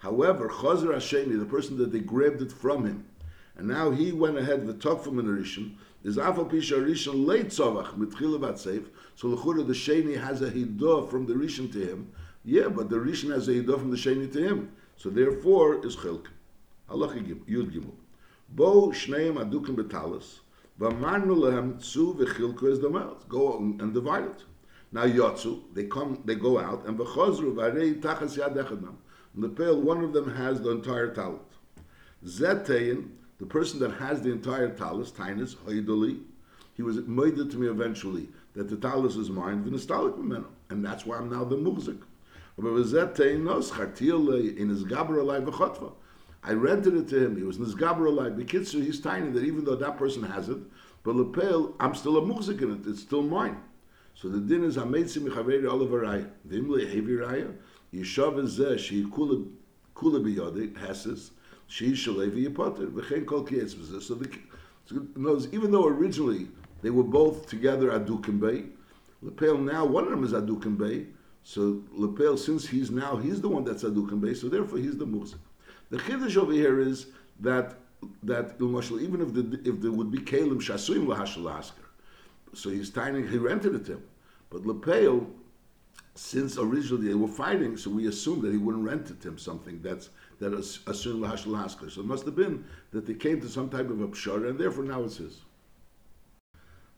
However, 0.01 0.49
chazer 0.49 0.95
hasheni, 0.95 1.39
the 1.39 1.45
person 1.45 1.77
that 1.77 1.93
they 1.93 2.01
grabbed 2.01 2.41
it 2.41 2.51
from 2.51 2.87
him, 2.87 3.05
and 3.57 3.69
now 3.69 3.91
he 3.91 4.13
went 4.13 4.39
ahead 4.39 4.67
with 4.67 4.81
talk 4.81 5.05
from 5.05 5.19
an 5.19 5.27
rishon. 5.27 5.75
Is 6.03 6.17
afal 6.17 6.51
pisha 6.51 6.79
rishon 6.83 7.27
late 7.27 7.49
tzavach 7.49 7.95
mitchila 7.99 8.41
batseif. 8.41 8.87
So 9.15 9.29
l'chura 9.29 9.67
the 9.67 9.75
sheni 9.75 10.19
has 10.19 10.41
a 10.41 10.51
hidah 10.51 11.11
from 11.11 11.27
the 11.27 11.35
rishon 11.35 11.71
to 11.75 11.79
him. 11.79 12.11
Yeah, 12.43 12.69
but 12.69 12.89
the 12.89 12.97
rishon 12.97 13.31
has 13.33 13.49
a 13.49 13.53
hidah 13.53 13.79
from 13.79 13.91
the 13.91 13.99
sheni 13.99 14.33
to 14.33 14.43
him. 14.43 14.73
So 14.97 15.11
therefore 15.11 15.85
is 15.85 15.97
chilk. 15.97 16.29
Halacha 16.89 17.23
gimel 17.23 17.45
yud 17.45 17.71
gimel. 17.71 17.93
Bo 18.49 18.89
shneim 18.93 19.35
adukim 19.35 19.77
betalis. 19.77 20.39
V'amarnu 20.81 21.37
lehem 21.37 21.79
tzu 21.79 22.15
v'chilku 22.15 22.73
es 22.73 22.79
damel. 22.79 23.19
Go 23.29 23.59
and 23.59 23.93
divide 23.93 24.25
it. 24.25 24.45
Now 24.93 25.05
yotzu, 25.05 25.65
they 25.75 25.85
come, 25.85 26.23
they 26.25 26.35
go 26.35 26.59
out, 26.59 26.87
and 26.87 26.99
v'chozru 26.99 27.53
v'arei 27.53 28.01
tachas 28.01 28.39
yad 28.39 28.57
echadnam. 28.57 28.95
The 29.35 29.49
pale, 29.49 29.81
one 29.81 30.03
of 30.03 30.13
them 30.13 30.35
has 30.35 30.61
the 30.61 30.71
entire 30.71 31.15
talent. 31.15 31.43
Zetein, 32.27 33.11
the 33.39 33.47
person 33.47 33.79
that 33.81 33.93
has 33.93 34.21
the 34.21 34.31
entire 34.31 34.71
talus, 34.71 35.11
Tainus, 35.13 35.55
Hoidoli, 35.57 36.21
he 36.75 36.83
was 36.83 36.97
murdered 37.07 37.51
to 37.51 37.57
me 37.57 37.69
eventually 37.69 38.29
that 38.55 38.69
the 38.69 38.77
talus 38.77 39.17
is 39.17 39.31
mine, 39.31 39.65
v'nistalik 39.65 40.19
memeno, 40.19 40.47
and 40.69 40.85
that's 40.85 41.07
why 41.07 41.17
I'm 41.17 41.31
now 41.31 41.45
the 41.45 41.57
muzik. 41.57 41.99
Zetayin 42.59 43.47
I 46.43 46.53
rented 46.53 46.97
it 46.97 47.09
to 47.09 47.25
him. 47.25 47.37
He 47.37 47.43
was 47.43 47.59
gabra 47.59 48.09
alive. 48.09 48.33
Bekitzu, 48.33 48.83
he's 48.85 49.01
tiny 49.01 49.31
that 49.31 49.45
even 49.45 49.65
though 49.65 49.77
that 49.77 49.99
person 49.99 50.23
has 50.23 50.49
it, 50.49 50.59
but 51.03 51.15
lepel, 51.17 51.75
I'm 51.81 51.95
still 51.95 52.19
a 52.19 52.27
muzik 52.27 52.61
in 52.63 52.73
it. 52.73 52.87
It's 52.87 53.01
still 53.01 53.23
mine. 53.23 53.63
So 54.15 54.29
the 54.29 54.41
din 54.41 54.65
is 54.65 54.77
ameitzi 54.77 55.19
michaveri 55.19 55.65
olavaraya. 55.65 56.29
Dimle 56.49 56.87
heavy 56.87 57.13
raya. 57.13 57.55
Yishav 57.93 58.41
zeh 58.47 59.11
kula 59.11 59.47
shalevi 61.95 62.49
yipoter 62.49 62.91
v'chein 62.91 63.27
kol 63.27 63.45
kiyetz 63.45 64.03
So 64.03 64.15
the 64.15 64.39
knows 65.17 65.49
even 65.53 65.71
though 65.71 65.87
originally 65.87 66.49
they 66.83 66.91
were 66.91 67.03
both 67.03 67.47
together 67.47 67.91
adukim 67.91 68.41
bay, 68.41 68.65
Lepel 69.23 69.59
now 69.59 69.85
one 69.85 70.05
of 70.05 70.11
them 70.11 70.25
is 70.25 70.33
adukim 70.33 70.79
bay. 70.79 71.07
So 71.43 71.83
Lepel 71.93 72.37
since 72.37 72.67
he's 72.67 72.91
now 72.91 73.17
he's 73.17 73.41
the 73.41 73.49
one 73.49 73.65
that's 73.65 73.83
adukim 73.83 74.21
bay. 74.21 74.35
So 74.35 74.49
therefore 74.49 74.79
he's 74.79 74.97
the 74.97 75.07
muzik. 75.07 75.41
The 75.91 75.99
chiddush 75.99 76.37
over 76.37 76.53
here 76.53 76.81
is 76.81 77.07
that 77.41 77.77
that 78.23 78.57
even 78.61 79.21
if 79.21 79.35
the, 79.35 79.61
if 79.65 79.81
there 79.81 79.93
would 79.93 80.11
be 80.11 80.19
kalim 80.19 80.57
shasuim 80.57 81.07
lahashal 81.07 81.73
so 82.55 82.71
he's 82.71 82.89
tiny 82.91 83.27
he 83.27 83.37
rented 83.37 83.75
it 83.75 83.85
to 83.87 83.93
him, 83.93 84.03
but 84.49 84.65
Lepel 84.65 85.27
since 86.21 86.59
originally 86.59 87.09
they 87.09 87.15
were 87.15 87.27
fighting, 87.27 87.79
so 87.79 87.89
we 87.91 88.07
assumed 88.07 88.43
that 88.43 88.53
he 88.53 88.59
wouldn't 88.59 88.85
rent 88.85 89.09
it 89.09 89.23
to 89.23 89.29
him 89.29 89.39
something 89.39 89.81
that's 89.83 90.11
that 90.39 90.53
assumed 90.53 91.25
hasker. 91.25 91.91
So 91.91 92.03
it 92.03 92.07
must 92.07 92.27
have 92.27 92.37
been 92.37 92.63
that 92.91 93.07
they 93.07 93.15
came 93.15 93.41
to 93.41 93.49
some 93.49 93.71
type 93.71 93.89
of 93.89 94.03
a 94.03 94.09
pshara, 94.09 94.51
and 94.51 94.59
therefore 94.59 94.85
now 94.85 95.03
it's 95.03 95.17
his. 95.17 95.41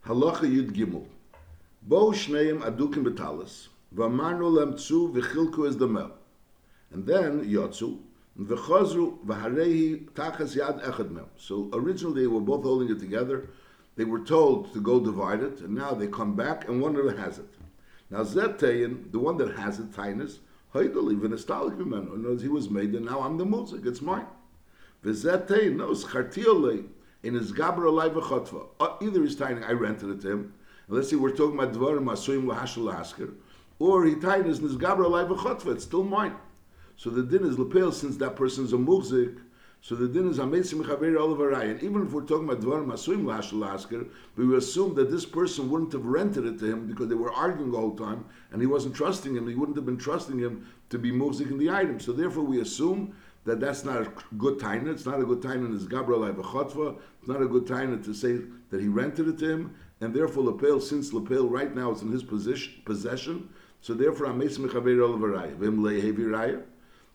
Halacha 0.05 0.41
Yud 0.41 0.71
Gimel. 0.73 1.05
Bo 1.83 2.11
shneim 2.11 2.59
adukim 2.63 3.05
betalis, 3.05 3.69
v'amarnu 3.95 4.51
lem 4.51 4.75
tzu 4.75 5.15
is 5.65 5.77
the 5.77 5.87
damel. 5.87 6.11
And 6.91 7.07
then 7.07 7.49
yotzu, 7.49 7.99
v'chozru 8.37 9.25
v'harehi 9.25 10.09
tachas 10.09 10.57
yad 10.57 10.83
echad 10.83 11.11
mel. 11.11 11.29
So 11.37 11.69
originally 11.71 12.23
they 12.23 12.27
were 12.27 12.41
both 12.41 12.63
holding 12.63 12.89
it 12.89 12.99
together. 12.99 13.47
They 13.95 14.03
were 14.03 14.19
told 14.19 14.73
to 14.73 14.81
go 14.81 14.99
divide 14.99 15.41
it, 15.43 15.61
and 15.61 15.73
now 15.73 15.93
they 15.93 16.07
come 16.07 16.35
back, 16.35 16.67
and 16.67 16.81
one 16.81 16.97
of 16.97 17.05
them 17.05 17.17
has 17.17 17.39
it. 17.39 17.47
Now 18.13 18.23
Zetein, 18.23 19.11
the 19.11 19.17
one 19.17 19.37
that 19.37 19.55
has 19.55 19.79
it, 19.79 19.91
Tainus, 19.91 20.37
Hoidali, 20.75 21.19
Vinastalik 21.19 21.75
Vimeno, 21.75 22.15
knows 22.15 22.43
he 22.43 22.47
was 22.47 22.69
made, 22.69 22.93
and 22.93 23.07
now 23.07 23.21
I'm 23.21 23.39
the 23.39 23.43
Muzik, 23.43 23.87
it's 23.87 24.03
mine. 24.03 24.27
Vizetein 25.03 25.77
knows 25.77 26.05
Chartiole 26.05 26.85
in 27.23 27.33
his 27.33 27.51
Gabra 27.51 27.91
Lai 27.91 28.09
V'chotva. 28.09 28.67
Uh, 28.79 28.97
either 29.01 29.23
he's 29.23 29.35
tiny, 29.35 29.63
I 29.63 29.71
rented 29.71 30.11
it 30.11 30.21
to 30.21 30.31
him, 30.31 30.53
let's 30.89 31.09
see, 31.09 31.15
we're 31.15 31.35
talking 31.35 31.57
about 31.57 31.73
Dvarim 31.73 32.05
Asuim 32.05 32.45
Lahashal 32.45 32.83
Lasker, 32.83 33.33
or 33.79 34.05
he 34.05 34.13
tied 34.13 34.41
in 34.41 34.45
his 34.45 34.59
Gabra 34.59 35.09
Lai 35.09 35.23
V'chotva, 35.23 35.73
it's 35.73 35.83
still 35.83 36.03
mine. 36.03 36.35
So 36.97 37.09
the 37.09 37.23
din 37.23 37.47
is 37.47 37.57
Lepel, 37.57 37.91
since 37.91 38.17
that 38.17 38.35
person's 38.35 38.73
a 38.73 38.77
Muzik, 38.77 39.37
so 39.83 39.95
the 39.95 40.07
din 40.07 40.29
is 40.29 40.39
Ametzim 40.39 40.81
Mechaber 40.81 41.19
Oliver 41.19 41.51
And 41.51 41.83
even 41.83 42.03
if 42.03 42.13
we're 42.13 42.21
talking 42.21 42.45
about 42.45 42.61
Dvarim 42.61 42.85
Asuim 42.85 43.25
Lashal 43.25 43.59
Lasker, 43.59 44.05
we 44.37 44.55
assume 44.55 44.95
that 44.95 45.11
this 45.11 45.25
person 45.25 45.69
wouldn't 45.69 45.91
have 45.91 46.05
rented 46.05 46.45
it 46.45 46.57
to 46.59 46.71
him 46.71 46.87
because 46.87 47.09
they 47.09 47.15
were 47.15 47.33
arguing 47.33 47.69
the 47.69 47.77
whole 47.77 47.93
time 47.93 48.23
and 48.53 48.61
he 48.61 48.65
wasn't 48.65 48.95
trusting 48.95 49.35
him. 49.35 49.45
He 49.45 49.55
wouldn't 49.55 49.75
have 49.75 49.85
been 49.85 49.97
trusting 49.97 50.39
him 50.39 50.65
to 50.89 50.97
be 50.97 51.11
Muzik 51.11 51.51
in 51.51 51.57
the 51.57 51.69
item. 51.69 51.99
So 51.99 52.13
therefore 52.13 52.43
we 52.45 52.61
assume 52.61 53.13
that 53.43 53.59
that's 53.59 53.83
not 53.83 54.01
a 54.03 54.13
good 54.37 54.57
time. 54.57 54.89
It's 54.89 55.05
not 55.05 55.19
a 55.19 55.25
good 55.25 55.41
time 55.41 55.65
in 55.65 55.73
his 55.73 55.85
Gabriel 55.85 56.21
Ibachotva. 56.21 56.97
It's 57.19 57.27
not 57.27 57.41
a 57.41 57.47
good 57.47 57.67
time 57.67 58.01
to 58.01 58.13
say 58.13 58.39
that 58.69 58.79
he 58.79 58.87
rented 58.87 59.27
it 59.27 59.37
to 59.39 59.49
him. 59.49 59.75
And 59.99 60.13
therefore 60.13 60.43
Lepel, 60.43 60.79
since 60.79 61.11
Lepel 61.11 61.49
right 61.49 61.75
now 61.75 61.91
is 61.91 62.03
in 62.03 62.09
his 62.09 62.23
position, 62.23 62.81
possession, 62.85 63.49
so 63.81 63.93
therefore 63.93 64.27
Ametzim 64.27 64.59
Mechaber 64.59 65.05
Oliver 65.05 65.45
Vim 65.57 65.83
Lehevi 65.83 66.19
Raya. 66.19 66.63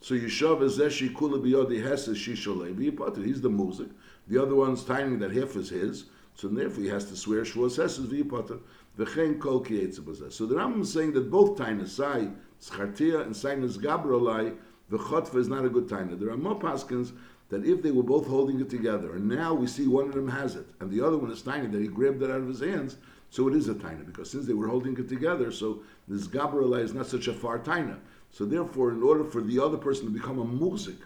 So 0.00 0.14
Yishav 0.14 0.62
is 0.62 0.78
Zeshi 0.78 1.12
Kula 1.12 1.40
Biyodi 1.40 1.82
Heses 1.82 2.16
Shishole 2.16 2.74
V'yipater. 2.74 3.24
He's 3.24 3.40
the 3.40 3.50
muzik. 3.50 3.88
The 4.28 4.40
other 4.40 4.54
one's 4.54 4.84
timing 4.84 5.18
that 5.18 5.32
half 5.32 5.56
is 5.56 5.70
his. 5.70 6.04
So 6.34 6.48
therefore 6.48 6.84
he 6.84 6.88
has 6.88 7.06
to 7.06 7.16
swear 7.16 7.42
Shavuos 7.42 7.78
Heses 7.78 8.06
V'yipater. 8.06 8.60
V'chein 8.98 9.40
Kol 9.40 9.64
Kiyetzibazeh. 9.64 10.32
So 10.32 10.46
the 10.46 10.54
Rambam 10.54 10.82
is 10.82 10.92
saying 10.92 11.12
that 11.14 11.30
both 11.30 11.58
tainas, 11.58 11.88
Sai, 11.88 12.28
Tzchartia, 12.60 13.22
and 13.22 13.34
Sainas 13.34 13.76
Gabrolai, 13.78 14.56
the 14.88 14.98
Chotva 14.98 15.36
is 15.36 15.48
not 15.48 15.64
a 15.64 15.68
good 15.68 15.86
taina. 15.86 16.18
There 16.18 16.30
are 16.30 16.36
more 16.36 16.58
paskins 16.58 17.12
that 17.50 17.64
if 17.64 17.82
they 17.82 17.90
were 17.90 18.02
both 18.02 18.26
holding 18.26 18.60
it 18.60 18.70
together, 18.70 19.14
and 19.14 19.28
now 19.28 19.54
we 19.54 19.66
see 19.66 19.86
one 19.86 20.06
of 20.06 20.14
them 20.14 20.28
has 20.28 20.56
it, 20.56 20.66
and 20.80 20.90
the 20.90 21.04
other 21.04 21.18
one 21.18 21.30
is 21.30 21.42
tiny, 21.42 21.66
that 21.66 21.80
he 21.80 21.88
grabbed 21.88 22.22
it 22.22 22.30
out 22.30 22.40
of 22.40 22.48
his 22.48 22.60
hands, 22.60 22.96
so 23.30 23.48
it 23.48 23.54
is 23.54 23.68
a 23.68 23.74
taina, 23.74 24.04
because 24.06 24.30
since 24.30 24.46
they 24.46 24.54
were 24.54 24.68
holding 24.68 24.96
it 24.98 25.08
together, 25.08 25.52
so 25.52 25.82
this 26.08 26.26
Gabrolai 26.26 26.80
is 26.82 26.94
not 26.94 27.06
such 27.06 27.28
a 27.28 27.32
far 27.32 27.58
taina. 27.58 27.98
So 28.30 28.44
therefore, 28.44 28.92
in 28.92 29.02
order 29.02 29.24
for 29.24 29.40
the 29.40 29.58
other 29.58 29.76
person 29.76 30.06
to 30.06 30.12
become 30.12 30.38
a 30.38 30.44
muzik 30.44 30.98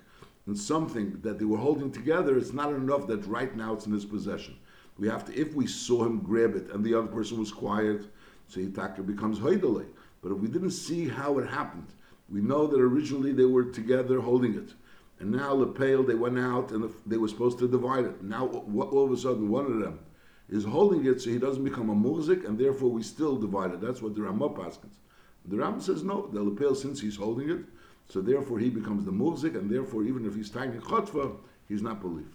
and 0.47 0.59
something 0.59 1.21
that 1.23 1.39
they 1.39 1.45
were 1.45 1.59
holding 1.59 1.91
together, 1.91 2.37
it's 2.37 2.53
not 2.53 2.73
enough 2.73 3.07
that 3.07 3.27
right 3.27 3.55
now 3.57 3.75
it's 3.75 3.87
in 3.87 3.93
his 3.93 4.05
possession. 4.05 4.57
We 4.99 5.09
have 5.09 5.25
to, 5.27 5.41
if 5.41 5.55
we 5.55 5.67
saw 5.67 6.05
him 6.05 6.21
grab 6.21 6.55
it 6.55 6.71
and 6.71 6.85
the 6.85 6.95
other 6.95 7.07
person 7.07 7.39
was 7.39 7.53
quiet, 7.53 8.03
so 8.49 8.61
Yitaka 8.61 9.07
becomes 9.07 9.39
hoidale. 9.39 9.87
But 10.21 10.33
if 10.33 10.39
we 10.39 10.49
didn't 10.49 10.73
see 10.73 11.09
how 11.09 11.39
it 11.39 11.49
happened, 11.49 11.89
we 12.29 12.41
know 12.41 12.67
that 12.67 12.81
originally 12.81 13.33
they 13.33 13.45
were 13.45 13.65
together 13.65 14.21
holding 14.21 14.55
it. 14.55 14.75
And 15.19 15.31
now 15.31 15.53
Lepel, 15.55 16.03
they 16.03 16.15
went 16.15 16.39
out 16.39 16.73
and 16.73 16.93
they 17.07 17.17
were 17.17 17.29
supposed 17.29 17.59
to 17.61 17.69
divide 17.69 18.05
it. 18.05 18.23
Now 18.23 18.49
all 18.49 19.05
of 19.05 19.13
a 19.13 19.17
sudden 19.17 19.49
one 19.49 19.67
of 19.67 19.79
them 19.79 20.01
is 20.49 20.65
holding 20.65 21.07
it 21.07 21.21
so 21.21 21.31
he 21.31 21.39
doesn't 21.39 21.65
become 21.65 21.91
a 21.91 21.95
muzik 21.95 22.45
and 22.45 22.59
therefore 22.59 22.91
we 22.91 23.03
still 23.03 23.37
divide 23.37 23.73
it. 23.73 23.81
That's 23.81 24.03
what 24.03 24.15
the 24.15 24.23
Ramah 24.23 24.51
paskins. 24.51 24.97
The 25.47 25.57
Ram 25.57 25.81
says 25.81 26.05
no, 26.05 26.29
the 26.33 26.43
lapel 26.43 26.75
since 26.75 27.01
he's 27.01 27.17
holding 27.17 27.51
it, 27.51 27.65
so 28.09 28.21
therefore 28.21 28.59
he 28.59 28.71
becomes 28.71 29.05
the 29.05 29.13
muzik, 29.13 29.55
and 29.55 29.71
therefore 29.71 30.05
even 30.05 30.27
if 30.27 30.35
he's 30.35 30.51
tying 30.51 30.77
a 30.77 30.81
chotva, 30.81 31.37
he's 31.69 31.83
not 31.83 32.01
believed. 32.01 32.35